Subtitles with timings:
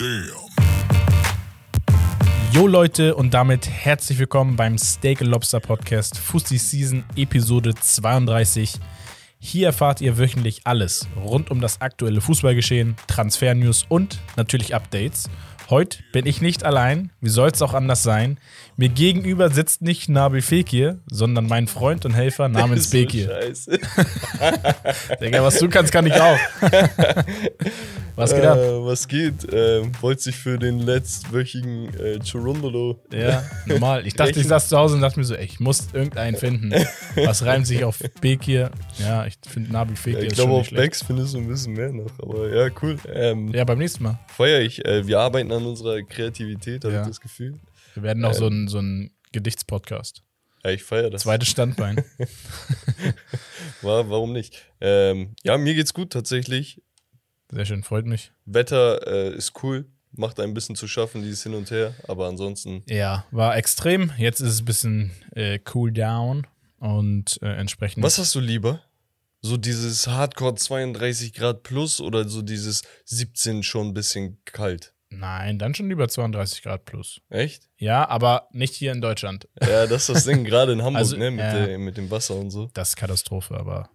[0.00, 0.30] Damn.
[2.52, 8.76] Jo Leute und damit herzlich willkommen beim Steak Lobster Podcast Fusty Season Episode 32.
[9.40, 15.28] Hier erfahrt ihr wöchentlich alles rund um das aktuelle Fußballgeschehen, Transfer-News und natürlich Updates.
[15.70, 18.38] Heute bin ich nicht allein, wie soll es auch anders sein?
[18.76, 23.26] Mir gegenüber sitzt nicht Nabil Fekir, sondern mein Freund und Helfer namens so Bekir.
[23.28, 23.78] scheiße.
[25.20, 26.38] Digga, was du kannst, kann ich auch.
[28.16, 28.58] was geht ab?
[28.58, 29.34] Äh, was geht?
[29.52, 32.98] Ähm, wollte sich für den letztwöchigen äh, Churundolo.
[33.12, 34.06] Ja, normal.
[34.08, 36.72] Ich dachte, ich saß zu Hause und dachte mir so, ey, ich muss irgendeinen finden.
[37.16, 38.70] Was reimt sich auf Bekir?
[38.98, 40.70] Ja, ich finde Nabil Ja, Fekir ich ist glaube, auf.
[40.70, 42.10] Bex findest du ein bisschen mehr noch.
[42.20, 42.96] Aber ja, cool.
[43.12, 44.18] Ähm, Ja, beim nächsten Mal.
[44.36, 44.84] Feier ich.
[44.84, 47.02] Äh, wir arbeiten an unserer Kreativität, habe Ja.
[47.02, 47.58] ich das Gefühl.
[47.94, 48.38] Wir werden noch Ähm.
[48.38, 50.22] so ein, so ein Gedichtspodcast.
[50.64, 51.22] Ja, ich feiere das.
[51.22, 52.04] Zweites Standbein.
[53.82, 54.66] War, warum nicht?
[54.80, 56.82] Ähm, ja, mir geht's gut tatsächlich.
[57.50, 58.32] Sehr schön, freut mich.
[58.44, 59.86] Wetter äh, ist cool.
[60.12, 61.94] Macht ein bisschen zu schaffen, dieses Hin und Her.
[62.08, 64.12] Aber ansonsten, Ja, war extrem.
[64.18, 66.46] Jetzt ist es ein bisschen äh, cool down
[66.78, 68.02] und äh, entsprechend.
[68.02, 68.82] was hast du lieber?
[69.42, 74.92] So dieses Hardcore 32 Grad plus oder so dieses 17 schon ein bisschen kalt?
[75.10, 77.20] Nein, dann schon lieber 32 Grad plus.
[77.30, 77.68] Echt?
[77.76, 79.48] Ja, aber nicht hier in Deutschland.
[79.60, 81.66] Ja, das ist das Ding, gerade in Hamburg, Also, ne, mit, ja.
[81.66, 82.68] der, mit dem Wasser und so.
[82.74, 83.90] Das ist Katastrophe, aber.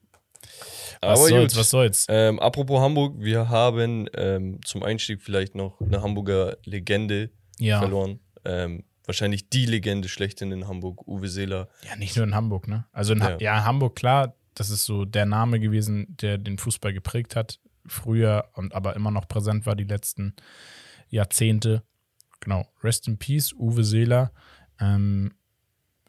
[1.02, 1.60] Was Aber soll's, gut.
[1.60, 2.06] was soll's?
[2.10, 7.80] Ähm, apropos Hamburg, wir haben ähm, zum Einstieg vielleicht noch eine Hamburger Legende Ja.
[7.80, 8.20] verloren.
[8.44, 11.70] Ähm, wahrscheinlich die Legende schlechthin in Hamburg, Uwe Seeler.
[11.88, 12.86] Ja, nicht nur in Hamburg, ne?
[12.92, 13.64] Also in ha ja.
[13.66, 18.74] Hamburg, klar, das ist so der Name gewesen, der den Fußball geprägt hat, früher und
[18.74, 20.36] aber immer noch präsent war die letzten
[21.10, 21.84] Jahrzehnte.
[22.40, 22.68] Genau.
[22.84, 24.32] Rest in Peace, Uwe Seeler.
[24.80, 25.34] Ähm,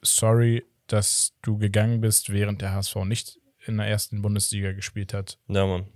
[0.03, 5.39] sorry, dass du gegangen bist, während der HSV nicht in der ersten Bundesliga gespielt hat.
[5.49, 5.87] Ja, Mann.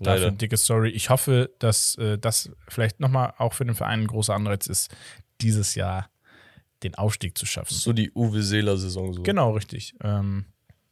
[0.00, 0.26] Dafür Leider.
[0.28, 0.90] ein dickes Sorry.
[0.90, 4.94] Ich hoffe, dass äh, das vielleicht nochmal auch für den Verein ein großer Anreiz ist,
[5.40, 6.08] dieses Jahr
[6.84, 7.74] den Aufstieg zu schaffen.
[7.74, 9.22] So die Uwe Seeler-Saison so.
[9.22, 9.94] Genau, richtig.
[10.02, 10.46] Ähm,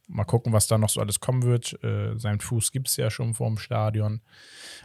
[0.07, 1.81] mal gucken, was da noch so alles kommen wird.
[1.83, 4.21] Äh, sein Fuß gibt es ja schon vorm Stadion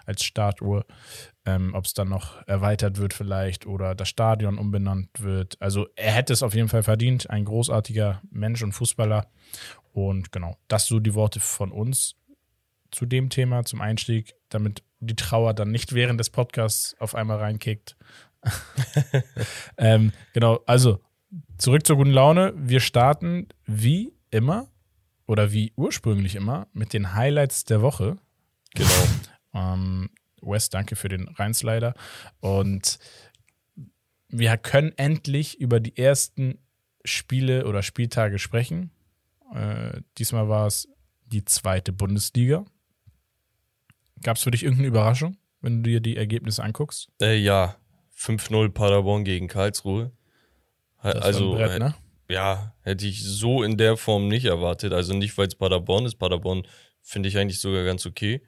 [0.04, 0.84] als Startuhr.
[1.44, 5.60] Ähm, Ob es dann noch erweitert wird vielleicht oder das Stadion umbenannt wird.
[5.60, 7.30] Also er hätte es auf jeden Fall verdient.
[7.30, 9.26] Ein großartiger Mensch und Fußballer.
[9.92, 12.16] Und genau, das so die Worte von uns
[12.90, 17.38] zu dem Thema, zum Einstieg, damit die Trauer dann nicht während des Podcasts auf einmal
[17.38, 17.96] reinkickt.
[19.78, 21.00] ähm, genau, also
[21.58, 22.52] zurück zur guten Laune.
[22.56, 24.71] Wir starten wie immer
[25.32, 28.18] oder wie ursprünglich immer mit den Highlights der Woche.
[28.74, 28.90] Genau.
[29.54, 30.08] Ähm,
[30.40, 31.92] Wes, danke für den Reinslider.
[32.40, 32.98] Und
[34.28, 36.56] wir können endlich über die ersten
[37.04, 38.92] Spiele oder Spieltage sprechen.
[39.54, 40.88] Äh, diesmal war es
[41.26, 42.64] die zweite Bundesliga.
[44.22, 47.10] Gab es für dich irgendeine Überraschung, wenn du dir die Ergebnisse anguckst?
[47.20, 47.76] Äh, ja,
[48.16, 50.12] 5-0 Paderborn gegen Karlsruhe.
[51.02, 51.94] Das also, ein Brett, ne?
[52.32, 54.92] Ja, hätte ich so in der Form nicht erwartet.
[54.92, 56.16] Also nicht, weil es Paderborn ist.
[56.16, 56.66] Paderborn
[57.02, 58.42] finde ich eigentlich sogar ganz okay.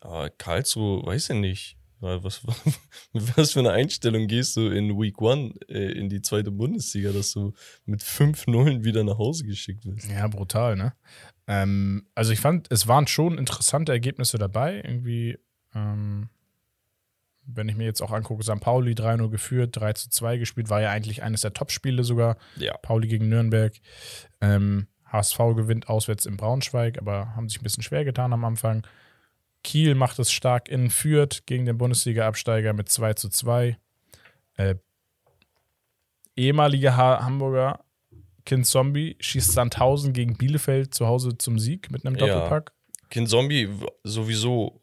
[0.00, 1.78] Aber Karlsruhe, weiß ich nicht.
[2.00, 2.42] Was,
[3.14, 7.10] mit was für eine Einstellung gehst du in Week One äh, in die zweite Bundesliga,
[7.10, 7.54] dass du
[7.86, 10.08] mit 5-0 wieder nach Hause geschickt wirst?
[10.10, 10.92] Ja, brutal, ne?
[11.46, 14.82] Ähm, also ich fand, es waren schon interessante Ergebnisse dabei.
[14.84, 15.38] Irgendwie,
[15.74, 16.28] ähm,
[17.46, 18.60] wenn ich mir jetzt auch angucke, St.
[18.60, 22.36] Pauli 3-0 geführt, 3-2 gespielt, war ja eigentlich eines der Top-Spiele sogar.
[22.56, 22.76] Ja.
[22.78, 23.74] Pauli gegen Nürnberg.
[24.40, 28.86] Ähm, HSV gewinnt auswärts in Braunschweig, aber haben sich ein bisschen schwer getan am Anfang.
[29.62, 33.76] Kiel macht es stark in Fürth gegen den Bundesliga-Absteiger mit 2 zu 2.
[34.56, 34.74] Äh,
[36.36, 37.80] ehemaliger ha Hamburger
[38.44, 42.26] Kind Zombie schießt Sandhausen gegen Bielefeld zu Hause zum Sieg mit einem Ja.
[42.26, 42.72] Doppelpack.
[43.10, 43.68] Kind Zombie
[44.04, 44.80] sowieso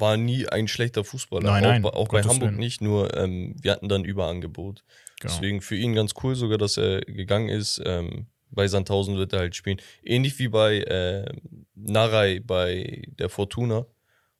[0.00, 1.50] war nie ein schlechter Fußballer.
[1.50, 2.56] Nein, nein, auch, bei- auch bei Hamburg Willen.
[2.56, 4.82] nicht, nur ähm, wir hatten dann Überangebot.
[5.20, 5.32] Genau.
[5.34, 7.80] Deswegen für ihn ganz cool sogar, dass er gegangen ist.
[7.84, 9.80] Ähm, bei Sandhausen wird er halt spielen.
[10.02, 11.24] Ähnlich wie bei äh,
[11.74, 13.86] Narei bei der Fortuna.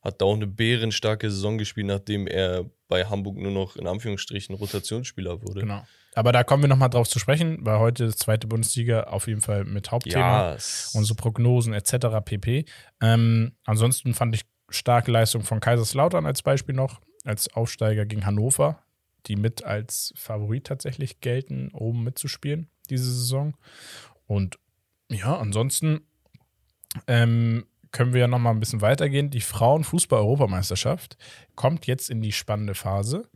[0.03, 4.55] Hat da auch eine bärenstarke Saison gespielt, nachdem er bei Hamburg nur noch in Anführungsstrichen
[4.55, 5.61] Rotationsspieler wurde.
[5.61, 5.87] Genau.
[6.15, 9.43] Aber da kommen wir nochmal drauf zu sprechen, weil heute ist zweite Bundesliga auf jeden
[9.43, 10.49] Fall mit Hauptthema.
[10.49, 12.07] Ja, es- unsere Prognosen etc.
[12.25, 12.65] pp.
[13.03, 14.41] Ähm, ansonsten fand ich
[14.71, 18.83] starke Leistung von Kaiserslautern als Beispiel noch, als Aufsteiger gegen Hannover,
[19.27, 23.55] die mit als Favorit tatsächlich gelten, oben mitzuspielen diese Saison.
[24.27, 24.59] Und
[25.09, 26.03] ja, ansonsten
[27.07, 29.31] ähm, können wir ja noch mal ein bisschen weitergehen.
[29.31, 31.17] Die Frauenfußball-Europameisterschaft
[31.55, 33.29] kommt jetzt in die spannende Phase.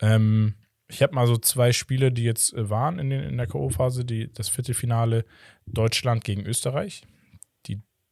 [0.00, 0.54] Ähm,
[0.88, 4.30] ich habe mal so zwei Spiele, die jetzt äh, waren in, den, in der K.O.-Phase,
[4.32, 5.24] das Viertelfinale
[5.66, 7.02] Deutschland gegen Österreich.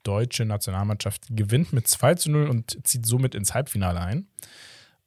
[0.07, 4.29] Deutsche Nationalmannschaft gewinnt mit 2 zu 0 und zieht somit ins Halbfinale ein.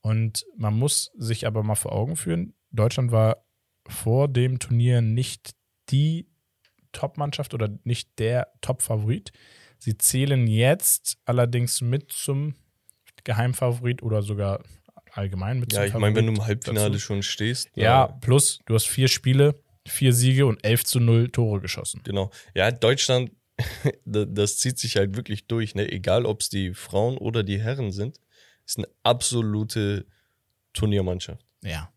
[0.01, 3.45] Und man muss sich aber mal vor Augen führen, Deutschland war
[3.87, 5.55] vor dem Turnier nicht
[5.89, 6.27] die
[6.91, 9.31] Top-Mannschaft oder nicht der Top-Favorit.
[9.77, 12.55] Sie zählen jetzt allerdings mit zum
[13.23, 14.63] Geheimfavorit oder sogar
[15.11, 16.99] allgemein mit Ja, zum ich meine, wenn du im Halbfinale dazu.
[16.99, 17.69] schon stehst.
[17.75, 19.55] Ja, plus du hast vier Spiele,
[19.87, 22.01] vier Siege und 11 zu 0 Tore geschossen.
[22.03, 22.31] Genau.
[22.53, 23.31] Ja, Deutschland,
[24.06, 25.91] das zieht sich halt wirklich durch, ne?
[25.91, 28.19] Egal ob es die Frauen oder die Herren sind,
[28.65, 30.06] ist eine absolute
[30.73, 31.45] Turniermannschaft.
[31.63, 31.91] Ja,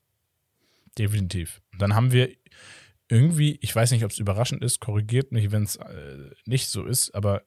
[0.99, 1.61] definitiv.
[1.79, 2.35] Dann haben wir
[3.09, 6.85] irgendwie, ich weiß nicht, ob es überraschend ist, korrigiert mich, wenn es äh, nicht so
[6.85, 7.43] ist, aber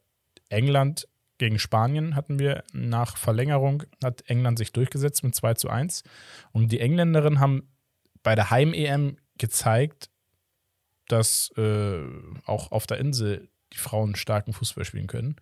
[0.49, 1.07] England
[1.37, 6.03] gegen Spanien hatten wir nach Verlängerung, hat England sich durchgesetzt mit 2 zu 1.
[6.51, 7.73] Und die Engländerinnen haben
[8.23, 10.09] bei der Heim-EM gezeigt,
[11.07, 12.03] dass äh,
[12.45, 15.35] auch auf der Insel die Frauen starken Fußball spielen können.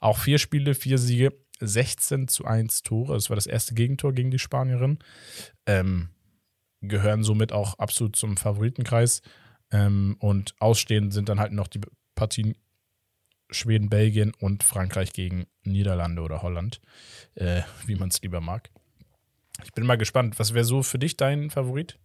[0.00, 3.14] Auch vier Spiele, vier Siege, 16 zu 1 Tore.
[3.14, 4.98] Das war das erste Gegentor gegen die Spanierin.
[5.66, 6.08] Ähm,
[6.82, 9.22] gehören somit auch absolut zum Favoritenkreis.
[9.70, 11.80] Ähm, und ausstehend sind dann halt noch die
[12.14, 12.54] Partien
[13.50, 16.80] Schweden, Belgien und Frankreich gegen Niederlande oder Holland,
[17.34, 18.70] äh, wie man es lieber mag.
[19.62, 20.38] Ich bin mal gespannt.
[20.38, 21.98] Was wäre so für dich dein Favorit?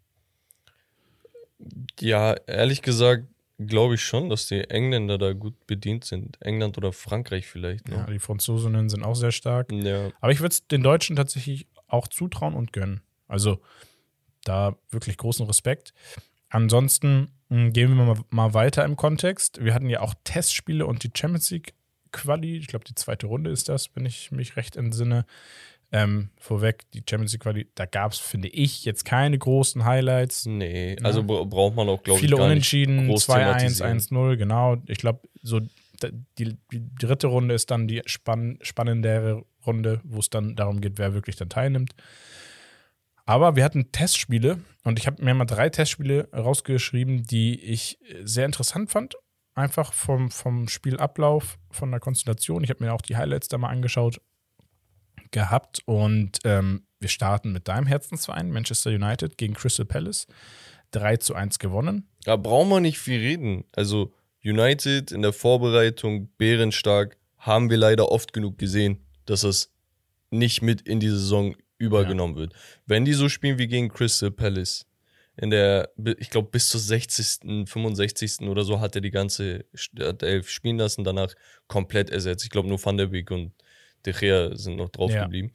[2.00, 3.28] Ja, ehrlich gesagt,
[3.60, 6.42] glaube ich schon, dass die Engländer da gut bedient sind.
[6.42, 7.90] England oder Frankreich vielleicht.
[7.90, 8.14] Ja, Ne?
[8.14, 9.72] die Franzosinnen sind auch sehr stark.
[9.72, 10.10] Ja.
[10.22, 13.02] Aber ich würde es den Deutschen tatsächlich auch zutrauen und gönnen.
[13.28, 13.60] Also
[14.44, 15.94] da wirklich großen Respekt.
[16.50, 19.64] Ansonsten mh, gehen wir mal, mal weiter im Kontext.
[19.64, 21.74] Wir hatten ja auch Testspiele und die Champions League
[22.12, 22.58] Quali.
[22.58, 25.26] Ich glaube, die zweite Runde ist das, wenn ich mich recht entsinne.
[25.92, 30.46] Ähm, vorweg, die Champions League Quali, da gab es, finde ich, jetzt keine großen Highlights.
[30.46, 34.00] Nee, also bra- braucht man auch, glaube ich, Viele Unentschieden, groß 2-1, thematisieren.
[34.00, 34.78] 1-0, genau.
[34.88, 35.60] Ich glaube, so
[36.38, 40.98] die, die dritte Runde ist dann die spann spannendere Runde, wo es dann darum geht,
[41.00, 41.94] wer wirklich dann teilnimmt.
[43.26, 48.46] Aber wir hatten Testspiele und ich habe mir mal drei Testspiele rausgeschrieben, die ich sehr
[48.46, 49.16] interessant fand.
[49.56, 52.64] Einfach vom, vom Spielablauf, von der Konstellation.
[52.64, 54.22] Ich habe mir auch die Highlights da mal angeschaut
[55.32, 60.28] gehabt und ähm, wir starten mit deinem Herzensverein, Manchester United gegen Crystal Palace.
[60.92, 62.08] 3 zu 1 gewonnen.
[62.24, 63.66] Da braucht man nicht viel reden.
[63.76, 69.72] Also United in der Vorbereitung, bärenstark, haben wir leider oft genug gesehen, dass es
[70.32, 72.54] nicht mit in die Saison übergenommen wird.
[72.86, 74.86] Wenn die so spielen wie gegen Crystal Palace,
[75.38, 78.42] in der, ich glaube, bis zur 60., 65.
[78.42, 79.66] oder so hat er die ganze
[79.98, 81.34] hat Elf spielen lassen, danach
[81.68, 82.44] komplett ersetzt.
[82.44, 83.54] Ich glaube, nur Van der Beek und
[84.06, 85.24] De Gea sind noch drauf Ja.
[85.24, 85.52] geblieben.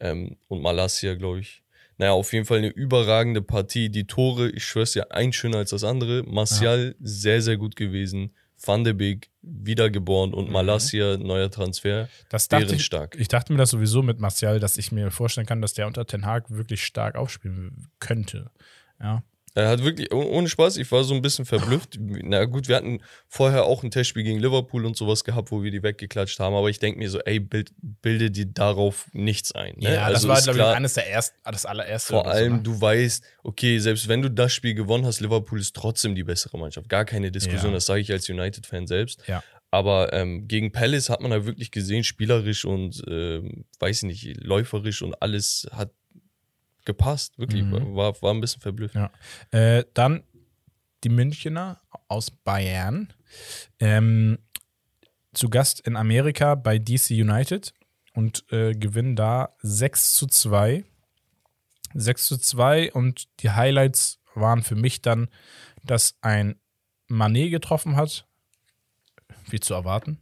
[0.00, 1.62] Ähm, und Malasia, glaube ich.
[1.96, 3.88] Naja, auf jeden Fall eine überragende Partie.
[3.88, 6.24] Die Tore, ich schwör's dir, ein schöner als das andere.
[6.24, 8.34] Martial, sehr, sehr gut gewesen.
[8.66, 10.34] Van de Beek, wiedergeboren.
[10.34, 12.08] Und Malasia, neuer Transfer.
[12.30, 13.16] Das dachte ich, Bärenstark.
[13.18, 16.06] ich dachte mir das sowieso mit Martial, dass ich mir vorstellen kann, dass der unter
[16.06, 18.50] Ten Hag wirklich stark aufspielen könnte.
[19.00, 19.22] Ja.
[19.56, 21.96] Er hat wirklich, oh- ohne Spaß, ich war so ein bisschen verblüfft.
[22.00, 25.70] Na gut, wir hatten vorher auch ein Testspiel gegen Liverpool und sowas gehabt, wo wir
[25.70, 29.74] die weggeklatscht haben, aber ich denke mir so, ey, bild, bilde dir darauf nichts ein.
[29.76, 29.94] Ne?
[29.94, 32.08] Ja, das Also war, ist glaube ich, eines der ersten, ah, das allererste.
[32.14, 32.62] Vor oder so, allem, ne?
[32.62, 36.58] du weißt, okay, selbst wenn du das Spiel gewonnen hast, Liverpool ist trotzdem die bessere
[36.58, 36.88] Mannschaft.
[36.88, 37.76] Gar keine Diskussion, Ja.
[37.76, 39.22] das sage ich als United-Fan selbst.
[39.28, 39.42] Ja.
[39.70, 44.36] Aber ähm, gegen Palace hat man da wirklich gesehen, spielerisch und, ähm, weiß ich nicht,
[44.44, 45.90] läuferisch und alles hat
[46.84, 47.38] gepasst.
[47.38, 47.94] Wirklich, Mhm.
[47.96, 48.94] war, war ein bisschen verblüfft.
[48.94, 49.10] Ja.
[49.50, 50.22] Äh, dann
[51.04, 53.12] die Münchner aus Bayern.
[53.78, 54.38] Ähm,
[55.32, 57.74] zu Gast in Amerika bei DC United
[58.14, 60.84] und äh, gewinnen da 6 zu 2.
[61.94, 65.28] 6 zu 2 und die Highlights waren für mich dann,
[65.82, 66.56] dass ein
[67.08, 68.26] Manet getroffen hat,
[69.48, 70.18] wie zu erwarten.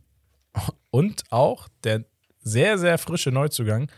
[0.91, 2.05] Und auch der
[2.41, 3.91] sehr, sehr frische Neuzugang,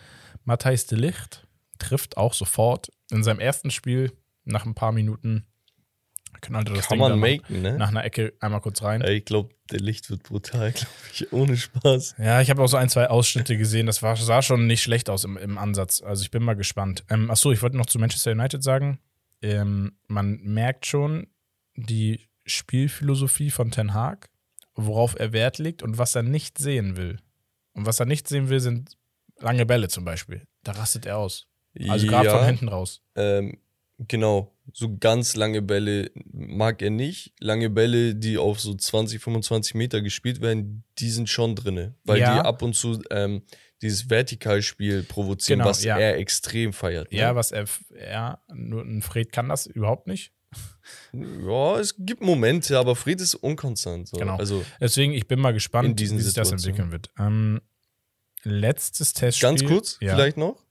[0.45, 1.44] Matthijs de Licht,
[1.79, 4.13] trifft auch sofort in seinem ersten Spiel
[4.45, 5.47] nach ein paar Minuten.
[6.41, 7.79] Knallte das Kann Ding man maken, ne?
[7.79, 9.01] nach, einer Ecke einmal kurz rein.
[9.01, 12.17] Ey, ich glaube, der Licht wird brutal, glaube ich, ohne Spaß.
[12.19, 13.87] Ja, ich habe auch so ein, zwei Ausschnitte gesehen.
[13.87, 16.03] Das war, sah schon nicht schlecht aus im, im Ansatz.
[16.03, 17.05] Also ich bin mal gespannt.
[17.09, 18.99] Ähm, achso, ich wollte noch zu Manchester United sagen.
[19.41, 21.29] Ähm, man merkt schon
[21.77, 24.29] die Spielphilosophie von Ten Hag,
[24.75, 27.19] worauf er Wert legt und was er nicht sehen will.
[27.73, 28.97] Und was er nicht sehen will, sind
[29.39, 30.47] lange Bälle zum Beispiel.
[30.63, 31.47] Da rastet er aus.
[31.89, 32.39] Also gerade Ja.
[32.39, 33.03] von hinten raus.
[33.17, 33.59] Ähm,
[33.99, 37.33] genau, so ganz lange Bälle mag er nicht.
[37.41, 41.95] Lange Bälle, die auf so 20, 25 Meter gespielt werden, die sind schon drinne.
[42.05, 42.35] Weil Ja.
[42.35, 43.43] die ab und zu ähm,
[43.83, 45.99] dieses Vertikalspiel provozieren, Genau, was ja.
[45.99, 47.13] er extrem feiert.
[47.13, 47.19] Ne?
[47.19, 47.65] Ja, was er,
[48.01, 50.33] ja, nur ein Fred kann das überhaupt nicht.
[51.13, 54.09] ja, es gibt Momente, aber Fred ist unkonstant.
[54.09, 54.17] So.
[54.17, 54.37] Genau.
[54.37, 57.11] Also Deswegen, ich bin mal gespannt, wie sich das entwickeln wird.
[57.19, 57.61] Ähm,
[58.45, 59.49] letztes Testspiel.
[59.49, 60.15] ganz kurz, ja.
[60.15, 60.64] vielleicht noch.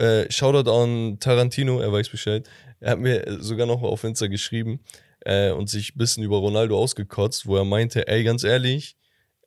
[0.00, 2.48] Äh, Shoutout an Tarantino, er weiß Bescheid.
[2.80, 4.80] Er hat mir sogar noch auf Insta geschrieben
[5.20, 8.96] äh, und sich ein bisschen über Ronaldo ausgekotzt, wo er meinte, ey, ganz ehrlich,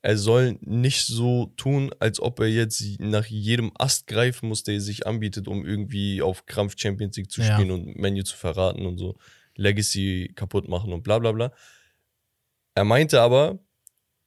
[0.04, 4.80] er soll nicht so tun, als ob er jetzt nach jedem Ast greifen muss, der
[4.80, 7.54] sich anbietet, um irgendwie auf Krampf Champions League zu Ja.
[7.56, 9.18] spielen und Menu zu verraten und so
[9.56, 11.52] Legacy kaputt machen und bla bla bla.
[12.76, 13.60] Er meinte aber,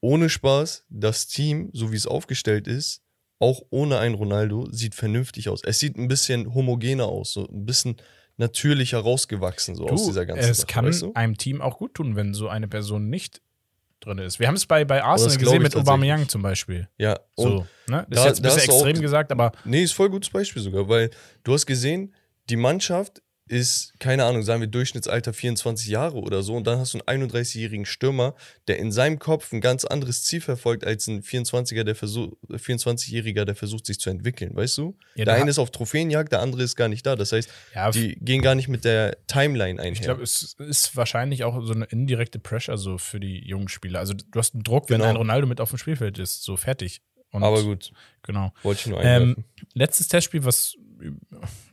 [0.01, 3.03] ohne Spaß, das Team, so wie es aufgestellt ist,
[3.39, 5.61] auch ohne einen Ronaldo, sieht vernünftig aus.
[5.65, 7.97] Es sieht ein bisschen homogener aus, so ein bisschen
[8.39, 11.13] natürlicher rausgewachsen, so aus Du, dieser ganzen es Sache, kann weißt du?
[11.15, 13.41] einem Team auch gut tun, wenn so eine Person nicht
[14.01, 14.39] drin ist.
[14.39, 16.89] Wir haben es bei, bei Arsenal gesehen mit Aubameyang zum Beispiel.
[16.99, 18.07] Ja, So, ne?
[18.11, 20.29] Das da- ist jetzt ein bisschen du auch- extrem gesagt, aber Nee, ist voll gutes
[20.31, 21.11] Beispiel sogar, weil
[21.45, 22.15] du hast gesehen,
[22.51, 26.95] die Mannschaft ist, keine Ahnung, sagen wir Durchschnittsalter 24 Jahre oder so und dann hast
[26.95, 28.35] du einen 31-jährigen Stürmer,
[28.67, 33.45] der in seinem Kopf ein ganz anderes Ziel verfolgt als ein 24er, der versucht, 24-Jähriger,
[33.45, 34.97] der versucht sich zu entwickeln, weißt du?
[35.15, 37.15] Ja, der eine ist auf Trophäenjagd, der andere ist gar nicht da.
[37.17, 39.93] Das heißt, ja, die gehen gar nicht mit der Timeline einher.
[39.93, 44.01] ich glaube, es ist wahrscheinlich auch so eine indirekte Pressure so für die jungen Spieler.
[44.01, 45.11] Also du hast einen Druck, wenn Genau.
[45.11, 47.01] ein Ronaldo mit auf dem Spielfeld ist, so fertig.
[47.31, 48.53] Und, Aber gut, Genau.
[48.63, 49.45] wollte ich nur Ähm, einwerfen.
[49.75, 50.75] letztes Testspiel, was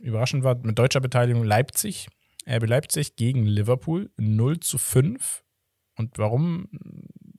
[0.00, 2.08] überraschend war, mit deutscher Beteiligung Leipzig,
[2.48, 5.42] RB Leipzig gegen Liverpool 0 zu 5.
[5.96, 6.68] Und warum?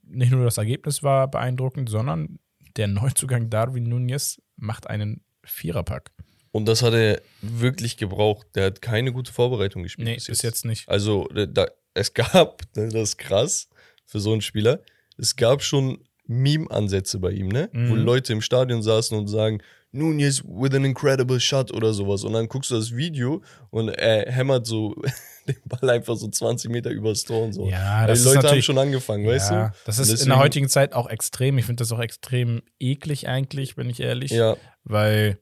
[0.04, 2.40] Nicht nur das Ergebnis war beeindruckend, sondern
[2.78, 6.12] der Neuzugang Darwin Nunez macht einen Viererpack.
[6.52, 8.48] und das hat er wirklich gebraucht.
[8.56, 10.08] Der hat keine gute Vorbereitung gespielt.
[10.08, 10.88] Nee, bis jetzt nicht.
[10.90, 13.70] Also, da- es gab, das ist krass
[14.06, 14.82] für so einen Spieler,
[15.18, 17.70] es gab schon Meme-Ansätze bei ihm, ne?
[17.74, 18.04] Wo Mhm.
[18.04, 19.62] Leute im Stadion saßen und sagen,
[19.96, 22.24] Nunez with an incredible shot oder sowas.
[22.24, 24.96] Und dann guckst du das Video und er hämmert so
[25.48, 27.68] den Ball einfach so 20 Meter übers Tor und so.
[27.68, 29.76] Ja, das die ist Leute haben schon angefangen, weißt ja, du?
[29.86, 31.58] das ist in der heutigen Zeit auch extrem.
[31.58, 34.32] Ich finde das auch extrem eklig eigentlich, bin ich ehrlich.
[34.32, 35.40] Ja, weil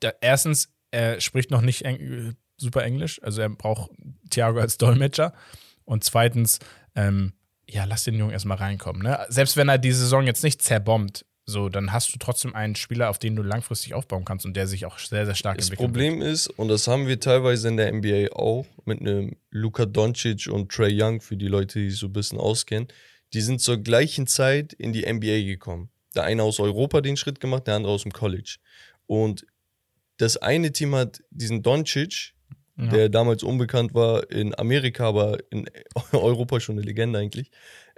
[0.00, 3.90] da, erstens, er spricht noch nicht eng, super Englisch, also er braucht
[4.30, 5.32] Thiago als Dolmetscher.
[5.84, 6.58] Und zweitens,
[6.94, 7.32] ähm,
[7.68, 9.02] ja, lass den Jungen erstmal reinkommen.
[9.02, 9.24] Ne?
[9.28, 13.10] Selbst wenn er die Saison jetzt nicht zerbombt, so, dann hast du trotzdem einen Spieler,
[13.10, 15.86] auf den du langfristig aufbauen kannst und der sich auch sehr, sehr stark Das entwickelt.
[15.92, 20.48] Problem ist, und das haben wir teilweise in der NBA auch, mit einem Luka Doncic
[20.50, 22.88] und Trey Young, für die Leute, die sich so ein bisschen auskennen,
[23.32, 25.90] die sind zur gleichen Zeit in die NBA gekommen.
[26.14, 28.56] Der eine aus Europa den Schritt gemacht, der andere aus dem College.
[29.06, 29.46] Und
[30.18, 32.34] das eine Team hat diesen Doncic,
[32.78, 32.86] Ja.
[32.88, 35.68] der damals unbekannt war in Amerika, aber in
[36.12, 37.50] Europa schon eine Legende eigentlich.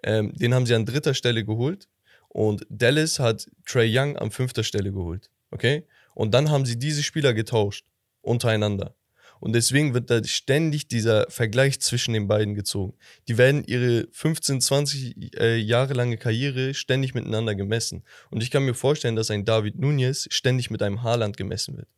[0.02, 1.88] Ähm, den haben sie an dritter Stelle geholt
[2.34, 5.30] und Dallas hat Trey Young an fünfter Stelle geholt.
[5.52, 5.86] Okay?
[6.16, 7.86] Und dann haben sie diese Spieler getauscht
[8.22, 8.96] untereinander.
[9.38, 12.94] Und deswegen wird da ständig dieser Vergleich zwischen den beiden gezogen.
[13.28, 18.02] Die werden ihre 15, 20 äh, Jahre lange Karriere ständig miteinander gemessen.
[18.30, 21.88] Und ich kann mir vorstellen, dass ein David Nunez ständig mit einem Haaland gemessen wird.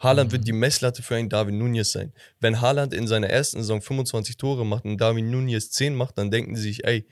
[0.00, 2.12] Haaland wird die Messlatte für einen David Nunez sein.
[2.40, 6.30] Wenn Haaland in seiner ersten Saison 25 Tore macht und David Nunez 10 macht, dann
[6.30, 7.06] denken sie sich, ey,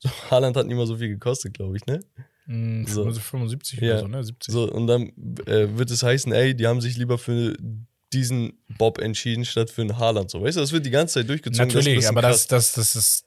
[0.00, 2.00] so, Haaland hat nicht mal so viel gekostet, glaube ich, ne?
[2.46, 3.10] Mm, So.
[3.12, 3.92] 75 Ja.
[3.92, 4.24] oder so, ne?
[4.24, 4.52] 70.
[4.52, 5.12] So, und dann
[5.46, 7.56] äh, wird es heißen, ey, die haben sich lieber für
[8.12, 10.30] diesen Bob entschieden, statt für einen Haaland.
[10.30, 11.68] So, weißt du, das wird die ganze Zeit durchgezogen.
[11.68, 12.48] das Natürlich, bisschen aber krass.
[12.48, 13.26] das, das, das ist,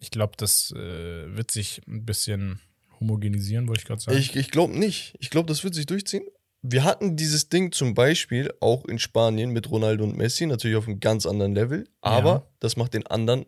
[0.00, 2.60] ich glaube, das äh, wird sich ein bisschen
[3.00, 4.18] homogenisieren, wollte ich gerade sagen.
[4.18, 5.14] Ich, ich glaube nicht.
[5.20, 6.24] Ich glaube, das wird sich durchziehen.
[6.62, 10.86] Wir hatten dieses Ding zum Beispiel auch in Spanien mit Ronaldo und Messi, natürlich auf
[10.86, 12.46] einem ganz anderen Level, aber Ja.
[12.58, 13.46] das macht den anderen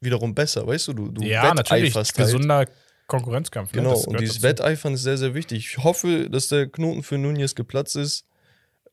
[0.00, 0.92] wiederum besser, weißt du?
[0.92, 2.14] Du, du ja, natürlich, halt.
[2.14, 2.66] gesunder
[3.06, 3.72] Konkurrenzkampf.
[3.72, 3.82] Ne?
[3.82, 4.44] Genau, Das und dieses dazu.
[4.44, 5.58] Wetteifern ist sehr, sehr wichtig.
[5.58, 8.26] Ich hoffe, dass der Knoten für Nunez geplatzt ist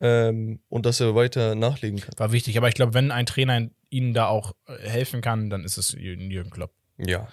[0.02, 2.14] ähm, und dass er weiter nachlegen kann.
[2.18, 2.58] war wichtig.
[2.58, 5.92] Aber ich glaube, wenn ein Trainer ihnen da auch äh, helfen kann, dann ist es
[5.92, 6.72] Jürgen Jürgen Klopp.
[6.98, 7.28] Ja.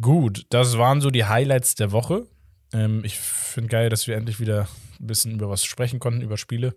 [0.00, 2.26] Gut, das waren so die Highlights der Woche.
[2.72, 4.68] Ähm, ich finde geil, dass wir endlich wieder
[5.00, 6.74] ein bisschen über was sprechen konnten, über Spiele.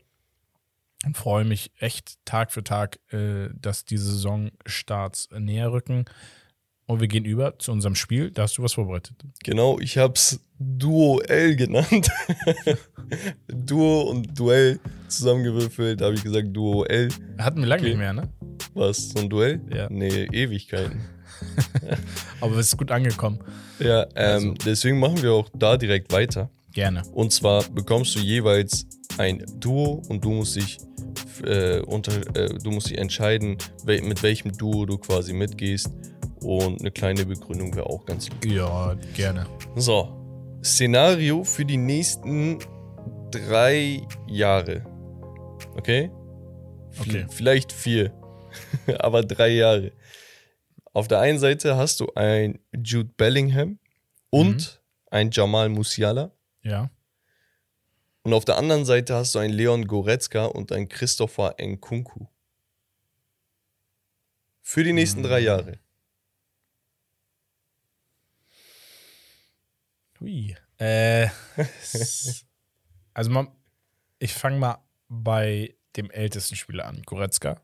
[1.06, 6.06] Und freue mich echt Tag für Tag, äh, dass die Saisonstarts näher rücken.
[6.86, 8.32] Und wir gehen über zu unserem Spiel.
[8.32, 9.16] Da hast du was vorbereitet.
[9.44, 12.10] Genau, ich hab's Duo-L genannt.
[13.48, 17.10] Duo und Duell zusammengewürfelt, da habe ich gesagt Duo-L.
[17.38, 17.90] Hatten wir lange Okay.
[17.92, 18.30] nicht mehr, ne?
[18.74, 19.62] Was, so ein Duell?
[19.74, 19.88] Ja.
[19.90, 21.02] Nee, Ewigkeiten.
[22.42, 23.40] Aber es ist gut angekommen.
[23.80, 24.54] Ja, ähm, Also.
[24.66, 26.50] deswegen machen wir auch da direkt weiter.
[26.74, 27.02] Gerne.
[27.14, 28.86] Und zwar bekommst du jeweils
[29.18, 30.78] ein Duo und du musst dich,
[31.46, 35.90] äh, unter, äh, du musst dich entscheiden, wel mit welchem Duo du quasi mitgehst.
[36.42, 38.54] Und eine kleine Begründung wäre auch ganz lieb.
[38.54, 39.46] Ja, gerne.
[39.76, 40.10] So,
[40.64, 42.58] Szenario für die nächsten
[43.32, 44.84] drei Jahre.
[45.78, 46.10] Okay?
[47.00, 47.26] Okay.
[47.30, 48.12] Vielleicht vier,
[49.00, 49.92] aber drei Jahre.
[50.94, 53.80] Auf der einen Seite hast du ein Jude Bellingham
[54.30, 55.08] und Mhm.
[55.12, 56.32] ein Jamal Musiala.
[56.64, 56.90] Ja.
[58.24, 62.28] Und auf der anderen Seite hast du einen Leon Goretzka und einen Christopher Nkunku.
[64.62, 65.46] Für die nächsten drei Mhm.
[65.46, 65.80] Jahre.
[70.20, 70.56] Hui.
[70.78, 71.30] Äh,
[73.14, 73.48] also man,
[74.20, 74.78] ich fange mal
[75.10, 77.60] bei dem ältesten Spieler an, Goretzka.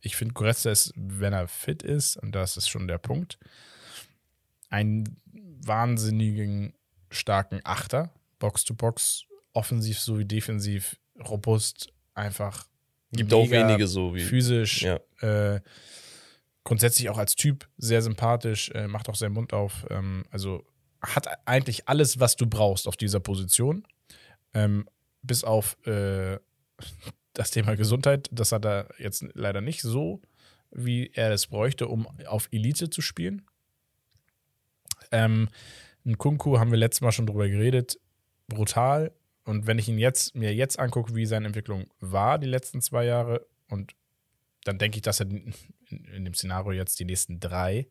[0.00, 3.38] Ich finde, Goretzka ist, wenn er fit ist, und das ist schon der Punkt,
[4.70, 5.20] einen
[5.62, 6.74] wahnsinnigen
[7.10, 10.96] starken Achter, Box-to-Box, offensiv sowie defensiv,
[11.28, 12.66] robust, einfach
[13.12, 14.20] Gibt auch wenige so wie.
[14.20, 15.00] physisch, Ja.
[15.20, 15.60] äh,
[16.64, 19.86] grundsätzlich auch als Typ sehr sympathisch, äh, macht auch seinen Mund auf.
[19.90, 20.64] Ähm, also
[21.02, 23.86] hat eigentlich alles, was du brauchst auf dieser Position.
[24.54, 24.88] Ähm,
[25.22, 26.38] bis auf äh,
[27.34, 28.28] das Thema Gesundheit.
[28.32, 30.20] Das hat er jetzt leider nicht so,
[30.70, 33.42] wie er es bräuchte, um auf Elite zu spielen.
[35.10, 35.48] Ähm,
[36.04, 37.98] ein Kunku haben wir letztes Mal schon drüber geredet.
[38.48, 39.12] Brutal.
[39.50, 43.04] Und wenn ich ihn jetzt, mir jetzt angucke, wie seine Entwicklung war, die letzten zwei
[43.04, 43.96] Jahre, und
[44.62, 45.52] dann denke ich, dass er in,
[45.88, 47.88] in dem Szenario jetzt die nächsten drei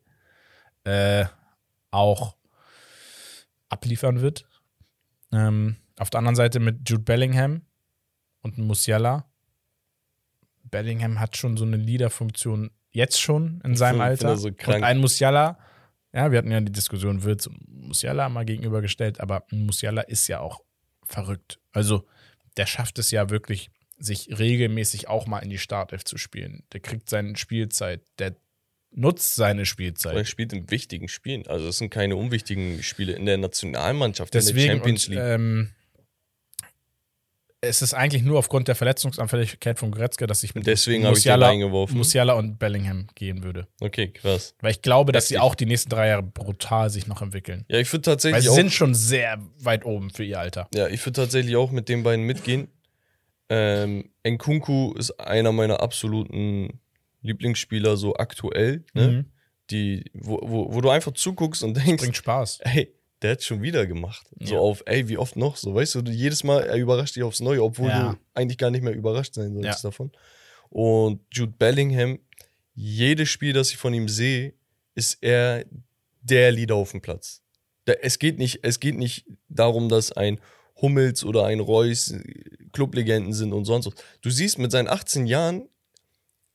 [0.84, 1.26] äh,
[1.90, 2.36] auch
[3.68, 4.48] abliefern wird.
[5.32, 7.60] Ähm, auf der anderen Seite mit Jude Bellingham
[8.40, 9.30] und Musiala.
[10.64, 14.30] Bellingham hat schon so eine Leader-Funktion jetzt schon in seinem Alter.
[14.30, 15.58] er so und ein Musiala,
[16.14, 20.40] ja, wir hatten ja die Diskussion, wird Musiala mal gegenübergestellt, aber ein Musiala ist ja
[20.40, 20.62] auch
[21.12, 21.58] verrückt.
[21.72, 22.06] Also
[22.56, 26.64] der schafft es ja wirklich, sich regelmäßig auch mal in die Startelf zu spielen.
[26.72, 28.34] Der kriegt seine Spielzeit, der
[28.92, 30.26] nutzt seine Er Spielzeit.
[30.26, 31.46] spielt in wichtigen Spielen.
[31.46, 35.22] Also es sind keine unwichtigen Spiele in der Nationalmannschaft, in der Deswegen Champions und, League.
[35.24, 35.70] ähm,
[37.62, 41.26] es ist eigentlich nur aufgrund der Verletzungsanfälligkeit von Goretzka, dass ich mit Deswegen habe ich
[41.26, 41.52] Musiala.
[41.92, 43.66] Musiala und Bellingham gehen würde.
[43.80, 44.54] Okay, krass.
[44.60, 45.44] Weil ich glaube, dass sie Heftig.
[45.50, 47.66] auch die nächsten drei Jahre brutal sich noch entwickeln.
[47.68, 48.54] Ja, ich würde Weil tatsächlich sie auch.
[48.54, 50.68] sind schon sehr weit oben für ihr Alter.
[50.74, 52.68] Ja, ich würde tatsächlich auch mit den beiden mitgehen.
[53.50, 56.80] Ähm, Nkunku ist einer meiner absoluten
[57.22, 59.08] Lieblingsspieler so aktuell, ne?
[59.08, 59.24] Mhm.
[59.70, 62.60] Die, wo, wo, wo du einfach zuguckst und denkst, Bringt Spaß.
[62.62, 62.92] ey,
[63.22, 64.26] der hat schon wieder gemacht.
[64.40, 64.60] So Ja.
[64.60, 65.56] auf, ey, wie oft noch?
[65.56, 68.12] So, weißt du, jedes Mal, er überrascht dich aufs Neue, obwohl Ja.
[68.12, 69.90] du eigentlich gar nicht mehr überrascht sein solltest Ja.
[69.90, 70.10] davon.
[70.70, 72.18] Und Jude Bellingham,
[72.74, 74.54] jedes Spiel, das ich von ihm sehe,
[74.94, 75.64] ist er
[76.22, 77.42] der Leader auf dem Platz.
[78.02, 80.38] Es, geht nicht, es geht nicht darum, dass ein
[80.80, 82.22] Hummels oder ein Reus äh,
[82.72, 83.94] Clublegenden sind und sonst was.
[84.22, 85.68] Du siehst, mit seinen 18 Jahren,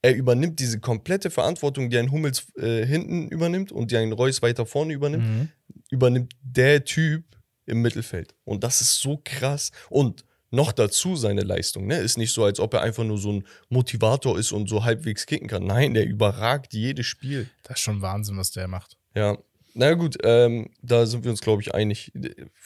[0.05, 4.41] er übernimmt diese komplette Verantwortung, die ein Hummels äh, hinten übernimmt und die ein Reus
[4.41, 5.49] weiter vorne übernimmt Mhm.
[5.89, 7.23] übernimmt der Typ
[7.65, 8.35] im Mittelfeld.
[8.43, 9.71] Und das ist so krass.
[9.89, 11.87] Und noch dazu seine Leistung.
[11.87, 11.97] Ne?
[11.97, 15.25] Ist nicht so, als ob er einfach nur so ein Motivator ist und so halbwegs
[15.25, 15.65] kicken kann.
[15.65, 17.49] Nein, der überragt jedes Spiel.
[17.63, 18.95] Das ist schon Wahnsinn, was der macht.
[19.15, 19.37] Ja.
[19.77, 22.11] Na gut, ähm, da sind wir uns, glaube ich, einig.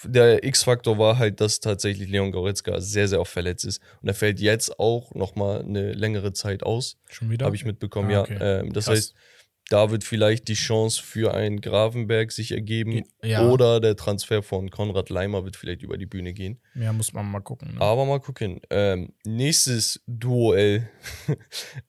[0.03, 3.81] Der X-Faktor war halt, dass tatsächlich Leon Goretzka sehr, sehr oft verletzt ist.
[4.03, 6.97] Und er fällt jetzt auch noch mal eine längere Zeit aus.
[7.09, 7.47] Schon wieder?
[7.47, 8.21] Habe ich mitbekommen, Ah, ja.
[8.21, 8.37] okay.
[8.39, 8.95] Ähm, das Krass.
[8.95, 9.13] heißt,
[9.69, 13.49] da wird vielleicht die Chance für einen Gravenberg sich ergeben Ja.
[13.49, 16.59] oder der Transfer von Konrad Leimer wird vielleicht über die Bühne gehen.
[16.75, 17.73] Ja, muss man mal gucken.
[17.75, 17.81] Ne?
[17.81, 18.61] Aber mal gucken.
[18.69, 20.89] Ähm, nächstes Duell.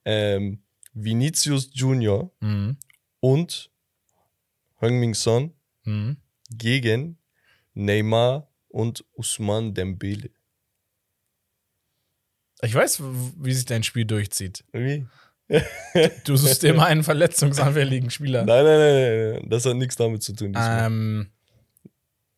[0.05, 2.77] ähm, Vinicius Junior Mhm.
[3.19, 3.69] und
[4.81, 6.17] Heung-Min Son Mhm.
[6.49, 7.17] gegen
[7.73, 10.29] Neymar und Usman Dembele.
[12.63, 14.63] Ich weiß, wie sich dein Spiel durchzieht.
[14.71, 15.05] Wie?
[16.23, 18.45] Du suchst immer einen verletzungsanfälligen Spieler.
[18.45, 20.53] Nein, nein, nein, nein, das hat nichts damit zu tun.
[20.55, 21.29] Ähm,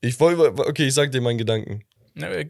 [0.02, 1.84] Ich wollte, okay, ich sag dir meinen Gedanken.
[2.16, 2.50] ne,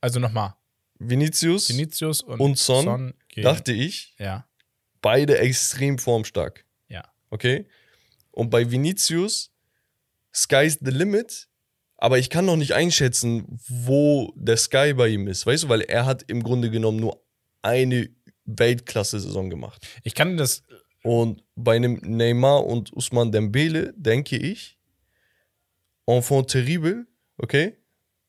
[0.00, 0.54] also nochmal.
[0.98, 4.48] Vinicius, Vinicius und, Und Son gegen, dachte ich, Ja,
[5.02, 6.64] beide extrem formstark.
[6.88, 7.02] ja.
[7.30, 7.66] Okay?
[8.32, 9.52] Und bei Vinicius,
[10.34, 11.48] sky's the limit,
[11.96, 15.46] aber ich kann noch nicht einschätzen, wo der Sky bei ihm ist.
[15.46, 17.24] Weißt du, weil er hat im Grunde genommen nur
[17.62, 18.10] eine
[18.44, 19.86] Weltklasse-Saison gemacht.
[20.02, 20.62] Ich kann das.
[21.04, 24.78] Und bei einem Neymar und Usman Dembele denke ich,
[26.06, 27.06] Enfant terrible,
[27.38, 27.76] okay?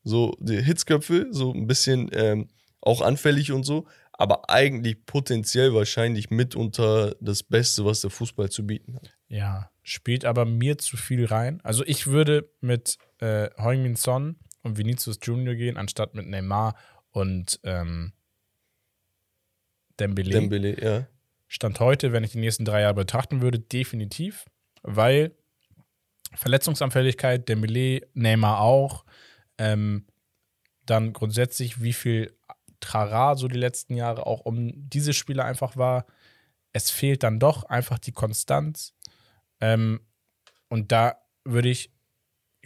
[0.02, 2.48] So die Hitzköpfe, so ein bisschen ähm,
[2.80, 8.66] auch anfällig und so, aber eigentlich potenziell wahrscheinlich mitunter das Beste, was der Fußball zu
[8.66, 9.13] bieten hat.
[9.34, 11.60] Ja, spielt aber mir zu viel rein.
[11.64, 16.76] Also ich würde mit äh, Heung-Min Son und Vinicius Junior gehen, anstatt mit Neymar
[17.10, 18.12] und ähm,
[19.98, 20.30] Dembele.
[20.30, 21.08] Dembele, ja.
[21.48, 24.44] Stand heute, wenn ich die nächsten drei Jahre betrachten würde, definitiv,
[24.82, 25.32] weil
[26.32, 29.04] Verletzungsanfälligkeit, Dembele, Neymar auch,
[29.58, 30.06] ähm,
[30.86, 32.38] dann grundsätzlich, wie viel
[32.78, 36.06] Trara so die letzten Jahre auch um diese Spieler einfach war.
[36.72, 38.93] Es fehlt dann doch einfach die Konstanz.
[39.64, 40.00] Ähm,
[40.68, 41.90] und da würde ich,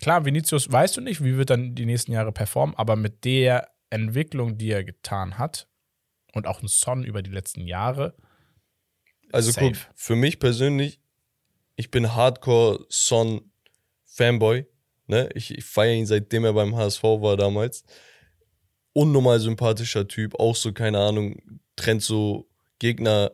[0.00, 3.68] klar, Vinicius weißt du nicht, wie wird dann die nächsten Jahre performen, aber mit der
[3.90, 5.68] Entwicklung, die er getan hat,
[6.34, 8.14] und auch ein Son über die letzten Jahre,
[9.32, 9.66] Also Safe.
[9.68, 11.00] guck, für mich persönlich,
[11.76, 13.52] ich bin Hardcore Son
[14.04, 14.66] Fanboy.
[15.06, 15.28] Ne?
[15.34, 17.84] Ich, ich feiere ihn seitdem er beim HSV war damals.
[18.92, 23.32] Unnormal sympathischer Typ, auch so, keine Ahnung, trennt so Gegner,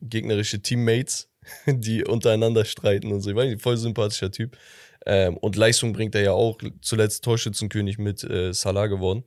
[0.00, 1.27] gegnerische Teammates,
[1.66, 3.30] die untereinander streiten und so.
[3.30, 4.56] Ich weiß nicht, voll sympathischer Typ.
[5.06, 9.24] Ähm, und Leistung bringt er ja auch, zuletzt Torschützenkönig mit äh, Salah geworden.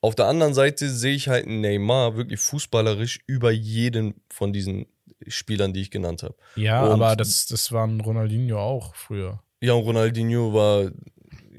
[0.00, 4.86] Auf der anderen Seite sehe ich halt Neymar wirklich fußballerisch über jeden von diesen
[5.28, 6.34] Spielern, die ich genannt habe.
[6.56, 9.42] ja, Und- aber das, das war ein Ronaldinho auch früher.
[9.60, 10.90] Ja, und Ronaldinho war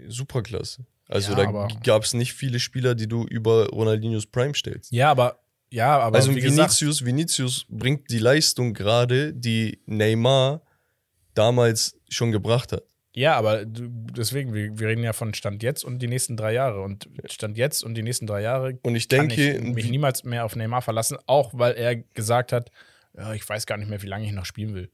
[0.08, 0.86] superklasse.
[1.08, 4.92] Also Ja, da gab es nicht viele Spieler, die du über Ronaldinhos Prime stellst.
[4.92, 5.40] Ja, aber,
[5.74, 10.62] ja, aber also wie gesagt, Vinicius, Vinicius bringt die Leistung gerade, die Neymar
[11.34, 12.84] damals schon gebracht hat.
[13.16, 16.82] Ja, aber deswegen, wir, wir reden ja von Stand jetzt und die nächsten drei Jahre.
[16.82, 20.24] Und Stand jetzt und die nächsten drei Jahre Und ich kann denke, ich mich niemals
[20.24, 22.70] mehr auf Neymar verlassen, auch weil er gesagt hat,
[23.18, 24.92] ja, ich weiß gar nicht mehr, wie lange ich noch spielen will.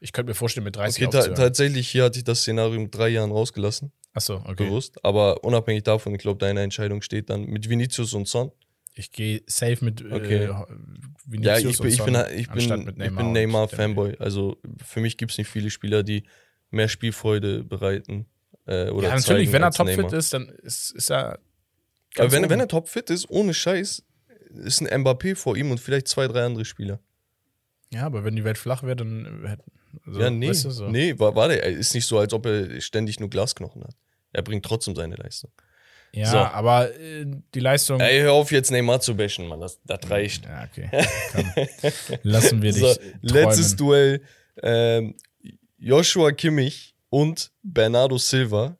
[0.00, 2.92] Ich könnte mir vorstellen, mit 30 okay, ta tatsächlich, hier hatte ich das Szenario mit
[2.92, 4.64] drei Jahren rausgelassen, Achso, okay.
[4.64, 5.04] bewusst.
[5.04, 8.50] Aber unabhängig davon, ich glaube, deine Entscheidung steht dann mit Vinicius und Son.
[8.98, 10.44] Ich gehe safe mit Okay.
[10.44, 10.66] äh, Ja,
[11.26, 14.08] Vinicius ich bin, und ich Son, bin, ich bin, anstatt ich bin und Neymar-Fanboy.
[14.12, 14.24] Dembele.
[14.24, 16.24] Also für mich gibt es nicht viele Spieler, die
[16.70, 18.26] mehr Spielfreude bereiten.
[18.66, 20.12] Äh, oder Ja, natürlich, wenn er topfit Neymar.
[20.14, 21.38] ist, dann ist, ist er.
[22.16, 22.50] Aber wenn, oben.
[22.50, 24.02] wenn er topfit ist, ohne Scheiß,
[24.64, 26.98] ist ein Mbappé vor ihm und vielleicht zwei, drei andere Spieler.
[27.92, 29.70] Ja, aber wenn die Welt flach wäre, dann hätten.
[30.06, 30.48] Also, ja, nee.
[30.48, 30.88] weißt du, so.
[30.88, 31.62] Nee, war, war der.
[31.62, 33.94] Er ist nicht so, als ob er ständig nur Glasknochen hat.
[34.32, 35.52] Er bringt trotzdem seine Leistung.
[36.12, 36.38] Ja, So.
[36.38, 38.00] aber äh, die Leistung.
[38.00, 39.60] Ey, hör auf jetzt Neymar zu bashen, Mann.
[39.60, 40.44] Das, das reicht.
[40.46, 40.88] Ja, okay.
[41.32, 42.18] Komm.
[42.22, 42.80] Lassen wir dich.
[42.80, 44.22] So, letztes Duell.
[44.62, 45.14] Ähm,
[45.78, 48.78] Joshua Kimmich und Bernardo Silva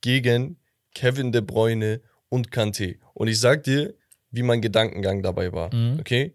[0.00, 0.58] gegen
[0.94, 2.98] Kevin De Bruyne und Kanté.
[3.14, 3.94] Und ich sag dir,
[4.30, 5.74] wie mein Gedankengang dabei war.
[5.74, 5.98] Mhm.
[6.00, 6.34] Okay?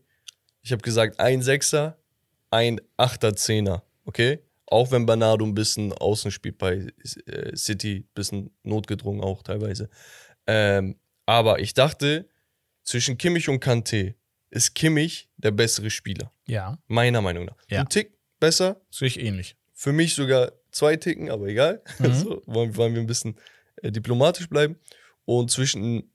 [0.61, 1.97] Ich habe gesagt, ein Sechser,
[2.51, 3.83] ein Achter, Zehner.
[4.05, 4.39] Okay?
[4.69, 6.87] Auch wenn Bernardo ein bisschen außen spielt bei
[7.25, 9.89] äh, City, bisschen notgedrungen auch teilweise.
[10.45, 12.27] Ähm, aber ich dachte,
[12.83, 14.15] zwischen Kimmich und Kanté
[14.49, 16.31] ist Kimmich der bessere Spieler.
[16.47, 17.57] Ja, Meiner Meinung nach.
[17.69, 17.81] Ja.
[17.81, 18.81] Ein Tick besser.
[18.91, 19.55] sehe ich ähnlich.
[19.73, 21.81] Für mich sogar zwei Ticken, aber egal.
[21.99, 22.13] Mhm.
[22.13, 23.35] So, wollen, wollen wir ein bisschen
[23.81, 24.77] äh, diplomatisch bleiben.
[25.25, 26.11] Und zwischen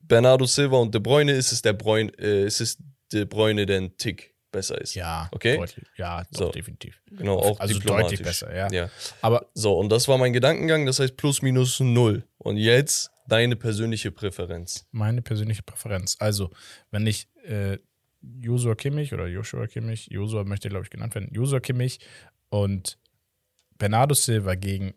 [0.00, 2.78] Bernardo Silva und De Bruyne ist es der Bruyne, äh, ist es
[3.12, 4.94] De Bruyne, der ein Tick besser ist.
[4.94, 5.56] Ja, Okay.
[5.56, 5.86] Deutlich.
[5.96, 6.50] Ja, doch, So.
[6.52, 7.02] definitiv.
[7.10, 8.10] Genau, auch also diplomatisch.
[8.18, 8.70] deutlich besser, ja.
[8.70, 8.90] ja.
[9.20, 12.24] Aber So, und das war mein Gedankengang, das heißt plus minus null.
[12.38, 14.86] Und jetzt deine persönliche Präferenz.
[14.92, 16.16] meine persönliche Präferenz.
[16.20, 16.50] Also,
[16.90, 17.78] wenn ich äh,
[18.20, 21.98] Joshua Kimmich oder Joshua Kimmich, Joshua möchte, glaube ich, genannt werden, Joshua Kimmich
[22.50, 22.98] und
[23.78, 24.94] Bernardo Silva gegen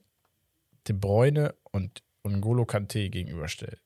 [0.88, 3.78] De Bruyne und N'Golo Kanté gegenüberstelle,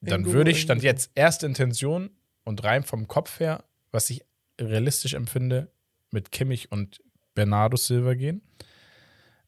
[0.00, 2.10] dann würde ich Stand jetzt erste Intention
[2.44, 4.24] und rein vom Kopf her, was ich
[4.60, 5.72] realistisch empfinde,
[6.10, 7.00] mit Kimmich und
[7.34, 8.42] Bernardo Silva gehen,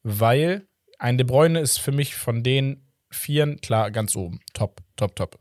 [0.03, 4.39] weil ein De Bruyne ist für mich von den Vieren klar ganz oben.
[4.53, 5.39] Top, top, top.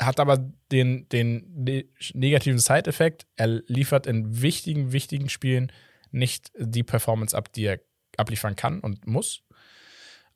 [0.00, 0.38] Hat aber
[0.72, 3.26] den, den ne negativen Side-Effekt.
[3.36, 5.70] Er liefert in wichtigen, wichtigen Spielen
[6.10, 7.80] nicht die Performance ab, die er
[8.16, 9.42] abliefern kann und muss.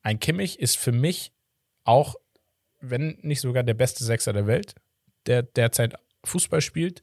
[0.03, 1.33] Ein Kimmich ist für mich
[1.85, 2.14] auch,
[2.81, 4.75] wenn nicht sogar der beste Sechser der Welt,
[5.27, 7.03] der derzeit Fußball spielt.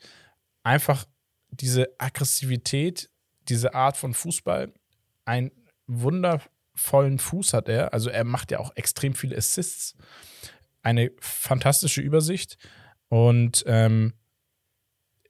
[0.64, 1.06] Einfach
[1.50, 3.10] diese Aggressivität,
[3.50, 4.74] diese Art von Fußball,
[5.26, 5.52] einen
[5.88, 7.94] wundervollen Fuß hat er.
[7.94, 9.96] Also er macht ja auch extrem viele Assists.
[10.82, 12.58] Eine fantastische Übersicht.
[13.10, 14.14] Und ähm,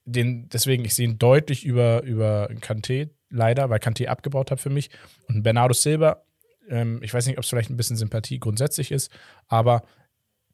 [0.04, 4.70] den, deswegen, ich sehe ihn deutlich über, über Kanté, leider, weil Kanté abgebaut hat für
[4.70, 4.90] mich.
[5.28, 6.24] Und Bernardo Silva,
[6.68, 9.10] ähm, ich weiß nicht, ob es vielleicht ein bisschen Sympathie grundsätzlich ist,
[9.48, 9.82] aber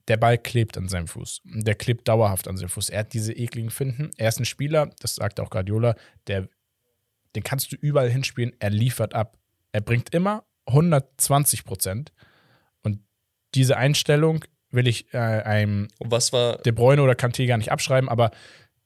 [0.08, 1.42] der Ball klebt an seinem Fuß.
[1.44, 2.88] Der klebt dauerhaft an seinem Fuß.
[2.88, 4.10] Er hat diese ekligen Finden.
[4.16, 5.94] Er ist ein Spieler, das sagt auch Guardiola,
[6.26, 6.48] der,
[7.36, 8.52] den kannst du überall hinspielen.
[8.58, 9.38] Er liefert ab.
[9.72, 12.12] Er bringt immer 120 Prozent.
[12.82, 13.00] Und
[13.54, 18.08] diese Einstellung will ich äh, einem was war, De Bruyne oder Kanté gar nicht abschreiben,
[18.08, 18.30] aber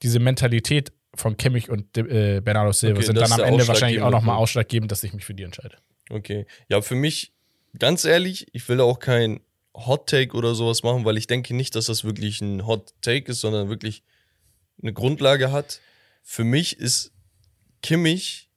[0.03, 4.01] diese Mentalität von Kimmich und De, äh, Bernardo Silva Okay, sind dann am Ende wahrscheinlich
[4.01, 4.43] auch nochmal Punkt.
[4.43, 5.77] ausschlaggebend, dass ich mich für die entscheide.
[6.11, 6.47] okay.
[6.69, 7.33] Ja, für mich,
[7.79, 9.41] ganz ehrlich, ich will auch kein
[9.75, 13.33] Hot Take oder sowas machen, weil ich denke nicht, dass das wirklich ein Hot Take
[13.33, 14.03] ist, sondern wirklich
[14.83, 15.81] eine Grundlage hat.
[16.23, 17.13] Für mich ist
[17.83, 18.49] Kimmich,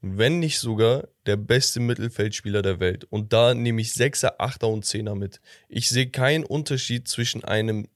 [0.00, 3.04] wenn nicht sogar, der beste Mittelfeldspieler der Welt.
[3.04, 5.40] Und da nehme ich Sechser, Achter und Zehner mit.
[5.68, 7.86] Ich sehe keinen Unterschied zwischen einem,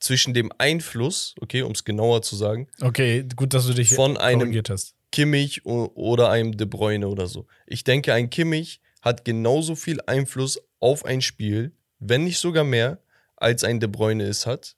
[0.00, 4.16] zwischen dem Einfluss, okay, um es genauer zu sagen, Okay, gut, dass du dich Von
[4.16, 4.94] einem- hast.
[5.12, 7.46] Kimmich oder einem De Bruyne oder so.
[7.66, 12.98] Ich denke, ein Kimmich hat genauso viel Einfluss auf ein Spiel, wenn nicht sogar mehr,
[13.36, 14.76] als ein De Bruyne es hat,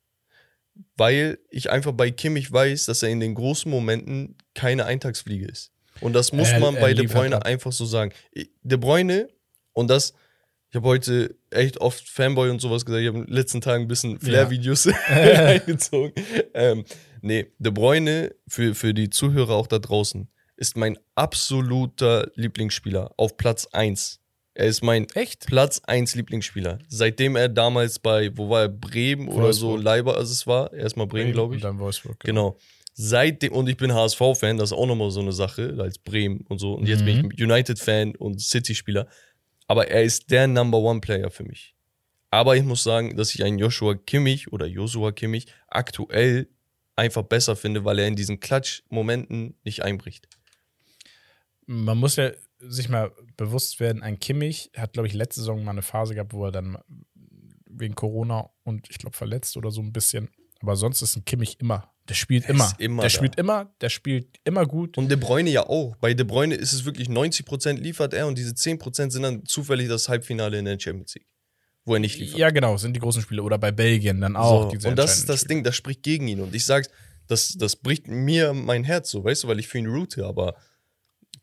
[0.96, 5.72] weil ich einfach bei Kimmich weiß, dass er in den großen Momenten keine Eintagsfliege ist.
[6.00, 7.44] Und das muss Er- man bei De Bruyne ab.
[7.46, 8.12] einfach so sagen.
[8.62, 9.28] De Bruyne,
[9.72, 10.12] und das,
[10.70, 13.84] ich habe heute echt oft Fanboy und sowas gesagt, ich habe in den letzten Tagen
[13.84, 16.12] ein bisschen Flair-Videos reingezogen.
[16.54, 16.84] Ähm,
[17.22, 23.36] nee, De Bruyne, für, für die Zuhörer auch da draußen, ist mein absoluter Lieblingsspieler auf
[23.36, 24.20] Platz 1.
[24.56, 25.46] Er ist mein Echt?
[25.46, 26.78] Platz 1 Lieblingsspieler.
[26.88, 29.84] Seitdem er damals bei, wo war er, Bremen oder so, Wolfsburg.
[29.84, 31.62] Leiber, also es war, erstmal Bremen, glaube ich.
[31.62, 32.18] Und dann Wolfsburg.
[32.20, 32.56] Genau.
[32.94, 36.58] Seitdem, und ich bin HSV-Fan, das ist auch nochmal so eine Sache, als Bremen und
[36.58, 36.72] so.
[36.72, 39.06] Und jetzt bin ich United-Fan und City-Spieler.
[39.66, 41.74] Aber er ist der Number One-Player für mich.
[42.30, 46.48] Aber ich muss sagen, dass ich einen Joshua Kimmich oder Joshua Kimmich aktuell
[46.96, 50.28] einfach besser finde, weil er in diesen Klatsch-Momenten nicht einbricht.
[51.66, 55.72] Man muss ja sich mal bewusst werden, ein Kimmich hat, glaube ich, letzte Saison mal
[55.72, 56.78] eine Phase gehabt, wo er dann
[57.68, 60.28] wegen Corona und ich glaube verletzt oder so ein bisschen.
[60.60, 61.92] Aber sonst ist ein Kimmich immer.
[62.08, 62.72] Der spielt immer.
[62.78, 63.14] immer der da.
[63.14, 64.96] spielt immer, der spielt immer gut.
[64.96, 65.96] Und De Bruyne ja auch.
[65.96, 69.88] Bei De Bruyne ist es wirklich 90% liefert er und diese 10% sind dann zufällig
[69.88, 71.26] das Halbfinale in der Champions League,
[71.84, 72.38] wo er nicht liefert.
[72.38, 73.42] Ja, genau, sind die großen Spiele.
[73.42, 74.72] Oder bei Belgien dann auch.
[74.78, 76.40] So, und das ist das Ding, das spricht gegen ihn.
[76.40, 76.88] Und ich sag's,
[77.26, 80.54] das, das bricht mir mein Herz so, weißt du, weil ich für ihn route, aber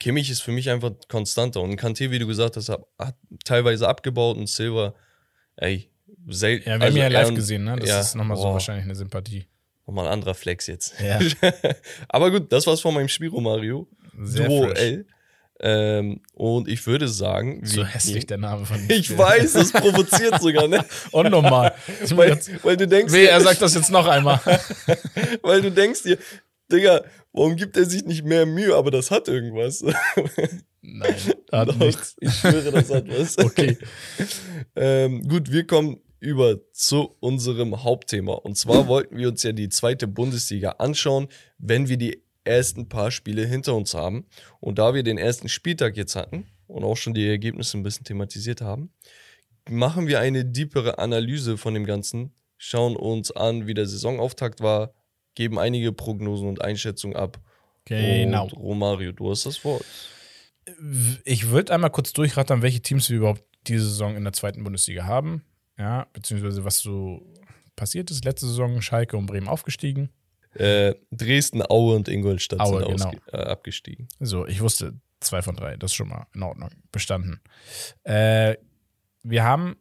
[0.04, 1.62] Kimmich ist für mich einfach konstanter.
[1.62, 4.96] Und Kanté, wie du gesagt hast, hat, hat teilweise abgebaut und Silver,
[5.56, 5.89] ey,
[6.28, 6.70] selten.
[6.70, 7.78] Ja, wir haben ja live und- gesehen, ne?
[7.78, 9.48] Das ja, ist nochmal so boah, wahrscheinlich eine Sympathie.
[9.88, 10.96] Nochmal ein anderer Flex jetzt.
[11.00, 11.20] Ja.
[12.10, 13.88] aber gut, das war's von meinem Spiro Mario.
[14.22, 14.80] Sehr Duo fresh.
[14.80, 15.06] L.
[15.62, 20.68] Ähm, und ich würde sagen, So hässlich der Name von Ich weiß, das provoziert sogar,
[20.68, 20.84] ne?
[21.06, 24.42] Ich muss Weil, weil du denkst, Weh, er sagt das jetzt noch einmal.
[25.42, 26.18] weil du denkst dir,
[26.74, 28.76] Digga, warum gibt er sich nicht mehr Mühe?
[28.76, 29.84] Aber das hat irgendwas.
[30.82, 31.16] Nein,
[31.52, 32.16] hat Doch, nichts.
[32.20, 33.38] Ich schwöre, das hat was.
[33.44, 33.78] Okay.
[34.76, 38.34] ähm, gut, wir kommen über zu unserem Hauptthema.
[38.34, 43.12] Und zwar wollten wir uns ja die zweite Bundesliga anschauen, wenn wir die ersten paar
[43.12, 44.26] Spiele hinter uns haben.
[44.60, 48.06] Und da wir den ersten Spieltag jetzt hatten und auch schon die Ergebnisse ein bisschen
[48.06, 48.92] thematisiert haben,
[49.70, 54.94] machen wir eine deepere Analyse von dem Ganzen, schauen uns an, wie der Saisonauftakt war,
[55.36, 57.39] geben einige Prognosen und Einschätzungen ab.
[57.86, 58.46] Genau.
[58.46, 59.86] Und Romario, du hast das Wort.
[61.26, 65.06] Ich würde einmal kurz durchrattern, welche Teams wir überhaupt diese Saison in der zweiten Bundesliga
[65.06, 65.43] haben.
[65.78, 67.22] Ja, beziehungsweise was so
[67.76, 68.24] passiert ist.
[68.24, 70.10] Letzte Saison Schalke und Bremen aufgestiegen.
[70.54, 73.12] Äh, Dresden, Aue und Ingolstadt Aue, sind genau.
[73.32, 74.08] äh, abgestiegen.
[74.19, 75.78] So, ich wusste zwei von drei.
[75.78, 76.69] Das ist schon mal in Ordnung.
[76.91, 77.41] Bestanden.
[78.04, 78.56] Äh,
[79.24, 79.78] wir haben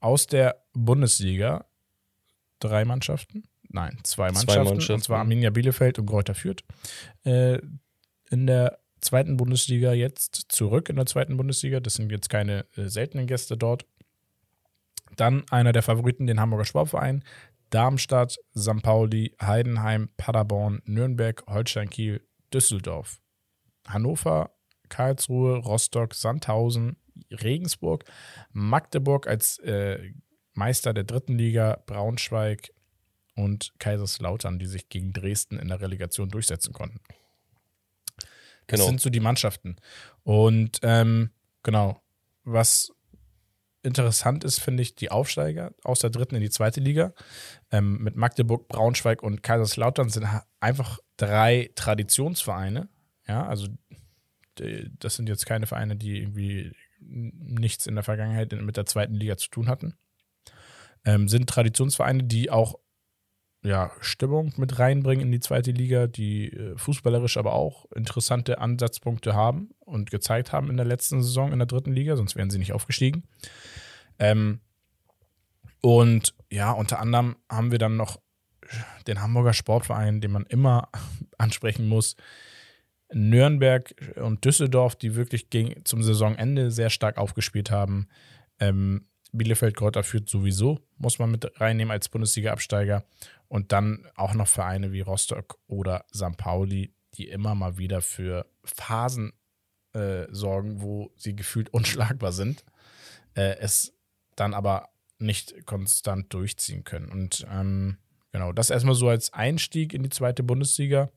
[0.00, 1.66] aus der Bundesliga
[2.58, 3.44] drei Mannschaften.
[3.68, 4.64] Nein, zwei Mannschaften.
[4.64, 4.92] Mannschaften.
[4.94, 6.62] Und zwar Arminia Bielefeld und Greuther Fürth.
[7.24, 7.58] Äh,
[8.30, 11.80] in der zweiten Bundesliga jetzt zurück in der zweiten Bundesliga.
[11.80, 13.86] Das sind jetzt keine äh, seltenen Gäste dort.
[15.16, 17.24] Dann einer der Favoriten, den Hamburger Sportverein.
[17.70, 18.82] Darmstadt, St.
[18.82, 23.20] Pauli, Heidenheim, Paderborn, Nürnberg, Holstein Kiel, Düsseldorf.
[23.86, 24.50] Hannover,
[24.88, 26.96] Karlsruhe, Rostock, Sandhausen,
[27.30, 28.04] Regensburg,
[28.52, 30.12] Magdeburg als äh,
[30.54, 32.72] Meister der dritten Liga, Braunschweig
[33.36, 37.00] und Kaiserslautern, die sich gegen Dresden in der Relegation durchsetzen konnten.
[38.66, 38.86] Das Genau.
[38.86, 39.76] sind so die Mannschaften.
[40.24, 41.30] Und ähm,
[41.62, 42.02] genau,
[42.42, 42.92] was
[43.82, 47.12] interessant ist, finde ich, die Aufsteiger aus der dritten in die zweite Liga.
[47.70, 50.26] Ähm, mit Magdeburg, Braunschweig und Kaiserslautern sind
[50.58, 52.88] einfach drei Traditionsvereine.
[53.28, 53.68] Ja, also
[54.98, 59.36] das sind jetzt keine Vereine, die irgendwie nichts in der Vergangenheit mit der zweiten Liga
[59.36, 59.94] zu tun hatten.
[61.04, 62.80] Ähm, sind Traditionsvereine, die auch
[63.66, 69.34] ja, Stimmung mit reinbringen in die zweite Liga, die äh, fußballerisch aber auch interessante Ansatzpunkte
[69.34, 72.58] haben und gezeigt haben in der letzten Saison in der dritten Liga, sonst wären sie
[72.58, 73.24] nicht aufgestiegen.
[74.18, 74.60] Ähm,
[75.82, 78.20] und ja, unter anderem haben wir dann noch
[79.06, 80.88] den Hamburger Sportverein, den man immer
[81.38, 82.16] ansprechen muss.
[83.12, 88.08] Nürnberg und Düsseldorf, die wirklich gegen, zum Saisonende sehr stark aufgespielt haben.
[88.58, 93.04] Ähm, Bielefeld, Kräuter führt sowieso, muss man mit reinnehmen als Bundesliga-Absteiger.
[93.48, 96.36] Und dann auch noch Vereine wie Rostock oder St.
[96.36, 99.32] Pauli, die immer mal wieder für Phasen
[99.92, 102.64] äh, sorgen, wo sie gefühlt unschlagbar sind,
[103.34, 103.94] äh, es
[104.34, 107.10] dann aber nicht konstant durchziehen können.
[107.10, 107.98] Und ähm,
[108.32, 111.10] genau, das erstmal so als Einstieg in die zweite Bundesliga.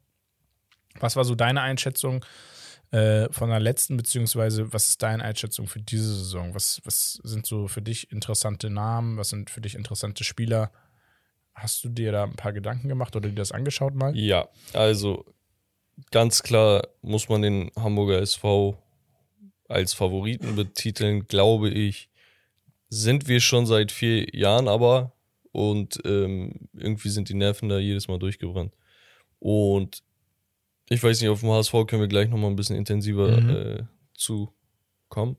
[0.99, 2.25] Was war so deine Einschätzung
[2.91, 6.56] äh, von der letzten, beziehungsweise was ist deine Einschätzung für diese Saison?
[6.56, 9.17] Was, was sind so für dich interessante Namen?
[9.17, 10.71] Was sind für dich interessante Spieler?
[11.54, 14.15] Hast du dir da ein paar Gedanken gemacht oder dir das angeschaut mal?
[14.17, 15.25] Ja, also
[16.12, 18.82] ganz klar muss man den Hamburger SV
[19.67, 22.10] als Favoriten betiteln, glaube ich.
[22.89, 25.13] Sind wir schon seit vier Jahren, aber
[25.52, 28.73] und ähm, irgendwie sind die Nerven da jedes Mal durchgebrannt.
[29.39, 30.02] Und
[30.89, 33.49] ich weiß nicht, auf dem HSV können wir gleich nochmal ein bisschen intensiver Mhm.
[33.49, 34.54] äh, zu
[35.08, 35.38] kommen.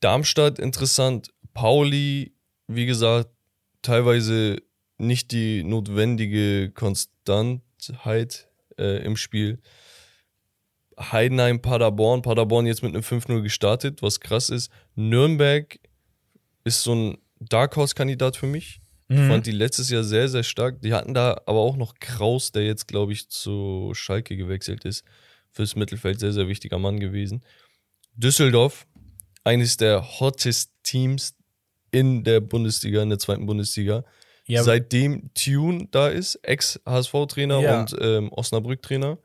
[0.00, 2.34] Darmstadt interessant, Pauli,
[2.66, 3.30] wie gesagt,
[3.82, 4.62] teilweise
[4.98, 8.48] nicht die notwendige Konstantheit
[8.78, 9.60] äh, im Spiel.
[10.98, 12.22] Heidenheim, Paderborn.
[12.22, 14.70] Paderborn jetzt mit einem 5-0 gestartet, was krass ist.
[14.94, 15.78] Nürnberg
[16.64, 18.80] ist so ein Dark Horse-Kandidat für mich.
[19.08, 19.28] Ich Mhm.
[19.28, 20.80] fand die letztes Jahr sehr, sehr stark.
[20.82, 25.04] Die hatten da aber auch noch Kraus, der jetzt, glaube ich, zu Schalke gewechselt ist.
[25.52, 27.42] Fürs Mittelfeld sehr, sehr wichtiger Mann gewesen.
[28.14, 28.86] Düsseldorf,
[29.44, 31.34] eines der hottest Teams
[31.92, 34.04] in der Bundesliga, in der zweiten Bundesliga.
[34.46, 37.80] ja, Seitdem Tune da ist, Ex-HSV-Trainer Ja.
[37.80, 39.18] und ähm, Osnabrück-Trainer,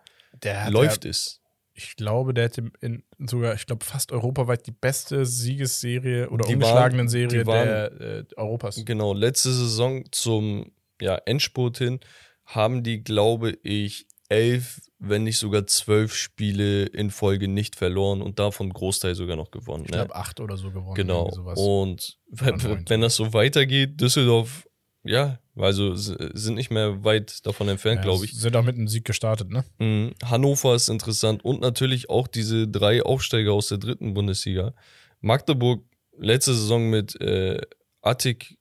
[0.70, 1.42] läuft ja, es.
[1.74, 6.54] Ich glaube, der hätte in sogar, ich glaube, fast europaweit die beste Siegesserie oder Die
[6.56, 8.84] ungeschlagenen waren- Serie waren- der äh, Europas.
[8.86, 12.00] Genau, letzte Saison zum ja, Endspurt hin
[12.46, 18.40] haben die, glaube ich, elf, wenn nicht sogar zwölf Spiele in Folge nicht verloren und
[18.40, 19.84] davon Großteil sogar noch gewonnen.
[19.86, 19.98] Ich Ne?
[19.98, 20.96] glaube, acht oder so gewonnen.
[20.96, 21.26] Genau.
[21.56, 24.68] Und wenn, wenn das so weitergeht, Düsseldorf,
[25.04, 28.34] ja, also sind nicht mehr weit davon entfernt, Ja, glaube ich.
[28.34, 29.64] Sind auch mit einem Sieg gestartet, ne?
[29.80, 30.12] Mhm.
[30.24, 34.74] Hannover ist interessant und natürlich auch diese drei Aufsteiger aus der dritten Bundesliga.
[35.22, 35.84] Magdeburg
[36.18, 37.62] letzte Saison mit äh,
[38.02, 38.58] Attik,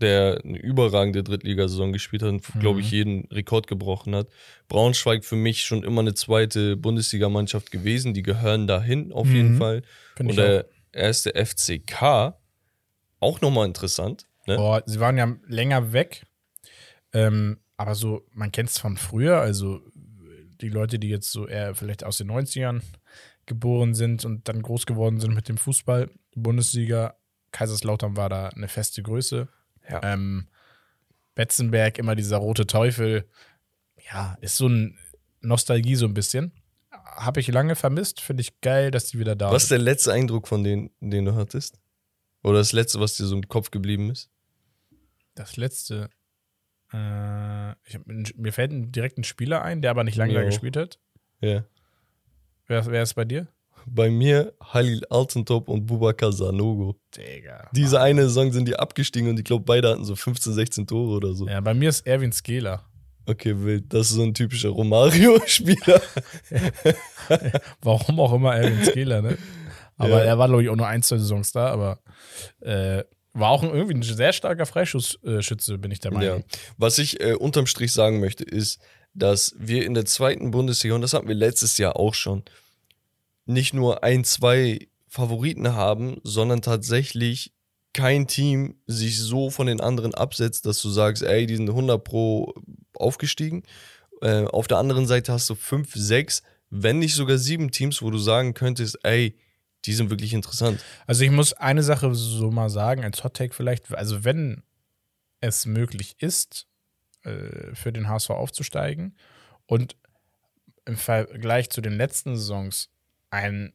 [0.00, 2.92] der eine überragende Drittligasaison gespielt hat und, glaube ich, Mhm.
[2.96, 4.28] jeden Rekord gebrochen hat.
[4.68, 8.12] Braunschweig für mich schon immer eine zweite Bundesligamannschaft gewesen.
[8.12, 9.58] Die gehören dahin auf jeden Mhm.
[9.58, 9.82] Fall.
[10.16, 12.34] Finde Und der erste FCK,
[13.20, 14.26] auch nochmal interessant.
[14.46, 14.56] Ne?
[14.56, 16.26] Boah, sie waren ja länger weg.
[17.12, 19.80] Ähm, aber so, man kennt es von früher, also
[20.60, 22.82] die Leute, die jetzt so eher vielleicht aus den 90ern
[23.46, 27.16] geboren sind und dann groß geworden sind mit dem Fußball, Bundesliga,
[27.52, 29.48] Kaiserslautern war da eine feste Größe.
[29.88, 30.00] Ja.
[30.02, 30.48] Ähm,
[31.34, 33.28] Betzenberg, immer dieser rote Teufel.
[34.12, 34.98] Ja, ist so ein
[35.40, 36.52] Nostalgie so ein bisschen.
[36.90, 39.78] Habe ich lange vermisst, finde ich geil, dass die wieder da Was ist sind.
[39.78, 41.78] der letzte Eindruck von denen, den du hattest?
[42.42, 44.30] Oder das letzte, was dir so im Kopf geblieben ist?
[45.34, 46.10] Das letzte.
[46.92, 47.98] Äh, ich
[48.36, 50.46] mir fällt ein- direkt ein Spieler ein, der aber nicht lange da Jo.
[50.46, 50.98] gespielt hat.
[51.40, 51.64] Ja.
[52.66, 53.48] Wer, wer ist bei dir?
[53.86, 56.96] Bei mir Halil Altentop und Bubakar Sanogo.
[57.16, 57.68] Digga.
[57.72, 61.16] Diese eine Saison sind die abgestiegen und ich glaube, beide hatten so 15, 16 Tore
[61.16, 61.46] oder so.
[61.46, 62.84] Ja, bei mir ist Erwin Skeler.
[63.26, 63.92] Okay, wild.
[63.92, 66.00] Das ist so ein typischer Romario-Spieler.
[67.82, 69.38] Warum auch immer Erwin Skeler, ne?
[69.96, 70.24] Aber Ja.
[70.24, 72.00] er war, glaube ich, auch nur ein, zwei Saisons da, aber
[72.60, 76.18] äh, war auch irgendwie ein sehr starker Freischussschütze, bin ich der ja.
[76.18, 76.44] Meinung.
[76.78, 78.80] Was ich äh, unterm Strich sagen möchte, ist,
[79.12, 82.44] dass wir in der zweiten Bundesliga, und das hatten wir letztes Jahr auch schon,
[83.44, 87.52] nicht nur ein, zwei Favoriten haben, sondern tatsächlich
[87.92, 92.02] kein Team sich so von den anderen absetzt, dass du sagst, ey, die sind 100
[92.02, 92.54] pro
[92.94, 93.62] aufgestiegen.
[94.20, 98.10] Äh, auf der anderen Seite hast du fünf, sechs, wenn nicht sogar sieben Teams, wo
[98.10, 99.36] du sagen könntest, ey,
[99.86, 100.82] die sind wirklich interessant.
[101.06, 104.62] Also ich muss eine Sache so mal sagen, als Hot Take vielleicht, also wenn
[105.40, 106.66] es möglich ist,
[107.22, 109.16] äh, für den HSV aufzusteigen
[109.66, 109.96] und
[110.86, 112.90] im Vergleich zu den letzten Saisons
[113.30, 113.72] einen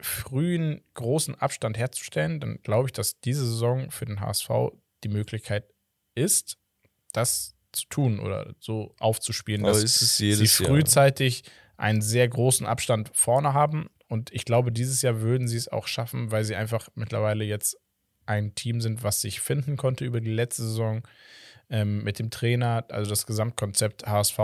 [0.00, 4.48] frühen großen Abstand herzustellen, dann glaube ich, dass diese Saison für den HSV
[5.04, 5.64] die Möglichkeit
[6.14, 6.58] ist,
[7.12, 10.68] das zu tun oder so aufzuspielen, Aber dass sie jedes Jahr.
[10.68, 11.44] frühzeitig
[11.76, 13.88] einen sehr großen Abstand vorne haben.
[14.08, 17.78] Und ich glaube, dieses Jahr würden sie es auch schaffen, weil sie einfach mittlerweile jetzt
[18.24, 21.02] ein Team sind, was sich finden konnte über die letzte Saison
[21.70, 22.84] ähm, mit dem Trainer.
[22.88, 24.38] Also das Gesamtkonzept HSV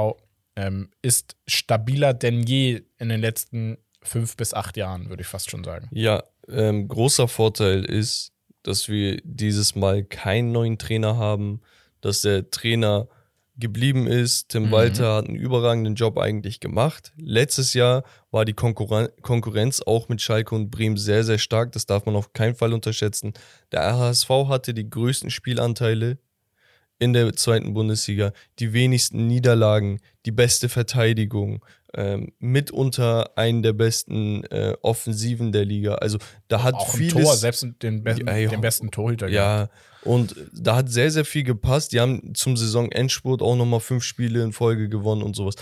[0.57, 5.51] ähm, ist stabiler denn je in den letzten fünf bis acht Jahren, würde ich fast
[5.51, 5.89] schon sagen.
[5.93, 11.61] Ja, ähm, großer Vorteil ist, dass wir dieses Mal keinen neuen Trainer haben,
[12.01, 13.09] dass der Trainer
[13.57, 14.49] geblieben ist.
[14.51, 14.71] Tim Mhm.
[14.73, 17.13] Walter hat einen überragenden Job eigentlich gemacht.
[17.17, 21.73] Letztes Jahr war die Konkurren Konkurrenz auch mit Schalke und Bremen sehr, sehr stark.
[21.73, 23.33] Das darf man auf keinen Fall unterschätzen.
[23.71, 26.19] Der HSV hatte die größten Spielanteile
[26.99, 31.65] in der zweiten Bundesliga, die wenigsten Niederlagen, die beste Verteidigung,
[31.95, 35.97] ähm, mitunter einen der besten äh, Offensiven der Liga.
[35.97, 36.19] Also
[36.49, 38.49] da hat auch ein vieles, Tor, selbst den, be Ja, ja.
[38.49, 39.29] den besten Torhüter.
[39.29, 39.71] gehabt.
[39.71, 41.93] ja, und da hat sehr, sehr viel gepasst.
[41.93, 45.55] Die haben zum Saisonendspurt auch nochmal fünf Spiele in Folge gewonnen und sowas.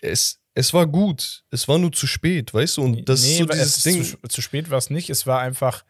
[0.00, 1.44] Es, es war gut.
[1.50, 2.82] Es war nur zu spät, weißt du?
[2.82, 4.04] Und das ist so dieses es Ding.
[4.04, 5.10] Zu, zu spät war es nicht.
[5.10, 5.84] Es war einfach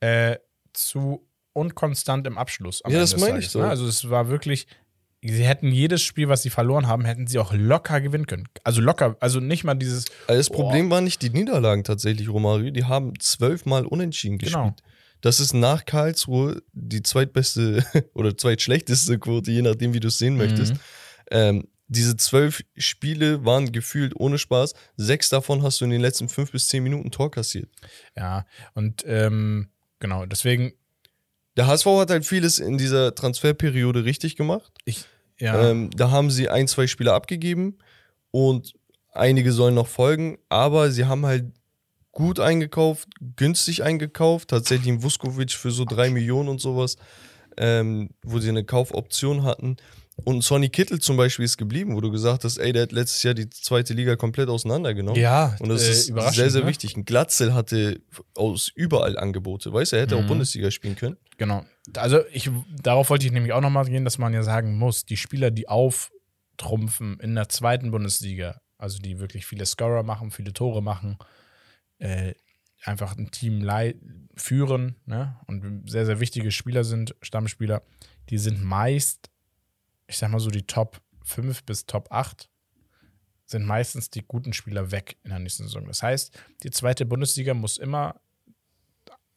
[0.00, 0.36] äh,
[0.72, 2.80] zu unkonstant im Abschluss.
[2.80, 3.60] Ja, Ende das meine ich so.
[3.60, 3.68] ne?
[3.68, 4.66] Also es war wirklich,
[5.28, 8.48] sie hätten jedes Spiel, was sie verloren haben, hätten sie auch locker gewinnen können.
[8.64, 10.56] Also locker, also nicht mal dieses, Also das Boah.
[10.64, 12.70] Problem war nicht die Niederlagen tatsächlich, Romario.
[12.70, 14.70] Die haben zwölfmal unentschieden Genau.
[14.70, 14.82] gespielt.
[15.22, 20.36] Das ist nach Karlsruhe die zweitbeste oder zweitschlechteste Quote, je nachdem, wie du es sehen
[20.36, 20.74] möchtest.
[20.74, 20.78] Mhm.
[21.30, 24.74] Ähm, diese zwölf Spiele waren gefühlt ohne Spaß.
[24.96, 27.68] Sechs davon hast du in den letzten fünf bis zehn Minuten Tor kassiert.
[28.16, 29.68] Ja, und ähm,
[30.00, 30.72] genau, deswegen,
[31.56, 34.70] Der HSV hat halt vieles in dieser Transferperiode richtig gemacht.
[34.84, 35.04] ich,
[35.38, 37.78] ja, Ähm, da haben sie ein, zwei Spieler abgegeben
[38.30, 38.74] und
[39.12, 41.46] einige sollen noch folgen, aber sie haben halt
[42.12, 46.96] gut eingekauft, günstig eingekauft, tatsächlich einen Vuskovic für so drei Millionen und sowas,
[47.58, 49.76] ähm, wo sie eine Kaufoption hatten.
[50.24, 53.22] Und Sonny Kittel zum Beispiel ist geblieben, wo du gesagt hast, ey, der hat letztes
[53.22, 55.20] Jahr die zweite Liga komplett auseinandergenommen.
[55.20, 56.66] ja, Und das äh, ist sehr, sehr ne?
[56.68, 56.96] wichtig.
[56.96, 58.00] Ein Glatzel hatte
[58.34, 60.28] aus überall Angebote, weißt du, er hätte auch Mhm.
[60.28, 61.18] Bundesliga spielen können.
[61.36, 61.66] Genau.
[61.94, 62.50] Also ich,
[62.82, 65.68] darauf wollte ich nämlich auch nochmal gehen, dass man ja sagen muss, die Spieler, die
[65.68, 71.18] auftrumpfen in der zweiten Bundesliga, also die wirklich viele Scorer machen, viele Tore machen,
[71.98, 72.34] äh,
[72.82, 73.68] einfach ein Team
[74.34, 75.36] führen ne?
[75.46, 77.82] und sehr, sehr wichtige Spieler sind, Stammspieler,
[78.30, 79.30] die sind meist,
[80.06, 82.48] ich sag mal so, die Top 5 bis Top 8
[83.46, 85.86] sind meistens die guten Spieler weg in der nächsten Saison.
[85.86, 88.20] Das heißt, die zweite Bundesliga muss immer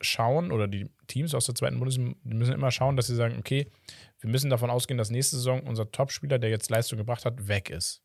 [0.02, 3.72] schauen oder die Teams aus der zweiten Bundesliga müssen immer schauen, dass sie sagen, okay,
[4.20, 7.70] wir müssen davon ausgehen, dass nächste Saison unser Topspieler, der jetzt Leistung gebracht hat, weg
[7.70, 8.02] ist.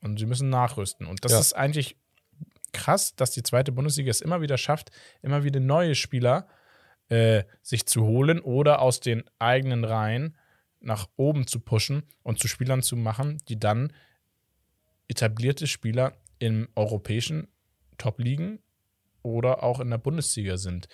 [0.00, 1.06] Und sie müssen nachrüsten.
[1.06, 1.40] Und das Ja.
[1.40, 1.96] ist eigentlich
[2.72, 4.90] krass, dass die zweite Bundesliga es immer wieder schafft,
[5.22, 6.48] immer wieder neue Spieler
[7.08, 10.36] äh, sich zu holen oder aus den eigenen Reihen
[10.80, 13.92] nach oben zu pushen und zu Spielern zu machen, die dann
[15.08, 17.48] etablierte Spieler im europäischen
[17.96, 18.60] Top-Ligen
[19.22, 20.88] oder auch in der Bundesliga sind.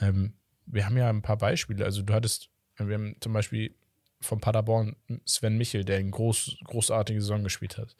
[0.00, 0.34] Ähm,
[0.66, 1.84] wir haben ja ein paar Beispiele.
[1.84, 3.74] Also du hattest, wir haben zum Beispiel
[4.20, 7.96] von Paderborn Sven Michel, der eine groß, großartige Saison gespielt hat.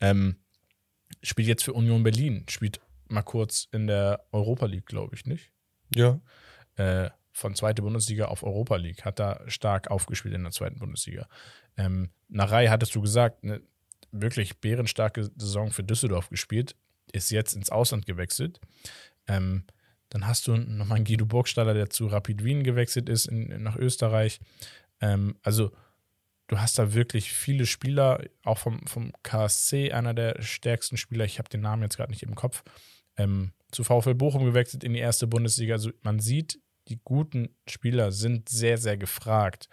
[0.00, 0.36] Ähm,
[1.22, 5.52] spielt jetzt für Union Berlin, spielt mal kurz in der Europa League, glaube ich, nicht?
[5.94, 6.20] Ja.
[6.76, 11.28] Äh, von zweite Bundesliga auf Europa League, hat da stark aufgespielt in der zweiten Bundesliga.
[11.76, 13.62] Ähm, Narei hattest du gesagt, eine
[14.10, 16.76] wirklich bärenstarke Saison für Düsseldorf gespielt,
[17.12, 18.60] ist jetzt ins Ausland gewechselt.
[19.26, 19.64] Ähm,
[20.12, 23.76] dann hast du nochmal einen Guido Burgstaller, der zu Rapid Wien gewechselt ist in, nach
[23.76, 24.40] Österreich.
[25.00, 25.72] Ähm, also
[26.48, 31.38] du hast da wirklich viele Spieler, auch vom, vom KSC, einer der stärksten Spieler, ich
[31.38, 32.62] habe den Namen jetzt gerade nicht im Kopf,
[33.16, 35.74] ähm, zu VfL Bochum gewechselt in die erste Bundesliga.
[35.74, 39.70] Also man sieht, die guten Spieler sind sehr, sehr gefragt.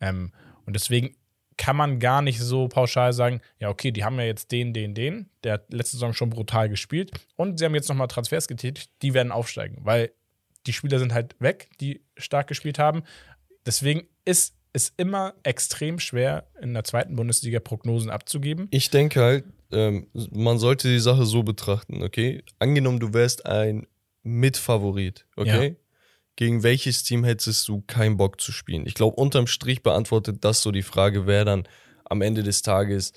[0.00, 0.32] Ähm,
[0.66, 1.16] und deswegen
[1.58, 4.94] kann man gar nicht so pauschal sagen, ja, okay, die haben ja jetzt den, den,
[4.94, 8.90] den, der hat letzte Saison schon brutal gespielt und sie haben jetzt nochmal Transfers getätigt,
[9.02, 10.12] die werden aufsteigen, weil
[10.66, 13.02] die Spieler sind halt weg, die stark gespielt haben.
[13.66, 18.68] Deswegen ist es immer extrem schwer, in der zweiten Bundesliga Prognosen abzugeben.
[18.70, 22.42] Ich denke halt, ähm, man sollte die Sache so betrachten, okay?
[22.58, 23.86] Angenommen, du wärst ein
[24.22, 25.68] Mitfavorit, okay?
[25.68, 25.87] Ja.
[26.38, 28.86] Gegen welches Team hättest du keinen Bock zu spielen?
[28.86, 31.66] Ich glaube, unterm Strich beantwortet das so die Frage, wer dann
[32.04, 33.12] am Ende des Tages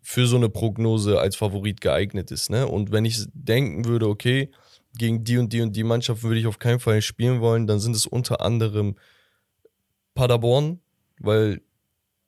[0.00, 2.48] für so eine Prognose als Favorit geeignet ist.
[2.48, 2.68] Ne?
[2.68, 4.52] Und wenn ich denken würde, okay,
[4.96, 7.80] gegen die und die und die Mannschaften würde ich auf keinen Fall spielen wollen, dann
[7.80, 8.94] sind es unter anderem
[10.14, 10.78] Paderborn,
[11.18, 11.62] weil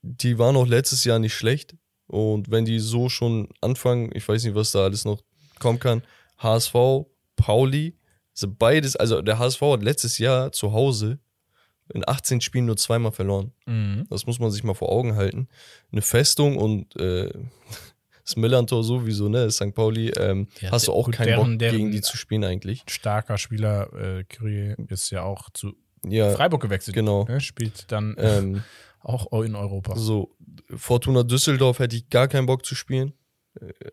[0.03, 1.77] die waren auch letztes Jahr nicht schlecht.
[2.09, 5.23] Und wenn die so schon anfangen, ich weiß nicht, was da alles noch
[5.61, 6.03] kommen kann,
[6.39, 6.75] HSV,
[7.37, 7.95] Pauli,
[8.35, 11.19] also beides, also der HSV hat letztes Jahr zu Hause
[11.93, 13.53] in 18 Spielen nur zweimal verloren.
[13.67, 14.07] Mhm.
[14.09, 15.49] Das muss man sich mal vor Augen halten.
[15.91, 17.31] Eine Festung und äh,
[18.25, 19.51] das Millantor sowieso, ne?
[19.51, 19.75] St.
[19.75, 22.83] Pauli, ähm, Ja, hast du auch keinen deren- Bock, deren- gegen die zu spielen eigentlich.
[22.89, 25.75] Starker Spieler, äh, Kyrie ist ja auch zu
[26.07, 26.95] Ja, Freiburg gewechselt.
[26.95, 27.25] genau.
[27.25, 27.41] Ne?
[27.41, 28.63] Spielt dann ähm,
[29.01, 29.97] auch in Europa.
[29.97, 30.35] so,
[30.75, 33.13] Fortuna Düsseldorf hätte ich gar keinen Bock zu spielen.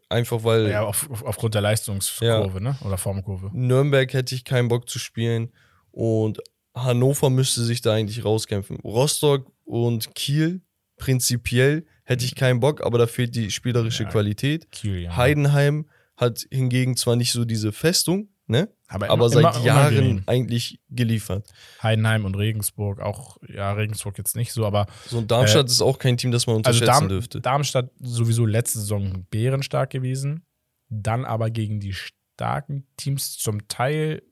[0.08, 2.78] Einfach weil Ja, auf, auf, aufgrund der Leistungskurve, ne?
[2.86, 3.50] Oder Formkurve.
[3.54, 5.52] Nürnberg hätte ich keinen Bock zu spielen
[5.92, 6.40] und
[6.74, 8.78] Hannover müsste sich da eigentlich rauskämpfen.
[8.78, 10.62] Rostock und Kiel
[10.98, 14.72] prinzipiell hätte ich keinen Bock, aber da fehlt die spielerische Ja, Qualität.
[14.72, 15.16] Kiel, ja.
[15.18, 18.70] Heidenheim hat hingegen zwar nicht so diese Festung, ne?
[18.88, 20.24] aber, aber immer- seit immer Jahren unangenehm.
[20.26, 21.48] eigentlich geliefert.
[21.82, 26.00] Heidenheim und Regensburg auch, ja, Regensburg jetzt nicht so, aber So ein Darmstadt ist auch
[26.00, 27.42] kein Team, das man also unterschätzen Darm, dürfte.
[27.42, 30.44] Darmstadt sowieso letzte Saison bärenstark gewesen.
[30.90, 34.24] Dann aber gegen die starken Teams zum Teil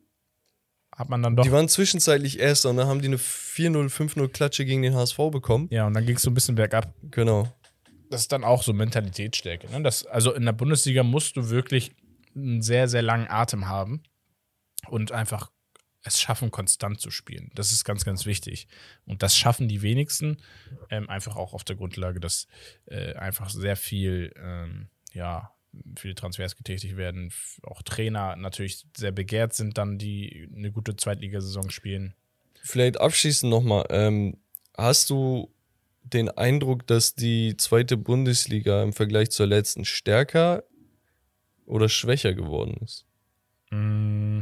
[0.96, 1.44] hat man dann doch.
[1.44, 5.18] Die waren zwischenzeitlich Erster und dann haben die eine 4-0, 5-0 Klatsche gegen den HSV
[5.32, 5.68] bekommen.
[5.70, 6.92] ja, und dann ging es so ein bisschen bergab.
[7.12, 7.48] Genau.
[8.10, 9.70] das ist dann auch so Mentalitätsstärke.
[9.70, 9.84] Ne?
[9.84, 11.92] Das, also in der Bundesliga musst du wirklich
[12.38, 14.04] einen sehr, sehr langen Atem haben
[14.90, 15.52] und einfach
[16.04, 17.52] es schaffen, konstant zu spielen.
[17.54, 18.68] Das ist ganz, ganz wichtig.
[19.06, 20.38] Und das schaffen die wenigsten,
[20.90, 22.48] ähm, einfach auch auf der Grundlage, dass
[22.86, 25.52] äh, einfach sehr viel, ähm, ja,
[25.98, 27.32] viele Transfers getätigt werden.
[27.64, 32.14] Auch Trainer natürlich sehr begehrt sind dann, die eine gute Zweitligasaison spielen.
[32.64, 33.86] Vielleicht abschließend nochmal.
[33.90, 34.38] Ähm,
[34.78, 35.54] hast du
[36.04, 40.64] den Eindruck, dass die zweite Bundesliga im Vergleich zur letzten stärker
[41.68, 43.06] oder schwächer geworden ist?
[43.70, 44.42] Mm.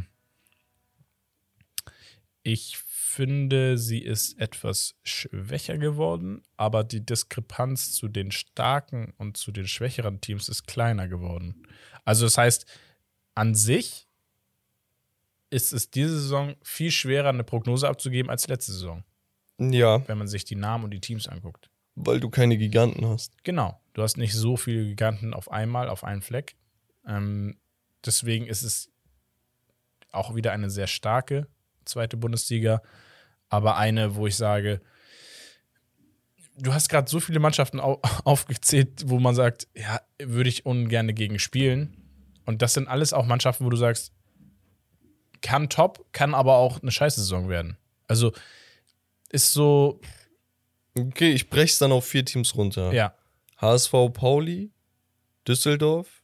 [2.44, 9.52] Ich finde, sie ist etwas schwächer geworden, aber die Diskrepanz zu den starken und zu
[9.52, 11.64] den schwächeren Teams ist kleiner geworden.
[12.04, 12.66] Also das heißt,
[13.34, 14.08] an sich
[15.50, 19.04] ist es diese Saison viel schwerer, eine Prognose abzugeben als letzte Saison,
[19.60, 21.70] Ja, wenn man sich die Namen und die Teams anguckt.
[21.96, 23.42] weil du keine Giganten hast.
[23.44, 23.80] Genau.
[23.94, 26.56] Du hast nicht so viele Giganten auf einmal, auf einen Fleck.
[27.08, 27.58] Ähm,
[28.06, 28.92] deswegen ist es
[30.12, 31.48] auch wieder eine sehr starke
[31.84, 32.82] zweite Bundesliga,
[33.50, 34.82] aber eine, wo ich sage,
[36.58, 41.14] du hast gerade so viele Mannschaften au aufgezählt, wo man sagt, ja, würde ich ungern
[41.14, 41.96] gegen spielen.
[42.46, 44.14] Und das sind alles auch Mannschaften, wo du sagst,
[45.42, 47.78] kann top, kann aber auch eine scheiße Saison werden.
[48.08, 48.34] Also
[49.30, 50.00] ist so,
[50.98, 52.94] Okay, ich brech's dann auf vier Teams runter.
[52.94, 53.14] ja,
[53.58, 54.72] HSV Pauli,
[55.48, 56.24] Düsseldorf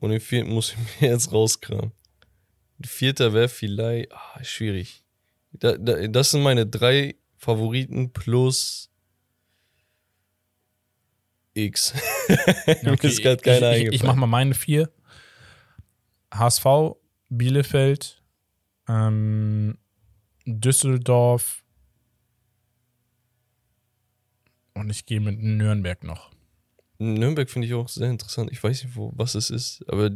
[0.00, 1.92] und den vierten muss ich mir jetzt rauskramen.
[2.78, 5.04] Der vierter wäre vielleicht ah, schwierig.
[5.52, 8.90] Da, da, das sind meine drei Favoriten plus
[11.54, 11.94] X.
[12.82, 14.92] Mir Okay, ist gerade keiner ich, ich, ich mach mal meine vier.
[16.32, 16.66] HSV,
[17.30, 18.22] Bielefeld,
[18.88, 19.78] ähm,
[20.46, 21.64] Düsseldorf
[24.74, 26.30] und ich gehe mit Nürnberg noch.
[26.98, 28.50] Nürnberg finde ich auch sehr interessant.
[28.52, 30.10] Ich weiß nicht, wo, was es ist, aber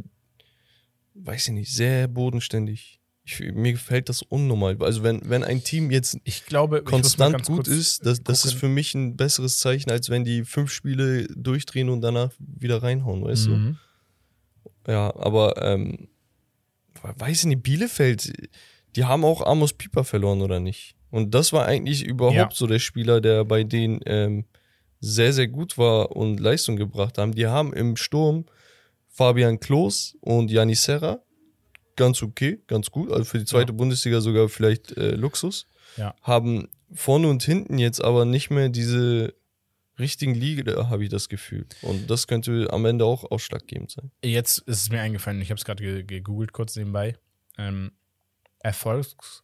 [1.15, 2.99] weiß ich nicht, sehr bodenständig.
[3.25, 4.75] Ich, mir gefällt das unnormal.
[4.81, 8.43] Also wenn, wenn ein Team jetzt Ich glaube, ich konstant ganz gut ist, das, das
[8.43, 12.83] ist für mich ein besseres Zeichen, als wenn die fünf Spiele durchdrehen und danach wieder
[12.83, 13.77] reinhauen, weißt Mhm.
[14.85, 14.91] du?
[14.91, 16.09] Ja, aber ähm,
[17.01, 18.33] weiß ich nicht, Bielefeld,
[18.97, 20.95] die haben auch Amos Pieper verloren oder nicht?
[21.09, 22.49] Und das war eigentlich überhaupt Ja.
[22.51, 24.43] so der Spieler, der bei denen ähm,
[25.03, 27.33] sehr, sehr gut war und Leistung gebracht haben.
[27.33, 28.45] Die haben im Sturm
[29.09, 31.19] Fabian Klos und Janis Serra.
[31.97, 33.11] Ganz okay, ganz gut.
[33.11, 35.67] Also für die zweite Bundesliga sogar vielleicht äh, Luxus.
[35.97, 36.15] Ja.
[36.21, 39.35] Haben vorne und hinten jetzt aber nicht mehr diese
[39.99, 41.65] richtigen Liga, habe ich das Gefühl.
[41.81, 44.09] Und das könnte am Ende auch ausschlaggebend sein.
[44.23, 47.17] Jetzt ist es mir eingefallen, ich habe es gerade ge gegoogelt kurz nebenbei.
[47.57, 47.91] Ähm,
[48.59, 49.43] Erfolgs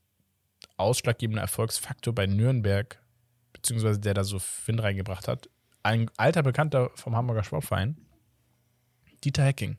[0.78, 3.02] ausschlaggebender Erfolgsfaktor bei Nürnberg,
[3.62, 5.50] beziehungsweise der da so Wind reingebracht hat,
[5.84, 7.98] ein alter Bekannter vom Hamburger Sportverein,
[9.24, 9.78] Dieter Hecking,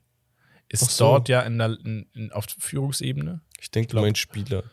[0.69, 1.05] ist so.
[1.05, 3.41] dort ja in der, in, in, auf Führungsebene.
[3.59, 4.65] Ich denke, du meinst Spieler.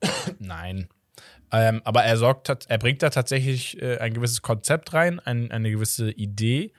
[0.38, 0.88] Nein.
[1.50, 5.70] Ähm, aber er sorgt, er bringt da tatsächlich äh, ein gewisses Konzept rein, ein, eine
[5.70, 6.72] gewisse Idee,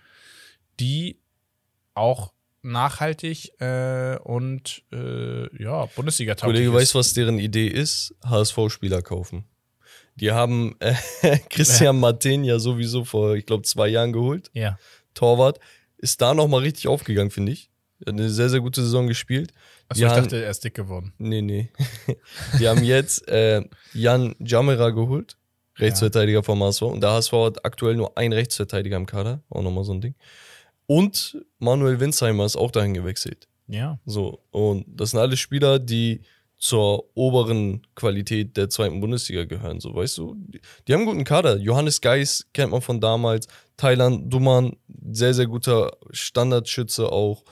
[0.79, 1.19] die
[1.93, 6.81] auch nachhaltig äh, und äh, ja, Bundesliga tauglich Kollege, ist.
[6.81, 8.15] weißt du, was deren Idee ist?
[8.25, 9.45] HSV-Spieler kaufen.
[10.19, 10.95] Die haben äh,
[11.49, 14.49] Christian Martin ja sowieso vor, ich glaube, zwei Jahren geholt.
[14.53, 14.77] Ja.
[15.13, 15.59] Torwart.
[15.97, 17.69] Ist da nochmal richtig aufgegangen, finde ich.
[18.05, 19.51] Hat eine sehr, sehr gute Saison gespielt.
[19.93, 21.13] Die ich dachte, er ist dick geworden.
[21.17, 21.69] Nee, nee.
[22.59, 23.63] Die haben jetzt äh,
[23.93, 25.37] Jan Jamera geholt,
[25.77, 26.83] Rechtsverteidiger vom HSV.
[26.83, 29.41] Und der HSV hat aktuell nur einen Rechtsverteidiger im Kader.
[29.49, 30.15] Auch nochmal so ein Ding.
[30.85, 33.47] Und Manuel Winsheimer ist auch dahin gewechselt.
[33.67, 33.99] Ja.
[34.05, 36.21] So, und das sind alles Spieler, die
[36.59, 40.35] zur oberen Qualität der zweiten Bundesliga gehören, so weißt du.
[40.35, 41.57] Die, die haben einen guten Kader.
[41.57, 43.47] Johannes Geis kennt man von damals.
[43.77, 44.75] Thailand Duman,
[45.11, 47.43] sehr, sehr guter Standardschütze auch.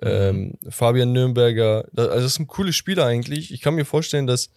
[0.00, 3.52] Ähm, Fabian Nürnberger, da- also das sind coole Spieler eigentlich.
[3.52, 4.48] Ich kann mir vorstellen, dass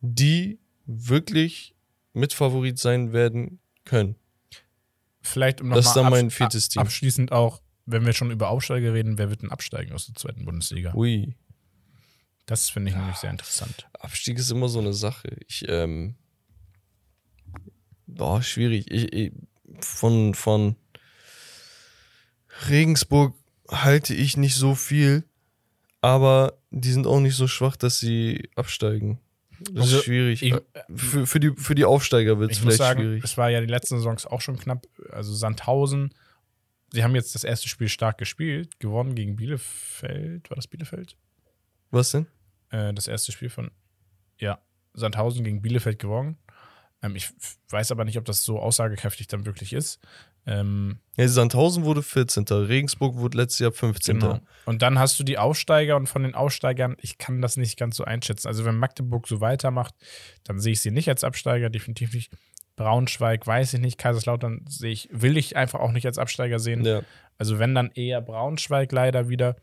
[0.00, 1.74] die wirklich
[2.12, 4.16] Mitfavorit sein werden können.
[5.22, 6.82] Vielleicht um noch Das mal ist dann absch- mein viertes Team.
[6.82, 10.44] abschließend auch, wenn wir schon über Aufsteiger reden, wer wird denn absteigen aus der zweiten
[10.44, 10.94] Bundesliga?
[10.94, 11.34] Ui.
[12.50, 13.88] Das finde ich nämlich sehr interessant.
[13.92, 15.36] Abstieg ist immer so eine Sache.
[15.46, 16.16] Ich, ähm,
[18.08, 18.90] boah, schwierig.
[18.90, 19.32] Ich, ich,
[19.80, 20.74] von, von
[22.68, 23.34] Regensburg
[23.70, 25.22] halte ich nicht so viel,
[26.00, 29.20] aber die sind auch nicht so schwach, dass sie absteigen.
[29.60, 30.42] Das Also, ist schwierig.
[30.42, 30.54] ich-
[30.92, 33.22] für, für, die, für die Aufsteiger wird es vielleicht sagen, schwierig.
[33.24, 34.88] es war ja die letzten Saisons auch schon knapp.
[35.10, 36.12] Also Sandhausen,
[36.92, 40.50] sie haben jetzt das erste Spiel stark gespielt, gewonnen gegen Bielefeld.
[40.50, 41.16] War das Bielefeld?
[41.92, 42.26] Was denn?
[42.70, 43.70] Äh, das erste Spiel von,
[44.38, 44.60] ja,
[44.94, 46.38] Sandhausen gegen Bielefeld gewonnen.
[47.02, 47.30] Ähm, ich
[47.68, 50.00] weiß aber nicht, ob das so aussagekräftig dann wirklich ist.
[50.46, 52.44] Ähm, Ja, Sandhausen wurde 14.
[52.44, 54.18] Regensburg wurde letztes Jahr 15.
[54.20, 54.40] Genau.
[54.64, 57.96] Und dann hast du die Aufsteiger und von den Aufsteigern, ich kann das nicht ganz
[57.96, 58.48] so einschätzen.
[58.48, 59.94] Also wenn Magdeburg so weitermacht,
[60.44, 62.32] dann sehe ich sie nicht als Absteiger, definitiv nicht.
[62.76, 66.84] Braunschweig weiß ich nicht, Kaiserslautern sehe ich, will ich einfach auch nicht als Absteiger sehen.
[66.84, 67.02] Ja.
[67.36, 69.56] Also wenn dann eher Braunschweig leider wieder.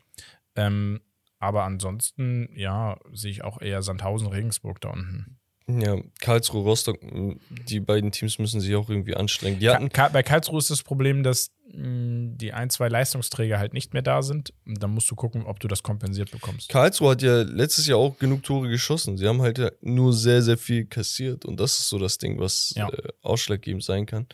[0.56, 1.02] Ähm,
[1.40, 5.38] aber ansonsten, ja, sehe ich auch eher Sandhausen, Regensburg da unten.
[5.70, 9.60] Ja, Karlsruhe, Rostock, m, die beiden Teams müssen sich auch irgendwie anstrengen.
[9.60, 13.92] Die Ka bei Karlsruhe ist das Problem, dass mh, die ein, zwei Leistungsträger halt nicht
[13.92, 14.54] mehr da sind.
[14.66, 16.70] Und dann musst du gucken, ob du das kompensiert bekommst.
[16.70, 19.18] Karlsruhe hat ja letztes Jahr auch genug Tore geschossen.
[19.18, 21.44] Sie haben halt ja nur sehr, sehr viel kassiert.
[21.44, 22.88] Und das ist so das Ding, was Ja.
[22.88, 24.26] äh, ausschlaggebend sein kann.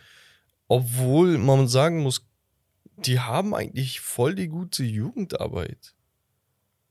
[0.68, 2.26] Obwohl man sagen muss,
[2.98, 5.93] die haben eigentlich voll die gute Jugendarbeit.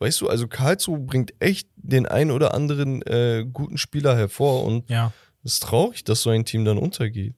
[0.02, 4.90] Weißt du, also Karlsruhe bringt echt den einen oder anderen äh, guten Spieler hervor und
[4.90, 5.12] Ja.
[5.44, 7.34] es ist traurig, dass so ein Team dann untergeht.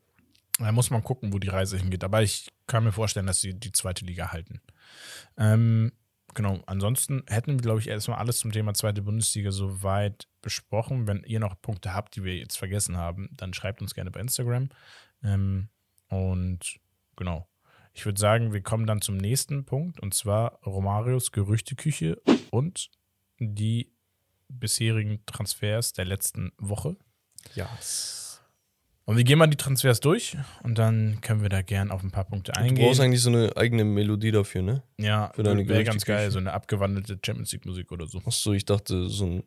[0.58, 2.04] Da muss man gucken, wo die Reise hingeht.
[2.04, 4.60] Aber ich kann mir vorstellen, dass sie die zweite Liga halten.
[5.36, 5.92] Ähm,
[6.32, 6.62] genau.
[6.66, 11.06] Ansonsten hätten wir, glaube ich, erstmal alles zum Thema zweite Bundesliga soweit besprochen.
[11.06, 14.20] Wenn ihr noch Punkte habt, die wir jetzt vergessen haben, dann schreibt uns gerne bei
[14.20, 14.68] Instagram.
[15.22, 15.68] Ähm,
[16.08, 16.76] und
[17.16, 17.46] genau.
[17.94, 22.20] Ich würde sagen, wir kommen dann zum nächsten Punkt und zwar Romarios Gerüchteküche
[22.50, 22.90] und
[23.38, 23.92] die
[24.48, 26.96] bisherigen Transfers der letzten Woche.
[27.54, 27.68] Ja.
[29.06, 32.10] Und wir gehen mal die Transfers durch und dann können wir da gern auf ein
[32.10, 32.86] paar Punkte Du eingehen.
[32.86, 34.82] brauchst eigentlich so eine eigene Melodie dafür, ne?
[34.98, 38.20] ja, für deine wäre ganz geil, so eine abgewandelte Champions League Musik oder so.
[38.24, 39.44] Achso, ich dachte, so ein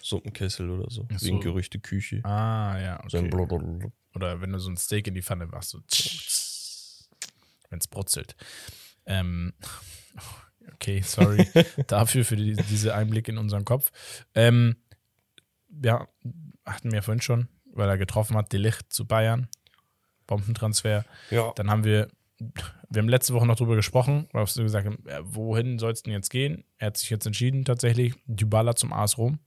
[0.00, 1.06] Suppenkessel oder so.
[1.16, 1.26] So.
[1.26, 2.24] Wegen Gerüchte Küche.
[2.24, 3.36] Ah, ja, So ein okay.
[3.36, 3.90] Blablabla.
[4.14, 5.80] Oder wenn du so ein Steak in die Pfanne machst, so
[7.70, 8.36] wenn es brutzelt.
[9.06, 9.54] Ähm,
[10.74, 11.48] okay, sorry
[11.86, 13.90] dafür, für die, diese Einblicke in unseren Kopf.
[14.34, 14.76] Ähm,
[15.82, 16.06] ja,
[16.66, 19.48] hatten wir vorhin schon, weil er getroffen hat, Delicht zu Bayern.
[20.26, 21.04] Bombentransfer.
[21.30, 21.52] Ja.
[21.56, 22.08] Dann haben wir,
[22.38, 24.88] wir haben letzte Woche noch drüber gesprochen, weil du gesagt
[25.22, 26.64] wohin soll es denn jetzt gehen?
[26.78, 29.40] Er hat sich jetzt entschieden, tatsächlich, Dybala zum AS Rom.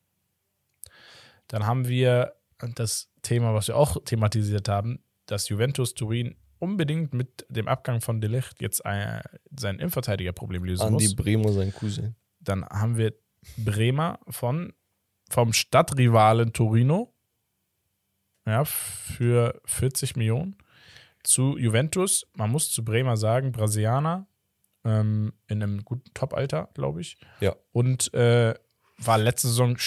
[1.48, 2.36] Dann haben wir
[2.76, 8.22] das Thema, was wir auch thematisiert haben, dass Juventus Turin unbedingt mit dem Abgang von
[8.22, 9.22] Delicht jetzt ein,
[9.56, 11.16] sein Innenverteidigerproblem lösen Andi muss.
[11.16, 12.16] Bremer, sein Cousin.
[12.40, 13.14] Dann haben wir
[13.58, 14.74] Bremer von,
[15.30, 17.14] vom Stadtrivalen Torino
[18.46, 20.58] ja, für 40 Millionen
[21.24, 22.26] zu Juventus.
[22.36, 24.26] Man muss zu Bremer sagen, Brasilianer
[24.86, 27.18] ähm, in einem guten Top-Alter, glaube ich.
[27.42, 27.56] Ja.
[27.74, 28.54] Und äh,
[28.98, 29.78] war letzte Saison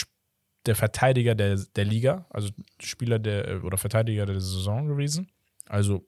[0.66, 2.50] der Verteidiger der, der Liga, also
[2.80, 5.30] Spieler der oder Verteidiger der Saison gewesen.
[5.68, 6.06] Also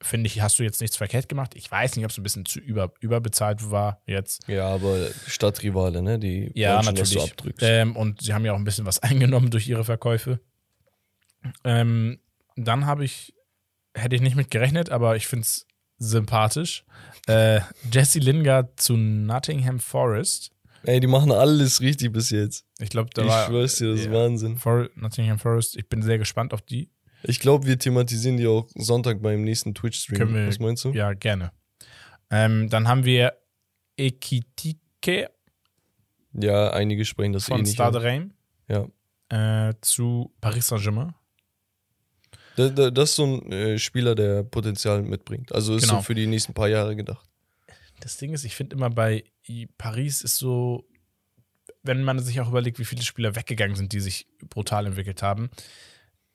[0.00, 1.54] finde ich, hast du jetzt nichts verkehrt gemacht.
[1.54, 4.46] Ich weiß nicht, ob es ein bisschen zu über, überbezahlt war jetzt.
[4.46, 6.18] Ja, aber Stadtrivale, ne?
[6.18, 7.32] Die Ja, schon, dass du natürlich.
[7.32, 7.62] abdrückst.
[7.62, 10.40] Ähm, und sie haben ja auch ein bisschen was eingenommen durch ihre Verkäufe.
[11.64, 12.20] Ähm,
[12.56, 13.34] dann habe ich,
[13.94, 15.66] hätte ich nicht mit gerechnet, aber ich finde es
[15.98, 16.84] sympathisch.
[17.26, 17.60] Äh,
[17.92, 20.52] Jesse Lingard zu Nottingham Forest.
[20.84, 22.64] Ey, die machen alles richtig bis jetzt.
[22.78, 24.12] Ich glaube, da ich war schwör's dir, das ist ja.
[24.12, 24.56] Wahnsinn.
[24.56, 25.76] For Nottingham Forest.
[25.76, 26.88] Ich bin sehr gespannt auf die.
[27.22, 30.18] Ich glaube, wir thematisieren die auch Sonntag beim nächsten Twitch-Stream.
[30.18, 30.92] Können wir- Was meinst du?
[30.92, 31.52] Ja, gerne.
[32.30, 33.32] Ähm, dann haben wir
[33.96, 35.30] Ekitike
[36.32, 37.74] Ja, einige sprechen das eh von nicht.
[37.74, 38.04] Stade aus.
[38.04, 38.32] Reims
[38.68, 38.86] Ja.
[39.68, 41.14] äh, zu Paris Saint-Germain.
[42.56, 45.52] Da, da, das ist so ein äh, Spieler, der Potenzial mitbringt.
[45.52, 45.96] Also ist Genau.
[45.96, 47.28] so für die nächsten paar Jahre gedacht.
[48.00, 49.24] Das Ding ist, ich finde immer bei
[49.78, 50.84] Paris ist so,
[51.82, 55.50] wenn man sich auch überlegt, wie viele Spieler weggegangen sind, die sich brutal entwickelt haben.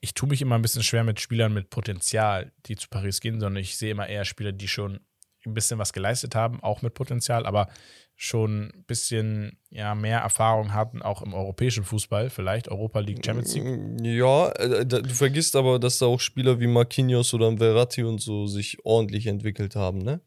[0.04, 3.40] Ich tue mich immer ein bisschen schwer mit Spielern mit Potenzial, die zu Paris gehen,
[3.40, 5.00] sondern ich sehe immer eher Spieler, die schon
[5.46, 7.68] ein bisschen was geleistet haben, auch mit Potenzial, aber
[8.14, 13.54] schon ein bisschen ja, mehr Erfahrung hatten, auch im europäischen Fußball, vielleicht Europa League, Champions
[13.54, 13.64] League.
[14.06, 18.20] Ja, äh, da- du vergisst aber, dass da auch Spieler wie Marquinhos oder Verratti und
[18.20, 20.20] so sich ordentlich entwickelt haben, ne?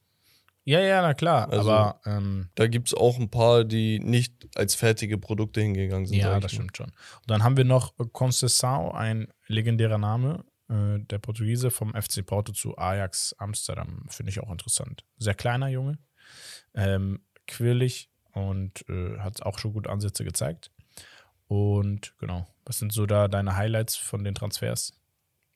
[0.70, 4.34] Ja, ja, na klar, Also- aber ähm, Da gibt es auch ein paar, die nicht
[4.58, 6.18] als fertige Produkte hingegangen sind.
[6.18, 6.88] Ja, das stimmt schon.
[6.88, 12.52] Und dann haben wir noch Conceição, ein legendärer Name, äh, der Portugiese vom FC Porto
[12.52, 14.04] zu Ajax Amsterdam.
[14.10, 15.06] Finde ich auch interessant.
[15.18, 16.00] Sehr kleiner Junge,
[16.74, 20.70] ähm, quirlig und äh, hat auch schon gute Ansätze gezeigt.
[21.48, 25.00] Und genau, was sind so da deine Highlights von den Transfers?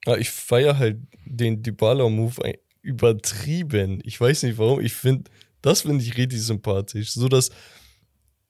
[0.06, 2.42] Ja, ich feiere halt den Dybala-Move
[2.82, 4.02] übertrieben.
[4.04, 4.82] Ich weiß nicht warum.
[4.82, 5.30] Ich finde,
[5.62, 7.14] das finde ich richtig sympathisch.
[7.14, 7.52] So, dass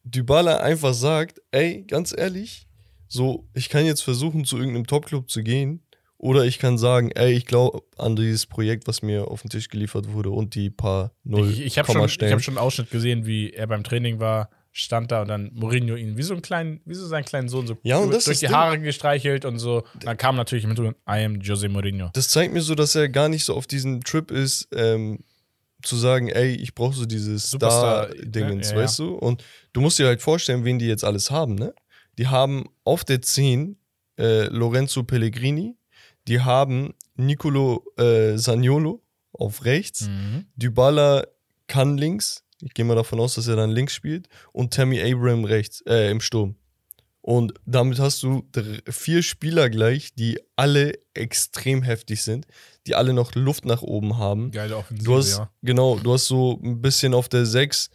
[0.04, 2.68] Dybala einfach sagt, ey, ganz ehrlich,
[3.08, 5.82] so, ich kann jetzt versuchen, zu irgendeinem Topclub zu gehen.
[6.18, 9.70] Oder ich kann sagen, ey, ich glaube an dieses Projekt, was mir auf den Tisch
[9.70, 12.92] geliefert wurde und die paar Null Ich, ich habe schon, ich hab schon einen Ausschnitt
[12.92, 16.42] gesehen, wie er beim Training war, stand da und dann Mourinho ihn wie so einen
[16.42, 18.52] kleinen, wie so seinen kleinen Sohn so Ja, und durch die Ding.
[18.56, 19.84] Haare gestreichelt und so.
[20.00, 22.10] Dann kam natürlich Hintergrund, I am Jose Mourinho.
[22.14, 25.20] Das zeigt mir so, dass er gar nicht so auf diesem Trip ist, ähm,
[25.84, 28.76] zu sagen, ey, ich brauche so dieses Star-Dingens, ne?
[28.78, 29.16] Ja, weißt du?
[29.16, 29.44] Und
[29.74, 31.74] du musst dir halt vorstellen, wen die jetzt alles haben, ne?
[32.18, 33.78] Die haben auf der 10
[34.20, 35.76] äh, Lorenzo Pellegrini,
[36.28, 39.02] die haben Nicolo äh, Saniolo
[39.34, 40.46] auf rechts, Mhm.
[40.56, 41.26] Dybala
[41.68, 45.46] kann links, ich gehe mal davon aus, dass er dann links spielt, und Tammy Abraham
[45.46, 46.56] rechts, äh, im Sturm.
[47.24, 48.44] Und damit hast du
[48.90, 52.48] vier Spieler gleich, die alle extrem heftig sind,
[52.88, 54.50] die alle noch Luft nach oben haben.
[54.52, 55.52] Geile Offensive, Du hast, ja.
[55.62, 57.92] genau, du hast so ein bisschen auf der 6,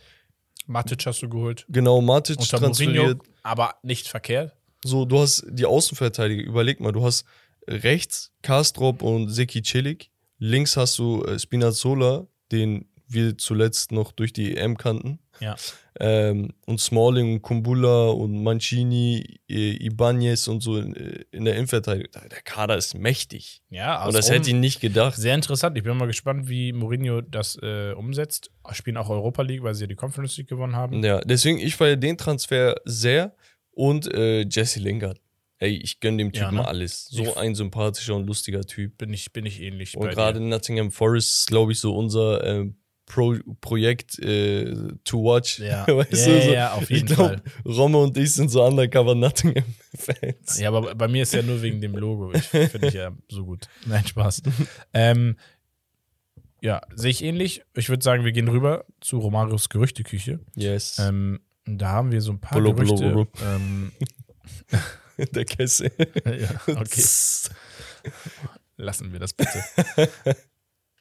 [0.68, 1.64] Matic hast du geholt.
[1.68, 2.96] genau, Matic Unter transferiert.
[3.18, 4.56] Mourinho, aber nicht verkehrt.
[4.84, 7.24] So, du hast die Außenverteidiger, überleg mal, du hast
[7.68, 14.32] rechts Kastrop und Seki Celik, links hast du äh, Spinazzola, den wir zuletzt noch durch
[14.32, 15.18] die EM kannten.
[15.40, 15.54] Ja.
[16.00, 20.92] Ähm, und Smalling und Kumbula und Mancini, Ibanez und so in,
[21.30, 22.10] in der Innenverteidigung.
[22.30, 23.62] Der Kader ist mächtig.
[23.70, 25.16] Ja, Und aus das oben- hätte ich nicht gedacht.
[25.16, 25.76] Sehr interessant.
[25.76, 28.50] Ich bin mal gespannt, wie Mourinho das äh, umsetzt.
[28.72, 31.02] Spielen auch Europa League, weil sie ja die Conference League gewonnen haben.
[31.04, 33.34] Ja, deswegen, ich feiere den Transfer sehr
[33.70, 35.20] und äh, Jesse Lingard.
[35.58, 36.68] Ey, ich gönne dem Ja, Typen ne?
[36.68, 37.06] alles.
[37.06, 38.98] So Ich- ein sympathischer und lustiger Typ.
[38.98, 39.96] Bin ich, bin ich ähnlich.
[39.96, 40.46] Und gerade dir.
[40.46, 42.70] Nottingham Forest ist, glaube ich, so unser äh,
[43.06, 45.60] Pro Projekt äh, to watch.
[45.60, 45.86] Ja.
[45.88, 49.14] weißt Ja, du, so, ja, auf jeden ich glaube, Romme und ich sind so undercover
[49.14, 50.58] Nottingham-Fans.
[50.58, 52.32] Ja, aber bei mir ist ja nur wegen dem Logo.
[52.32, 53.68] Ich finde ich ja so gut.
[53.86, 54.42] Nein, Spaß.
[54.92, 55.36] ähm,
[56.60, 57.62] ja, sehe ich ähnlich.
[57.74, 60.40] Ich würde sagen, wir gehen rüber zu Romarios Gerüchteküche.
[60.56, 60.98] Yes.
[60.98, 63.10] Ähm, da haben wir so ein paar Bolo, bolo, Gerüchte.
[63.12, 63.28] bolo.
[63.44, 63.92] Ähm,
[65.32, 65.90] Der Kessel.
[66.24, 67.02] ja, okay.
[68.76, 69.62] Lassen wir das bitte.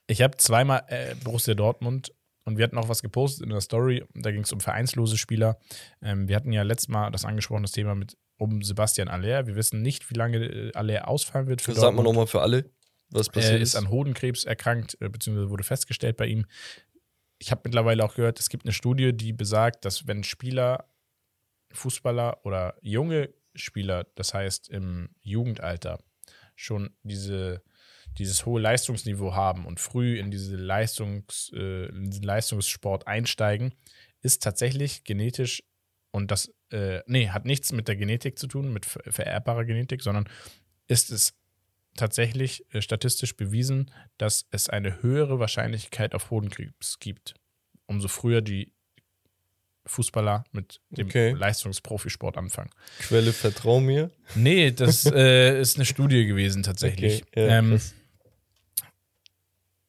[0.08, 4.04] Ich habe zweimal äh, Borussia Dortmund und wir hatten auch was gepostet in der Story.
[4.14, 5.58] Da ging es um vereinslose Spieler.
[6.02, 9.48] Ähm, wir hatten ja letztes Mal das angesprochen, das Thema mit um Sebastian Aller.
[9.48, 12.16] Wir wissen nicht, wie lange äh, Aller ausfallen wird für Das sagt man Dortmund.
[12.16, 12.70] nochmal für alle,
[13.10, 16.46] was Er passiert ist an Hodenkrebs erkrankt, äh, beziehungsweise wurde festgestellt bei ihm.
[17.40, 20.90] Ich habe mittlerweile auch gehört, es gibt eine Studie, die besagt, dass wenn Spieler,
[21.74, 26.00] Fußballer oder junge Spieler, das heißt im Jugendalter,
[26.56, 27.62] schon diese,
[28.18, 33.74] dieses hohe Leistungsniveau haben und früh in, diese Leistungs, äh, in diesen Leistungssport einsteigen,
[34.22, 35.64] ist tatsächlich genetisch
[36.12, 40.02] und das, äh, nee, hat nichts mit der Genetik zu tun, mit ver- vererbbarer Genetik,
[40.02, 40.30] sondern
[40.88, 41.34] ist es
[41.98, 47.36] tatsächlich äh, statistisch bewiesen, dass es eine höhere Wahrscheinlichkeit auf Hodenkrebs gibt.
[47.86, 48.72] Umso früher die
[49.86, 51.32] Fußballer mit dem Okay.
[51.32, 52.72] Leistungsprofisport anfangen.
[53.00, 54.10] Quelle vertrau mir.
[54.34, 57.24] Nee, das äh, ist eine Studie gewesen tatsächlich.
[57.28, 57.80] Okay, ja, ähm.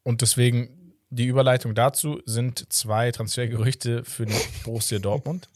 [0.07, 5.49] Und deswegen die Überleitung dazu sind zwei Transfergerüchte für den Borussia Dortmund.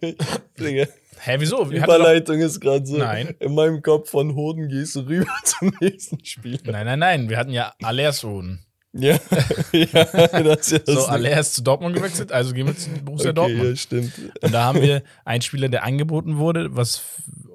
[0.00, 0.86] Digga,
[1.18, 1.64] Hä, wieso?
[1.64, 2.98] die Wir hatten doch- Überleitung ist gerade so.
[2.98, 3.34] Nein.
[3.40, 6.60] In meinem Kopf von Hoden gehst du rüber zum nächsten Spiel.
[6.62, 7.28] Nein, nein, nein.
[7.28, 8.60] Wir hatten ja Allersohn.
[8.92, 9.18] Ja,
[9.72, 10.04] ja
[10.44, 10.94] das ist ja.
[10.94, 13.68] So, Aller ist zu Dortmund gewechselt, also gehen wir zu Borussia okay, Dortmund.
[13.68, 14.12] Ja, stimmt.
[14.42, 17.02] Und da haben wir einen Spieler, der angeboten wurde, was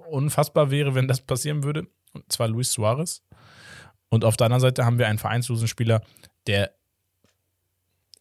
[0.10, 1.88] unfassbar wäre, wenn das passieren würde.
[2.12, 3.22] Und zwar Luis Suarez.
[4.16, 6.02] Und auf der anderen Seite haben wir einen vereinslosen Spieler,
[6.48, 6.72] der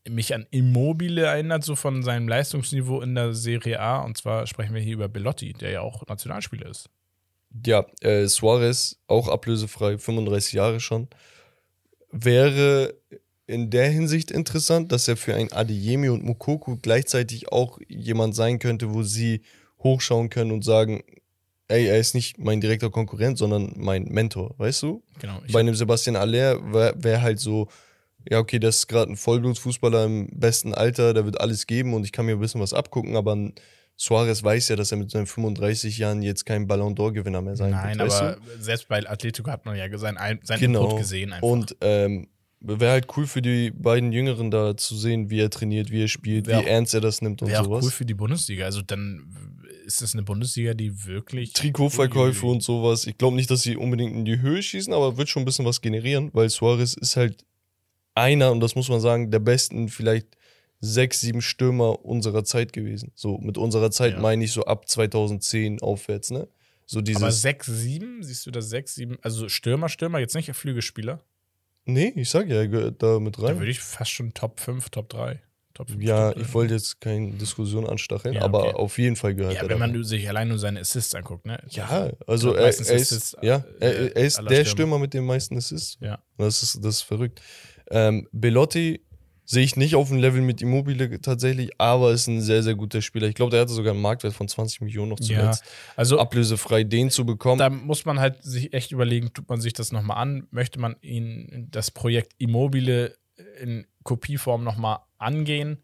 [0.09, 4.01] mich an Immobile erinnert, so von seinem Leistungsniveau in der Serie A.
[4.01, 6.91] Und zwar sprechen wir hier über Belotti, der ja auch Nationalspieler ist.
[7.65, 11.07] Ja, äh, Suarez, auch ablösefrei, 35 Jahre schon.
[12.11, 12.95] Wäre
[13.47, 18.59] in der Hinsicht interessant, dass er für ein Adeyemi und Mukoku gleichzeitig auch jemand sein
[18.59, 19.43] könnte, wo sie
[19.79, 21.05] hochschauen können und sagen,
[21.69, 25.04] ey, er ist nicht mein direkter Konkurrent, sondern mein Mentor, weißt du?
[25.21, 25.41] Genau.
[25.53, 27.69] Bei einem Sebastian Aller wäre wär halt so,
[28.29, 32.05] ja, okay, das ist gerade ein Vollblutfußballer im besten Alter, der wird alles geben und
[32.05, 33.55] ich kann mir ein bisschen was abgucken, aber ein
[33.97, 37.71] Suarez weiß ja, dass er mit seinen 35 Jahren jetzt kein Ballon d'Or-Gewinner mehr sein
[37.71, 38.09] Nein, wird.
[38.09, 38.63] weißt aber du?
[38.63, 40.85] selbst bei Atletico hat man ja sein, sein Genau.
[40.85, 41.33] Input gesehen.
[41.33, 41.47] Einfach.
[41.47, 42.29] Und ähm,
[42.67, 46.09] wäre halt cool für die beiden Jüngeren da zu sehen, wie er trainiert, wie er
[46.09, 47.85] spielt, Wär wie auch- ernst er das nimmt und Wäre sowas.
[47.85, 48.65] cool für die Bundesliga.
[48.65, 49.27] Also dann
[49.87, 51.53] ist es eine Bundesliga, die wirklich.
[51.53, 53.07] Trikotverkäufe und sowas.
[53.07, 55.67] Ich glaube nicht, dass sie unbedingt in die Höhe schießen, aber wird schon ein bisschen
[55.67, 57.45] was generieren, weil Suarez ist halt
[58.15, 60.29] einer, und das muss man sagen, der besten vielleicht
[60.81, 63.11] sechs, sieben Stürmer unserer Zeit gewesen.
[63.15, 64.21] So, mit unserer Zeit Ja.
[64.21, 66.49] meine ich so ab 2010 aufwärts, ne?
[66.87, 67.41] So Aber dieses.
[67.41, 69.17] 6, 7, siehst du das 6, 7?
[69.23, 71.21] Also Stürmer, Stürmer, jetzt nicht Flügelspieler.
[71.85, 73.59] Nee, ich sag ja, er gehört da mit Da rein.
[73.59, 75.41] würde ich fast schon Top 5, Top 3.
[75.75, 76.41] Top 5, Ja, Top 3.
[76.43, 78.75] ich wollte jetzt keine Diskussion anstacheln, Ja, aber okay.
[78.77, 81.47] auf jeden Fall gehört Ja, er wenn da man sich allein nur seine Assists anguckt,
[81.47, 81.61] ne?
[81.71, 84.65] Ja, also glaub, er, er ist ist, es, ja, äh, er, er ist der Stürmer.
[84.67, 85.99] Stürmer mit den meisten Assists.
[86.01, 86.23] Ja.
[86.39, 87.41] Das ist, das ist verrückt.
[87.91, 89.05] Ähm, Belotti
[89.47, 93.03] sehe ich nicht auf dem Level mit Immobile tatsächlich, aber ist ein sehr, sehr guter
[93.03, 93.29] Spieler.
[93.29, 95.65] Ich glaube, der hatte sogar einen Marktwert von 20 Millionen noch Ja, zuletzt.
[95.97, 97.59] also Ablösefrei den zu bekommen.
[97.59, 100.47] da muss man halt sich echt überlegen, tut man sich das nochmal an?
[100.51, 103.17] Möchte man ihn das Projekt Immobile
[103.61, 105.79] in Kopieform nochmal angehen?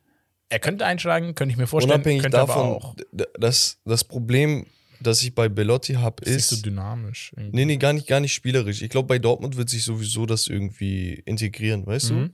[0.48, 1.94] Er könnte einschlagen, könnte ich mir vorstellen.
[1.96, 2.96] Unabhängig könnte davon, aber auch.
[3.12, 4.66] d- das, Problem,
[5.00, 6.48] das ich bei Belotti habe, Ist nicht ist.
[6.50, 7.32] so dynamisch.
[7.36, 7.56] irgendwie.
[7.56, 8.82] Nee, nee, gar nicht, gar nicht spielerisch.
[8.82, 12.16] Ich glaube, bei Dortmund wird sich sowieso das irgendwie integrieren, weißt Mhm.
[12.28, 12.30] du?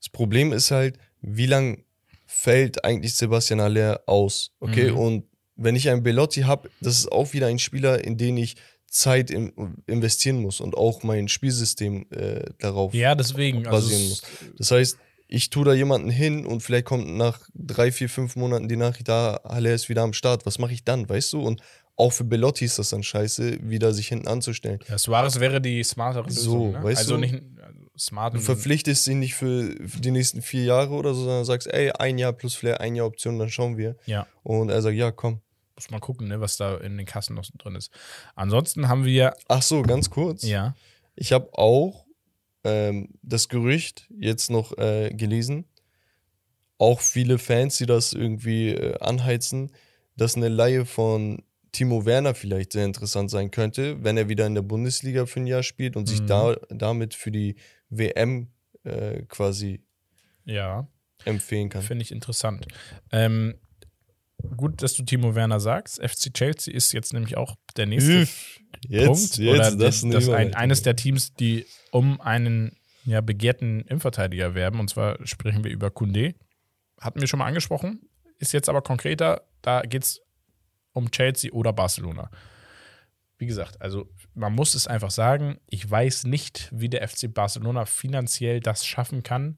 [0.00, 1.84] Das Problem ist halt, wie lang
[2.26, 4.52] fällt eigentlich Sebastian Aller aus?
[4.60, 4.96] Okay, Mhm.
[4.96, 5.24] und
[5.56, 8.56] wenn ich einen Belotti habe, das ist auch wieder ein Spieler, in den ich
[8.88, 9.52] Zeit in,
[9.86, 13.66] investieren muss und auch mein Spielsystem äh, darauf Ja, deswegen.
[13.66, 14.22] Also basieren es- muss.
[14.58, 14.98] Das heißt,
[15.28, 19.06] ich tue da jemanden hin und vielleicht kommt nach drei, vier, fünf Monaten die Nachricht,
[19.06, 20.44] da, Halle ist wieder am Start.
[20.44, 21.40] Was mache ich dann, weißt du?
[21.42, 21.60] Und
[21.94, 24.80] auch für Belotti ist das dann scheiße, wieder sich hinten anzustellen.
[24.88, 26.44] ja, Suarez wäre die smartere Lösung.
[26.44, 26.82] So, ne?
[26.82, 27.20] weißt also du?
[27.20, 27.46] nicht also
[28.00, 28.34] smart.
[28.34, 31.90] Du verpflichtest ihn nicht für, für die nächsten vier Jahre oder so, sondern sagst, ey,
[31.92, 33.96] ein Jahr plus vielleicht ein Jahr Option, dann schauen wir.
[34.06, 35.40] Ja, Und er sagt, ja, komm.
[35.76, 37.90] muss man gucken, ne, was da in den Kassen noch drin ist.
[38.34, 40.42] Ansonsten haben wir, Ach so, ganz kurz.
[40.42, 40.74] ja,
[41.14, 42.06] Ich habe auch
[42.64, 45.66] ähm, das Gerücht jetzt noch äh, gelesen.
[46.78, 49.70] Auch viele Fans, die das irgendwie äh, anheizen,
[50.16, 51.42] dass eine Laie von
[51.72, 55.46] Timo Werner vielleicht sehr interessant sein könnte, wenn er wieder in der Bundesliga für ein
[55.46, 56.26] Jahr spielt und sich Mhm.
[56.26, 57.56] da damit für die
[57.90, 58.48] WM
[58.84, 59.82] äh, quasi
[60.44, 60.86] ja,
[61.24, 61.82] empfehlen kann.
[61.82, 62.66] finde ich interessant.
[63.12, 63.54] Ähm,
[64.56, 66.00] gut, dass du Timo Werner sagst.
[66.02, 68.26] FC Chelsea ist jetzt nämlich auch der nächste
[68.88, 69.36] Jetzt, Punkt.
[69.36, 74.80] jetzt, oder das, das, ein, eines der Teams, die um einen ja, begehrten Innenverteidiger werben.
[74.80, 76.34] Und zwar sprechen wir über Kunde.
[77.00, 78.08] Hatten wir schon mal angesprochen.
[78.38, 79.42] Ist jetzt aber konkreter.
[79.62, 80.20] Da geht es
[80.92, 82.30] um Chelsea oder Barcelona.
[83.40, 87.86] Wie gesagt, also man muss es einfach sagen, ich weiß nicht, wie der FC Barcelona
[87.86, 89.56] finanziell das schaffen kann,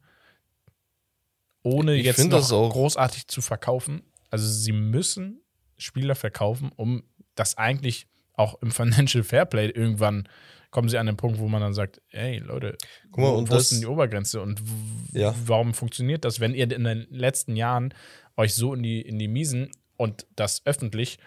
[1.64, 4.02] ohne Ich jetzt noch großartig zu verkaufen.
[4.30, 5.40] Also sie müssen
[5.76, 7.02] Spieler verkaufen, um
[7.34, 10.28] das eigentlich auch im Financial Fairplay irgendwann
[10.70, 12.78] kommen sie an den Punkt, wo man dann sagt, ey Leute,
[13.10, 14.62] Guck mal, wo, und wo ist das- denn die Obergrenze und
[15.12, 15.34] Ja.
[15.44, 17.92] warum funktioniert das, wenn ihr in den letzten Jahren
[18.36, 21.18] euch so in die, in die Miesen und das öffentlich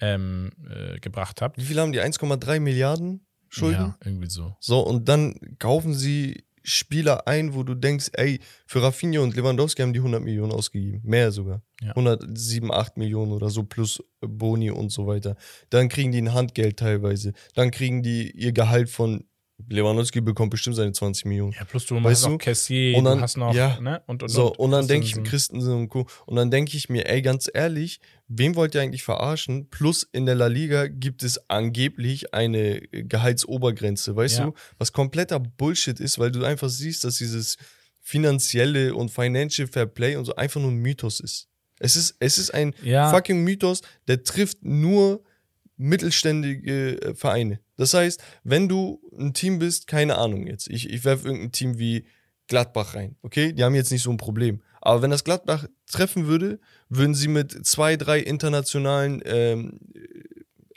[0.00, 1.58] ähm, äh, gebracht habt?
[1.58, 2.00] Wie viel haben die?
[2.00, 3.80] 1,3 Milliarden Schulden?
[3.80, 4.56] Ja, irgendwie so.
[4.60, 9.82] So, und dann kaufen sie Spieler ein, wo du denkst, ey, für Rafinha und Lewandowski
[9.82, 11.00] haben die 100 Millionen ausgegeben.
[11.04, 11.62] Mehr sogar.
[11.80, 11.90] Ja.
[11.90, 15.36] 107, 8 Millionen oder so plus Boni und so weiter.
[15.70, 17.32] Dann kriegen die ein Handgeld teilweise.
[17.54, 19.24] Dann kriegen die ihr Gehalt von
[19.68, 21.52] Lewandowski bekommt bestimmt seine 20 Millionen.
[21.52, 22.38] Ja, plus du Weißt hast noch?
[22.38, 23.80] Cassier, Und dann- du hast noch, ja.
[23.80, 24.02] ne?
[24.06, 25.72] Und, und, So, und dann denke ich Christensen.
[25.74, 26.06] Und Co.
[26.26, 29.68] Und dann denke ich mir, ey, ganz ehrlich, wen wollt ihr eigentlich verarschen?
[29.70, 34.44] Plus in der La Liga gibt es angeblich eine Gehaltsobergrenze, weißt Ja.
[34.46, 34.54] du?
[34.78, 37.56] Was kompletter Bullshit ist, weil du einfach siehst, dass dieses
[38.00, 41.48] finanzielle und Financial Fair Play und so einfach nur ein Mythos ist.
[41.78, 43.10] Es ist, es ist ein Ja.
[43.10, 45.22] fucking Mythos, der trifft nur
[45.76, 47.60] mittelständige äh, Vereine.
[47.80, 51.78] Das heißt, wenn du ein Team bist, keine Ahnung jetzt, ich, ich werfe irgendein Team
[51.78, 52.04] wie
[52.46, 53.54] Gladbach rein, okay?
[53.54, 54.60] Die haben jetzt nicht so ein Problem.
[54.82, 56.60] Aber wenn das Gladbach treffen würde,
[56.90, 59.80] würden sie mit zwei, drei internationalen, ähm,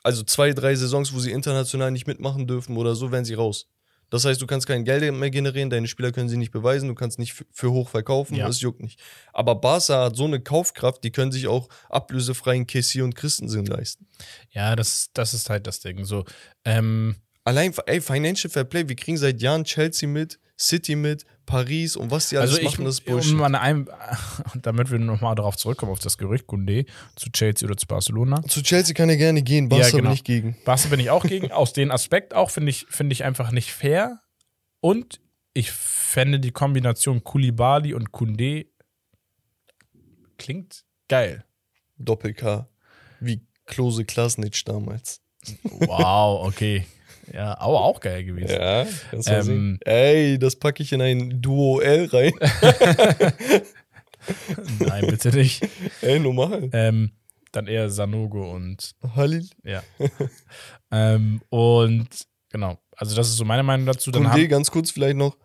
[0.02, 3.68] also zwei, drei Saisons, wo sie international nicht mitmachen dürfen oder so, wären sie raus.
[4.14, 6.94] Das heißt, du kannst kein Geld mehr generieren, deine Spieler können sie nicht beweisen, du
[6.94, 8.46] kannst nicht für, hoch verkaufen, Ja.
[8.46, 9.00] das juckt nicht.
[9.34, 14.06] Aber Barca hat so eine Kaufkraft, die können sich auch ablösefreien Kessi und Christensen leisten.
[14.52, 16.06] Ja, das, das ist halt das Ding.
[16.06, 16.26] So,
[16.64, 21.96] ähm, Allein, ey, Financial Fair Play, wir kriegen seit Jahren Chelsea mit, City mit, Paris
[21.96, 23.36] und was die alles also ich, machen, das ist um Bullshit.
[23.36, 23.90] mal einem,
[24.62, 26.86] damit wir nochmal darauf zurückkommen, auf das Gerücht Kunde
[27.16, 28.42] zu Chelsea oder zu Barcelona.
[28.44, 30.04] Zu Chelsea kann er gerne gehen, Barca Ja, genau.
[30.04, 30.58] bin ich gegen.
[30.64, 31.52] Barca bin ich auch gegen.
[31.52, 34.22] Aus dem Aspekt auch finde ich, finde ich einfach nicht fair.
[34.80, 35.20] Und
[35.54, 38.66] ich fände die Kombination Kulibali und Kunde
[40.38, 41.46] klingt geil.
[41.98, 42.68] Doppel-K.
[43.20, 45.22] Wie Klose Klasnitsch damals.
[45.64, 46.86] Wow, okay.
[47.32, 48.56] Ja, aber auch geil gewesen.
[48.60, 49.80] Ja, kannst Ähm.
[49.86, 52.34] Ey, das packe ich in ein Duo L rein.
[54.80, 55.68] Nein, bitte nicht.
[56.02, 56.70] Ey, normal.
[56.74, 57.12] Ähm,
[57.52, 59.48] dann eher Sanogo und Halil.
[59.64, 59.84] ja.
[60.92, 62.08] ähm, und
[62.50, 64.12] genau, also das ist so meine Meinung dazu.
[64.12, 65.38] Dann Kunde, ganz kurz vielleicht noch.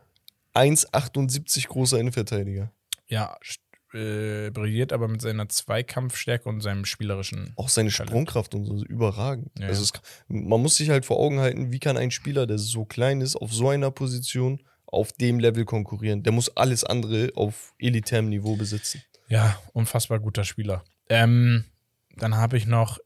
[0.54, 2.72] 1,78 großer Innenverteidiger.
[3.08, 3.58] ja, st-
[3.94, 7.52] äh, brilliert aber mit seiner Zweikampfstärke und seinem spielerischen.
[7.56, 8.10] Auch seine Talent.
[8.10, 9.50] Sprungkraft und so überragend.
[9.58, 9.92] Ja, also es,
[10.28, 13.36] man muss sich halt vor Augen halten, wie kann ein Spieler, der so klein ist,
[13.36, 16.22] auf so einer Position auf dem Level konkurrieren.
[16.22, 19.02] Der muss alles andere auf elitärem Niveau besitzen.
[19.28, 20.82] Ja, unfassbar guter Spieler.
[21.08, 21.64] Ähm,
[22.16, 22.98] dann habe ich noch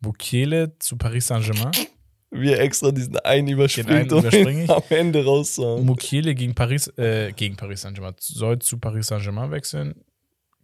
[0.00, 1.72] Bukele zu Paris Saint-Germain.
[2.30, 5.84] Wir extra diesen einen überspringt, einen um am Ende rauszuhauen.
[5.86, 10.04] Mukiele gegen Paris, äh, gegen Paris Saint-Germain, soll zu Paris Saint-Germain wechseln.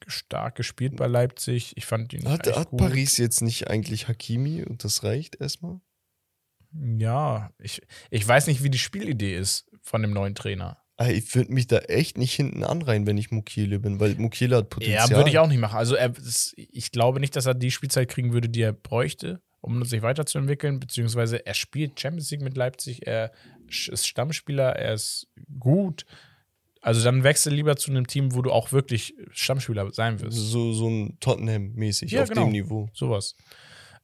[0.06, 1.72] Stark gespielt bei Leipzig.
[1.76, 2.80] Ich fand ihn Hat, hat gut.
[2.80, 5.80] Paris jetzt nicht eigentlich Hakimi und das reicht erstmal?
[6.72, 10.78] Ja, ich, ich weiß nicht, wie die Spielidee ist von dem neuen Trainer.
[10.96, 14.56] Ah, Ich würde mich da echt nicht hinten anreihen, wenn ich Mukiele bin, weil Mukiele
[14.58, 15.08] hat Potenzial.
[15.10, 15.76] Ja, würde ich auch nicht machen.
[15.76, 16.12] Also er,
[16.56, 20.78] ich glaube nicht, dass er die Spielzeit kriegen würde, die er bräuchte, um sich weiterzuentwickeln,
[20.80, 23.32] beziehungsweise er spielt Champions League mit Leipzig, er
[23.68, 25.26] ist Stammspieler, er ist
[25.58, 26.04] gut,
[26.80, 30.36] Also dann wechsel lieber zu einem Team, wo du auch wirklich Stammspieler sein wirst.
[30.36, 32.44] So, so ein Tottenham-mäßig Ja, auf genau.
[32.44, 32.88] dem Niveau.
[32.92, 33.34] Sowas.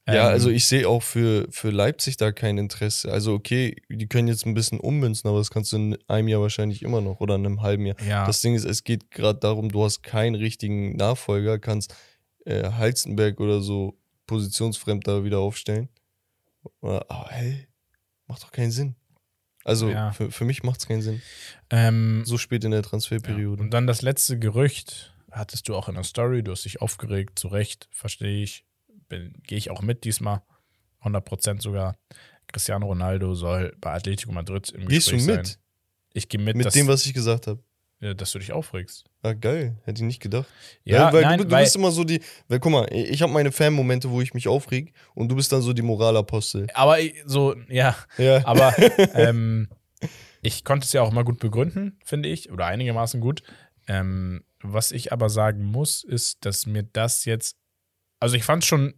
[0.09, 3.13] Ja, Ähm, also ich sehe auch für, für Leipzig da kein Interesse.
[3.13, 6.41] Also okay, die können jetzt ein bisschen ummünzen, aber das kannst du in einem Jahr
[6.41, 7.97] wahrscheinlich immer noch oder in einem halben Jahr.
[8.09, 8.25] Ja.
[8.27, 11.95] Das Ding ist, es geht gerade darum, du hast keinen richtigen Nachfolger, kannst
[12.47, 13.99] äh, Halstenberg oder so
[14.31, 15.89] positionsfremd da wieder aufstellen.
[16.81, 17.67] Aber hey,
[18.27, 18.95] macht doch keinen Sinn.
[19.65, 20.13] Also Ja.
[20.13, 21.21] für, für mich macht es keinen Sinn.
[21.71, 22.87] ähm, So spät in der ja.
[22.89, 23.63] Transferperiode.
[23.63, 27.39] Und dann das letzte Gerücht hattest du auch in der Story, du hast dich aufgeregt,
[27.39, 28.65] zu Recht, verstehe ich.
[29.09, 30.43] Gehe ich auch mit diesmal.
[31.03, 31.97] 100% sogar.
[32.47, 35.47] Cristiano Ronaldo soll bei Atletico Madrid im Gehst du Gespräch mit?
[35.47, 35.57] sein.
[36.13, 37.63] Ich gehe mit, Mit dem, was ich gesagt habe.
[38.01, 39.05] Ja, dass du dich aufregst.
[39.23, 39.77] Ah, geil.
[39.85, 40.47] Hätte ich nicht gedacht.
[40.85, 42.21] Ja, weil, weil nein, du, du weil, bist immer so die.
[42.49, 45.61] Weil, guck mal, ich habe meine Fan-Momente, wo ich mich aufreg und du bist dann
[45.63, 46.67] so die Moralapostel.
[46.75, 48.45] aber ich- so, ja, Ja.
[48.47, 48.75] aber
[49.15, 49.69] ähm,
[50.43, 53.43] ich konnte es ja auch immer gut begründen, finde ich, oder einigermaßen gut.
[53.87, 57.57] Ähm, was ich aber sagen muss, ist, dass mir das jetzt,
[58.19, 58.95] also ich fand es schon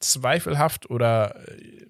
[0.00, 1.86] zweifelhaft oder äh,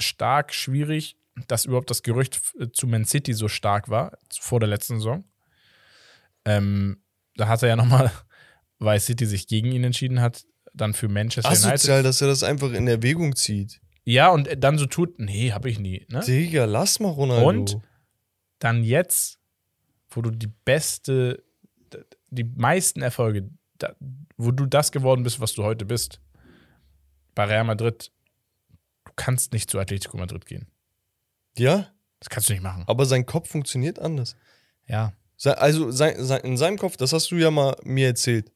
[0.00, 1.16] stark schwierig,
[1.48, 5.24] dass überhaupt das Gerücht f- zu Man City so stark war vor der letzten Saison.
[6.44, 7.02] Ähm,
[7.36, 8.10] da hat er ja nochmal,
[8.78, 11.66] weil City sich gegen ihn entschieden hat, dann für Manchester United.
[11.66, 13.80] Asozial, dass er das einfach in Erwägung zieht.
[14.04, 16.06] Ja, und dann so tut, nee, habe ich nie.
[16.08, 16.20] Ne?
[16.20, 17.48] Digga, lass mal Ronaldo.
[17.48, 17.80] Und?
[18.60, 19.38] dann jetzt,
[20.10, 21.42] wo du die beste,
[22.28, 23.50] die meisten Erfolge,
[24.36, 26.20] wo du das geworden bist, was du heute bist,
[27.34, 28.12] bei Real Madrid,
[29.06, 30.66] du kannst nicht zu Atletico Madrid gehen.
[31.56, 32.84] Ja, Das kannst du nicht machen.
[32.86, 34.36] aber sein Kopf funktioniert anders.
[34.86, 35.14] Ja.
[35.44, 38.52] Also in seinem Kopf, das hast du ja mal mir erzählt.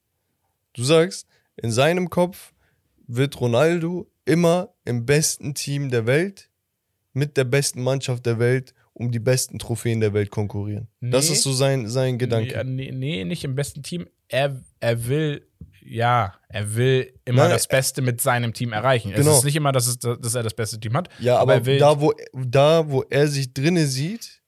[0.75, 1.27] Du sagst,
[1.57, 2.53] in seinem Kopf
[3.07, 6.51] wird Ronaldo immer im besten Team der Welt
[7.13, 10.89] mit der besten Mannschaft der Welt um die besten Trophäen der Welt konkurrieren.
[11.01, 11.35] Das Nee.
[11.35, 12.53] ist so sein, sein Gedanke.
[12.55, 14.07] Ja, nee, nee, nicht im besten Team.
[14.29, 15.47] Er, er will,
[15.85, 19.13] ja, er will immer Nein, das Beste mit seinem Team erreichen.
[19.13, 19.33] Genau.
[19.33, 21.09] Es ist nicht immer, dass, es, dass er das beste Team hat.
[21.19, 24.43] Ja, aber aber, er will- da, wo, da, wo er sich drinne sieht,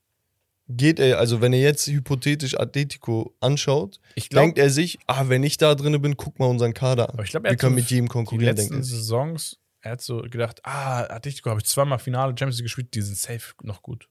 [0.69, 5.25] geht er, also wenn er jetzt hypothetisch Atletico anschaut, Ich glaube, denkt er sich, ah,
[5.29, 7.19] wenn ich da drinne bin, guck mal unseren Kader an.
[7.19, 8.97] Er Wir hat können so mit jedem die konkurrieren, denkt letzten er sich.
[8.97, 13.03] Saisons, er hat so gedacht, ah, Atletico habe ich zweimal Finale Champions League gespielt, die
[13.03, 14.09] sind safe noch gut.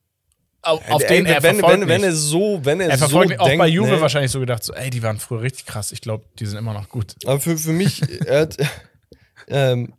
[0.62, 3.28] Auf, auf Ey, den er wenn, verfolgt wenn, wenn er so, wenn er, er verfolgt
[3.28, 4.02] so mich auch denkt, bei Juve ne?
[4.02, 5.92] wahrscheinlich so gedacht, so, ey, die waren früher richtig krass.
[5.92, 7.16] Ich glaube, die sind immer noch gut.
[7.26, 8.58] Aber für, für mich, er hat,
[9.48, 9.94] ähm,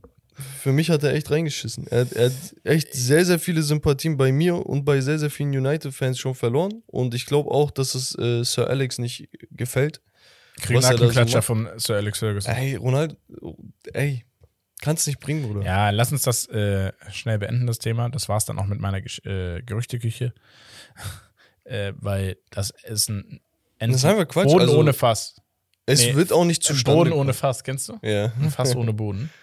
[0.62, 1.87] für mich hat er echt reingeschissen.
[1.89, 2.32] Er, hat- er hat
[2.64, 6.82] echt sehr, sehr viele Sympathien bei mir und bei sehr, sehr vielen United-Fans schon verloren.
[6.87, 10.01] Und ich glaube auch, dass es äh, Sir Alex nicht gefällt.
[10.61, 12.55] Kriegen er da so von Sir Alex Ferguson.
[12.55, 13.14] Ey, Ronaldo,
[13.93, 14.24] ey,
[14.80, 15.62] kannst nicht bringen, Bruder.
[15.64, 18.09] Ja, lass uns das äh, schnell beenden, das Thema.
[18.09, 20.32] Das war es dann auch mit meiner Gesch äh, Gerüchteküche.
[21.64, 23.41] äh, weil das ist ein
[23.78, 24.47] Das ist einfach Quatsch.
[24.47, 25.37] Boden also, ohne Fass.
[25.87, 27.34] es nee, wird auch nicht zustande Boden ohne kommen.
[27.34, 27.99] Fass, kennst du?
[28.03, 28.32] Ja.
[28.41, 29.30] Ein Fass ohne Boden.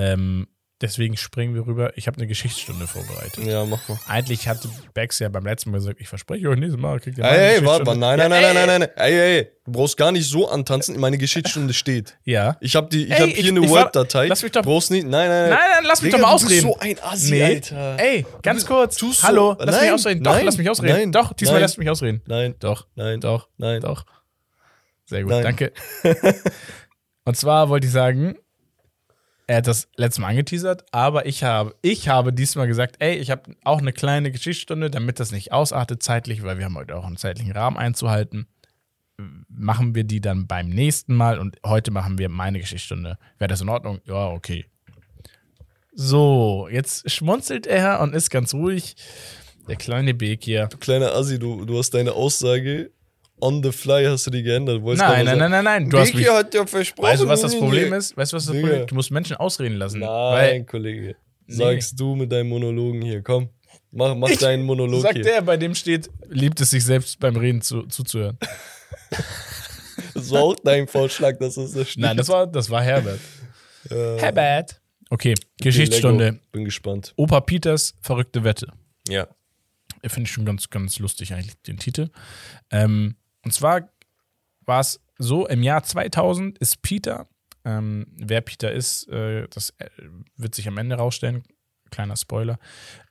[0.00, 0.46] Ähm,
[0.80, 1.90] deswegen springen wir rüber.
[1.96, 3.44] Ich habe eine Geschichtsstunde vorbereitet.
[3.44, 3.98] Ja, mach mal.
[4.06, 7.24] Eigentlich hatte Bex ja beim letzten Mal gesagt, ich verspreche euch nächstes Mal kriegt ihr
[7.24, 7.96] Ey, meine ey, warte mal.
[7.96, 8.90] Nein, Ja, nein, nein, ey, nein, nein, nein.
[9.10, 11.00] Ey, ey, du brauchst gar nicht so antanzen.
[11.00, 12.16] Meine Geschichtsstunde steht.
[12.22, 12.56] Ja.
[12.60, 14.28] Ich habe die, ich Ey, ich- hier eine ich war- Word-Datei.
[14.28, 15.02] lass mich doch- Brauchst nicht.
[15.04, 16.68] Nein, nein, Nein, nein, lass mich Digga, doch mal du ausreden.
[16.68, 17.44] bist so ein Assi, nee.
[17.44, 17.96] Alter.
[17.98, 18.96] Ey, ganz kurz.
[18.96, 20.22] tust so- Hallo, lass mich Nein, ausreden.
[20.22, 20.96] Doch, nein, lass mich ausreden.
[20.96, 21.70] nein, Doch, diesmal nein.
[21.74, 22.22] du mich ausreden.
[22.26, 23.80] Nein, Doch, nein, doch, nein.
[23.80, 24.04] doch.
[25.06, 25.42] Sehr gut, Nein.
[25.42, 25.72] danke.
[27.24, 28.36] Und zwar wollte ich sagen,
[29.48, 33.30] er hat das letzte Mal angeteasert, aber ich habe, ich habe diesmal gesagt, ey, ich
[33.30, 37.06] habe auch eine kleine Geschichtsstunde, damit das nicht ausartet zeitlich, weil wir haben heute auch
[37.06, 38.46] einen zeitlichen Rahmen einzuhalten.
[39.48, 43.16] Machen wir die dann beim nächsten Mal und heute machen wir meine Geschichtsstunde.
[43.38, 44.00] Wäre das in Ordnung?
[44.04, 44.66] Ja, okay.
[45.92, 48.96] So, jetzt schmunzelt er und ist ganz ruhig.
[49.66, 50.68] Der kleine Beek hier.
[50.78, 52.90] Kleiner Assi, du, du hast deine Aussage
[53.40, 54.82] on the fly hast du die geändert.
[54.82, 55.90] Nein, nein, sagen, nein, nein, nein.
[55.90, 57.08] Du hast mich, hat ja versprochen.
[57.08, 57.96] weißt du, was das nee, Problem nee.
[57.96, 58.16] ist?
[58.16, 58.66] Weißt du, was das Digga.
[58.66, 58.90] Problem ist?
[58.90, 60.00] Du musst Menschen ausreden lassen.
[60.00, 61.16] Nein, Weil, Kollege.
[61.46, 61.54] Nee.
[61.54, 63.22] Sagst du mit deinem Monologen hier.
[63.22, 63.48] Komm,
[63.90, 65.24] mach, mach deinen Monolog sagt hier.
[65.24, 68.38] der, bei dem steht, liebt es sich selbst beim Reden zu, zuzuhören.
[70.14, 72.02] Das war auch dein Vorschlag, dass es das steht.
[72.02, 73.20] Nein, das war, das war Herbert.
[73.90, 74.80] Äh, Herbert.
[75.10, 76.24] Okay, Geschichtsstunde.
[76.26, 76.38] Lego.
[76.52, 77.14] Bin gespannt.
[77.16, 78.68] Opa Peters verrückte Wette.
[79.08, 79.26] Ja.
[80.06, 82.10] Finde ich schon ganz, ganz lustig eigentlich, den Titel.
[82.70, 83.16] Ähm,
[83.48, 83.88] und zwar
[84.66, 87.26] war es so, im Jahr 2000 ist Peter,
[87.64, 89.88] ähm, wer Peter ist, äh, das äh,
[90.36, 91.44] wird sich am Ende rausstellen,
[91.90, 92.58] kleiner Spoiler,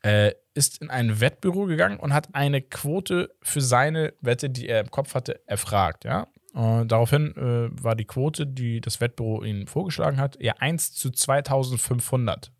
[0.04, 4.82] äh, ist in ein Wettbüro gegangen und hat eine Quote für seine Wette, die er
[4.82, 6.28] im Kopf hatte, erfragt, ja.
[6.54, 11.10] Und daraufhin äh, war die Quote, die das Wettbüro ihm vorgeschlagen hat, ja 1 zu
[11.10, 12.52] 2500.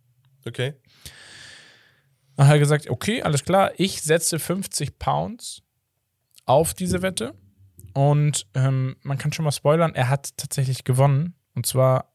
[0.48, 0.74] Okay.
[2.38, 5.62] Dann hat er gesagt, okay, alles klar, ich setze 50 Pounds
[6.48, 7.36] auf diese Wette.
[7.98, 11.34] Und ähm, man kann schon mal spoilern, er hat tatsächlich gewonnen.
[11.56, 12.14] Und zwar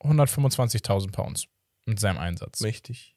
[0.00, 1.46] 125.000 Pounds
[1.84, 2.62] mit seinem Einsatz.
[2.62, 3.14] Mächtig.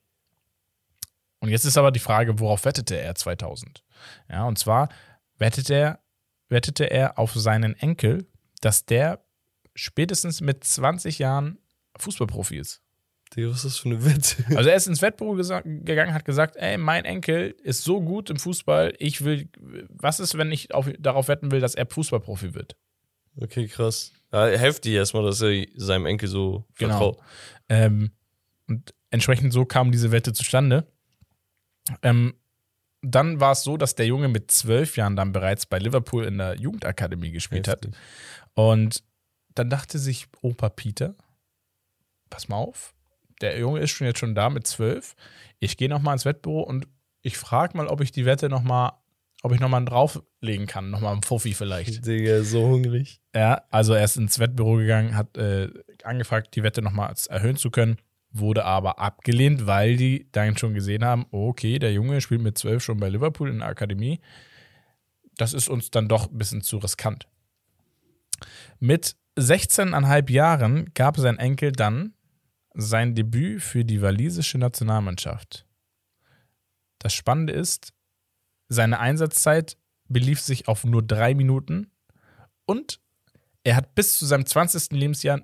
[1.39, 3.84] Und jetzt ist aber die Frage, worauf wettete er 2000?
[4.30, 4.89] Ja, und zwar
[5.39, 6.00] wettete er,
[6.50, 8.28] wettete er auf seinen Enkel,
[8.62, 9.26] dass der
[9.74, 11.58] spätestens mit 20 Jahren
[11.97, 12.84] Fußballprofi ist.
[13.36, 14.44] Digga, was ist das für eine Wette?
[14.58, 18.38] Also er ist ins Wettbüro gegangen, hat gesagt, ey, mein Enkel ist so gut im
[18.38, 19.50] Fußball, ich will,
[19.90, 22.76] was ist, wenn ich auf, darauf wetten will, dass er Fußballprofi wird?
[23.40, 24.12] Okay, krass.
[24.32, 26.98] Ja, heftig erstmal, dass er seinem Enkel so Genau.
[26.98, 27.18] vertraut.
[27.70, 28.12] Ähm,
[28.68, 30.88] und entsprechend so kam diese Wette zustande.
[32.02, 32.34] Ähm,
[33.02, 36.38] dann war es so, dass der Junge mit zwölf Jahren dann bereits bei Liverpool in
[36.38, 37.86] der Jugendakademie gespielt hat.
[37.86, 38.00] Heftig.
[38.56, 39.04] Und
[39.56, 41.16] dann dachte sich Opa Peter,
[42.30, 42.94] pass mal auf,
[43.42, 45.16] der Junge ist schon jetzt schon da mit zwölf.
[45.60, 46.88] Ich gehe nochmal ins Wettbüro und
[47.22, 48.94] ich frage mal, ob ich die Wette nochmal,
[49.44, 52.06] ob ich nochmal drauflegen kann, nochmal einen Fuffi vielleicht.
[52.06, 53.22] Digga, so hungrig.
[53.36, 55.70] Ja, also er ist ins Wettbüro gegangen, hat äh,
[56.04, 57.98] angefragt, die Wette nochmal erhöhen zu können,
[58.32, 62.84] wurde aber abgelehnt, weil die dann schon gesehen haben, okay, der Junge spielt mit zwölf
[62.84, 64.20] schon bei Liverpool in der Akademie.
[65.38, 67.28] Das ist uns dann doch ein bisschen zu riskant.
[68.80, 72.14] Mit 16,5 Jahren gab sein Enkel dann
[72.74, 75.65] sein Debüt für die walisische Nationalmannschaft.
[76.99, 77.93] Das Spannende ist,
[78.67, 81.91] seine Einsatzzeit belief sich auf nur drei Minuten
[82.65, 82.99] und
[83.63, 84.91] er hat bis zu seinem 20.
[84.91, 85.41] Lebensjahr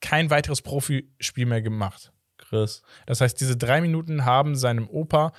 [0.00, 2.12] kein weiteres Profispiel mehr gemacht.
[2.38, 2.82] Krass.
[3.06, 5.32] Das heißt, diese drei Minuten haben seinem Opa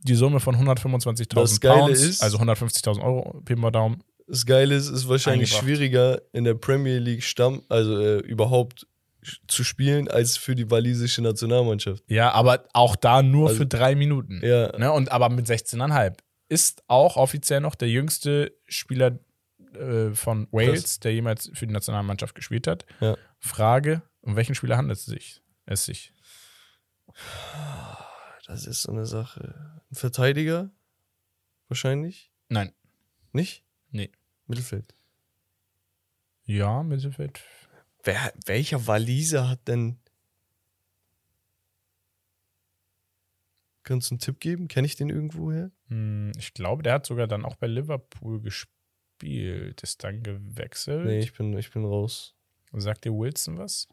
[0.00, 4.02] die Summe von Das 125.000 Geile Pounds, ist- also 150.000 Euro, Pi mal Daumen.
[4.26, 8.86] Das Geile ist, es ist wahrscheinlich schwieriger in der Premier League Stamm, also äh, überhaupt
[9.46, 12.02] zu spielen, als für die walisische Nationalmannschaft.
[12.06, 14.40] Ja, aber auch da nur Also- für drei Minuten.
[14.44, 14.90] Ja, Ne?
[14.92, 16.16] Und aber mit 16,5
[16.48, 19.18] ist auch offiziell noch der jüngste Spieler
[19.74, 22.86] äh, von Wales, der jemals für die Nationalmannschaft gespielt hat.
[23.00, 23.16] Ja.
[23.38, 25.42] Frage: Um welchen Spieler handelt es sich?
[25.66, 26.12] Es sich?
[28.46, 29.82] das ist so eine Sache.
[29.90, 30.70] Ein Verteidiger?
[31.68, 32.32] Wahrscheinlich?
[32.48, 32.72] Nein.
[33.32, 33.64] Nicht?
[33.90, 34.10] Nee.
[34.46, 34.94] Mittelfeld.
[36.44, 37.40] Ja, Mittelfeld.
[38.04, 39.98] Wer, welcher Waliser hat denn.
[43.82, 44.68] Kannst du einen Tipp geben?
[44.68, 45.70] Kenne ich den irgendwo her?
[45.88, 49.82] Hm, Ich glaube, der hat sogar dann auch bei Liverpool gespielt.
[49.82, 51.06] Ist dann gewechselt.
[51.06, 52.34] Nee, ich bin, ich bin raus.
[52.72, 53.88] Sagt dir Wilson was?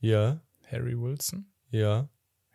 [0.00, 1.52] Ja, Harry Wilson?
[1.70, 2.08] ja.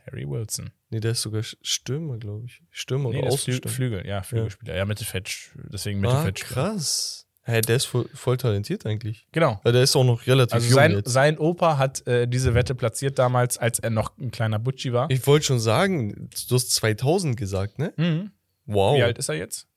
[0.07, 0.69] Harry Wilson.
[0.91, 2.61] Nee, der ist sogar Stürmer, glaube ich.
[2.69, 3.75] Stürmer Nee, oder ist Flü Außenstürmer.
[3.75, 4.75] Flügel, ja, Flügelspieler.
[4.75, 6.35] Ja, Mittelfeld, deswegen Ah, Mittelfeld.
[6.41, 7.24] krass.
[7.47, 9.27] Hä, der ist voll, voll talentiert eigentlich.
[9.31, 9.59] Genau.
[9.63, 11.09] Weil der ist auch noch relativ Also jung sein, jetzt.
[11.11, 15.09] sein Opa hat äh, diese Wette platziert damals, als er noch ein kleiner Butchi war.
[15.11, 17.93] Ich wollte schon sagen, du hast 2000 gesagt, ne?
[17.97, 18.31] Mhm.
[18.65, 18.97] Wow.
[18.97, 19.67] Wie alt ist er jetzt?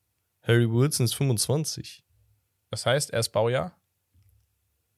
[0.43, 2.03] Harry Wilson ist 25.
[2.71, 3.77] Das heißt, er ist Baujahr?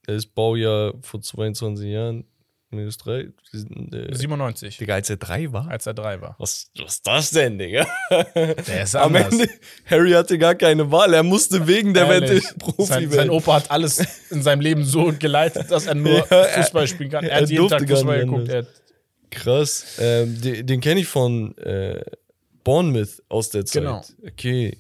[0.07, 2.25] Er ist Baujahr vor 22 Jahren.
[2.71, 3.21] Minus 3.
[3.21, 5.69] Äh, 97, Digga, als er 3 war?
[5.69, 6.37] als er drei war.
[6.39, 7.87] Was, was ist das denn, Digga?
[8.11, 9.33] Der ist Am anders.
[9.33, 9.49] Ende,
[9.87, 11.13] Harry hatte gar keine Wahl.
[11.15, 12.45] Er musste wegen der Ehrlich.
[12.45, 13.31] Wette Profi sein, sein werden.
[13.31, 13.99] Opa hat alles
[14.31, 17.25] in seinem Leben so geleitet, dass er nur Ja, Fußball spielen kann.
[17.25, 18.49] Er, er hat jeden Tag Fußball geguckt.
[18.53, 18.67] Hat,
[19.31, 19.97] Krass.
[20.01, 22.03] Ähm, den den kenne ich von äh,
[22.65, 23.83] Bournemouth aus der Zeit.
[23.83, 24.05] Genau.
[24.27, 24.77] Okay.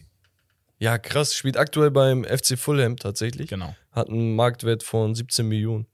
[0.78, 1.34] Ja, krass.
[1.34, 3.48] Spielt aktuell beim FC Fulham tatsächlich.
[3.50, 3.74] genau.
[3.92, 5.86] Hat einen Marktwert von 17 Millionen.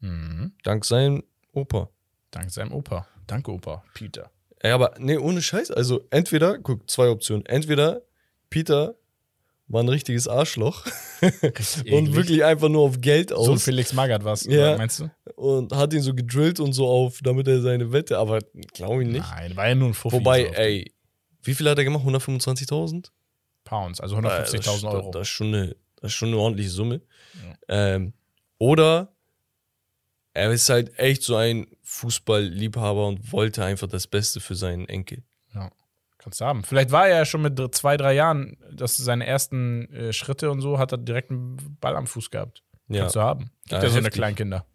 [0.00, 0.52] Mhm.
[0.62, 1.22] Dank seinem
[1.52, 1.88] Opa.
[2.30, 3.06] Dank seinem Opa.
[3.26, 3.82] Danke, Opa.
[3.94, 4.30] Peter.
[4.60, 5.70] Ey, aber nee, ohne Scheiß.
[5.70, 7.44] Also entweder, guck, zwei Optionen.
[7.46, 8.02] Entweder
[8.50, 8.94] Peter
[9.68, 10.84] war ein richtiges Arschloch
[11.22, 12.14] und eklig.
[12.14, 14.76] wirklich einfach nur auf Geld So aus Felix Magath was, Ja.
[14.76, 15.10] meinst du?
[15.36, 18.40] und hat ihn so gedrillt und so auf, damit er seine Wette, aber
[18.74, 19.24] glaube ich nicht.
[19.30, 20.16] Nein, war ja nur ein Fuffi.
[20.16, 20.52] Wobei, so.
[20.54, 20.92] ey,
[21.44, 22.04] wie viel hat er gemacht?
[22.04, 23.10] 125.000?
[23.64, 25.10] Pounds, also Äh, 150.000 das- Euro.
[25.12, 27.00] Das ist, schon eine, das ist schon eine ordentliche Summe.
[27.68, 28.12] Ähm,
[28.58, 29.12] oder
[30.34, 35.22] er ist halt echt so ein Fußballliebhaber und wollte einfach das Beste für seinen Enkel.
[35.54, 35.70] Ja,
[36.18, 36.62] kannst du haben.
[36.64, 40.60] Vielleicht war er ja schon mit zwei, drei Jahren, dass seine ersten äh, Schritte und
[40.60, 42.62] so, hat er direkt einen Ball am Fuß gehabt.
[42.88, 43.00] Ja.
[43.02, 43.50] Kannst du haben.
[43.68, 44.14] Gibt Ja, ja, so eine heftig.
[44.14, 44.66] Kleinkinder.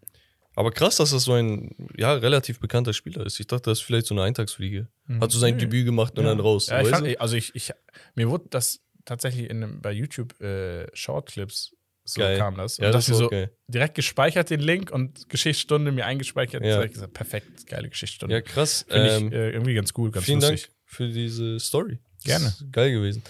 [0.57, 3.39] Aber krass, dass das so ein ja, relativ bekannter Spieler ist.
[3.41, 4.87] Ich dachte, das ist vielleicht so eine Eintagsfliege.
[5.19, 5.59] Hat so sein Mhm.
[5.59, 6.29] Debüt gemacht und Ja.
[6.31, 6.67] dann raus.
[6.67, 7.73] Ja, ich fand, also ich, ich,
[8.15, 11.74] mir wurde das tatsächlich in, bei YouTube äh, Shortclips
[12.07, 12.37] so Geil.
[12.37, 12.77] kam das.
[12.77, 13.51] Ja, und das das war so geil.
[13.67, 16.63] direkt gespeichert den Link und Geschichtsstunde mir eingespeichert.
[16.63, 16.75] Ja.
[16.75, 18.35] Direkt gesagt, perfekt, geile Geschichtsstunde.
[18.35, 18.85] Ja, krass.
[18.87, 20.63] Finde Ähm, ich äh, irgendwie ganz cool, ganz vielen lustig.
[20.63, 21.99] Dank für diese Story.
[22.23, 22.45] Gerne.
[22.47, 23.23] Ist geil gewesen.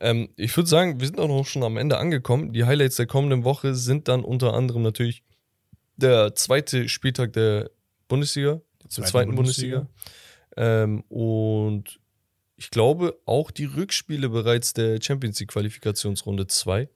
[0.00, 2.52] Ähm, ich würde sagen, wir sind auch noch schon am Ende angekommen.
[2.52, 5.22] Die Highlights der kommenden Woche sind dann unter anderem natürlich
[5.96, 7.70] der zweite Spieltag der
[8.08, 9.88] Bundesliga, der zweite zweiten Bundesliga.
[10.56, 12.00] Ähm, und
[12.56, 16.88] ich glaube, auch die Rückspiele bereits der Champions League Qualifikationsrunde 2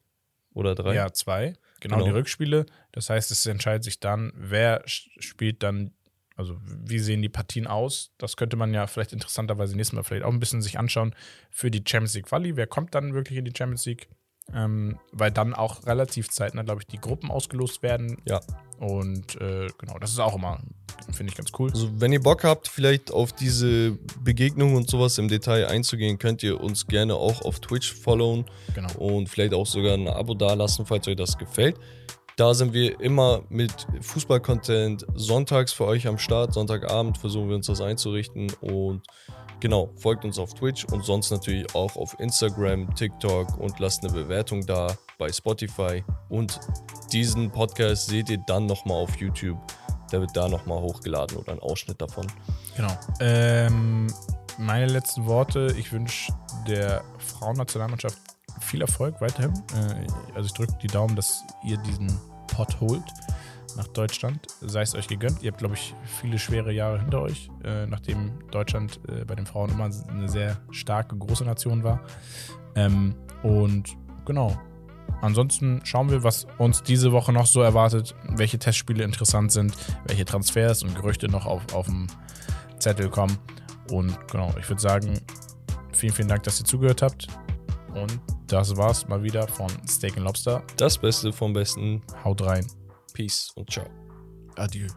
[0.55, 0.95] oder 3.
[0.95, 1.55] Ja, zwei.
[1.81, 2.07] Genau, Genau.
[2.07, 2.65] die Rückspiele.
[2.93, 5.93] Das heißt, es entscheidet sich dann, wer spielt dann,
[6.37, 8.13] also wie sehen die Partien aus.
[8.19, 11.15] Das könnte man ja vielleicht interessanterweise nächstes Mal vielleicht auch ein bisschen sich anschauen
[11.51, 12.57] für die Champions League Quali.
[12.57, 14.09] Wer kommt dann wirklich in die Champions League?
[14.53, 18.19] Ähm, weil dann auch relativ zeitnah, glaube ich, die Gruppen ausgelost werden.
[18.27, 18.41] Ja.
[18.79, 20.61] Und äh, genau, das ist auch immer,
[21.13, 21.71] finde ich ganz cool.
[21.71, 26.43] Also, wenn ihr Bock habt, vielleicht auf diese Begegnung und sowas im Detail einzugehen, könnt
[26.43, 28.45] ihr uns gerne auch auf Twitch followen
[28.75, 28.93] Genau.
[28.99, 31.77] und vielleicht auch sogar ein Abo dalassen, falls euch das gefällt.
[32.37, 36.53] Da sind wir immer mit Fußball-Content sonntags für euch am Start.
[36.53, 38.53] Sonntagabend versuchen wir uns das einzurichten.
[38.61, 39.03] Und
[39.65, 44.13] genau, folgt uns auf Twitch und sonst natürlich auch auf Instagram, TikTok und lasst eine
[44.13, 46.05] Bewertung da bei Spotify.
[46.29, 46.61] Und
[47.11, 49.57] diesen Podcast seht ihr dann nochmal auf YouTube.
[50.13, 52.27] Der wird da nochmal hochgeladen oder ein Ausschnitt davon.
[52.77, 52.95] Genau.
[53.21, 54.13] Ähm,
[54.59, 55.75] meine letzten Worte.
[55.79, 56.31] Ich wünsche
[56.69, 58.19] der Frauennationalmannschaft
[58.61, 59.55] viel Erfolg weiterhin.
[59.75, 63.03] Äh, also ich drücke die Daumen, dass ihr diesen Pot holt
[63.77, 64.47] nach Deutschland.
[64.61, 65.43] Sei es euch gegönnt.
[65.43, 69.47] Ihr habt, glaube ich, viele schwere Jahre hinter euch, äh, nachdem Deutschland äh, bei den
[69.47, 72.01] Frauen immer eine sehr starke, große Nation war.
[72.75, 74.57] Ähm, und genau.
[75.21, 79.75] Ansonsten schauen wir, was uns diese Woche noch so erwartet, welche Testspiele interessant sind,
[80.07, 82.09] welche Transfers und Gerüchte noch auf, auf dem
[82.79, 83.39] Zettel kommen.
[83.91, 85.21] Und genau, ich würde sagen,
[85.93, 87.29] vielen, vielen Dank, dass ihr zugehört habt.
[87.95, 90.63] Und das war's mal wieder von Steak and Lobster.
[90.77, 92.03] Das Beste vom Besten.
[92.25, 92.67] Haut rein.
[93.15, 93.89] Peace und ciao.
[94.57, 94.89] Adieu.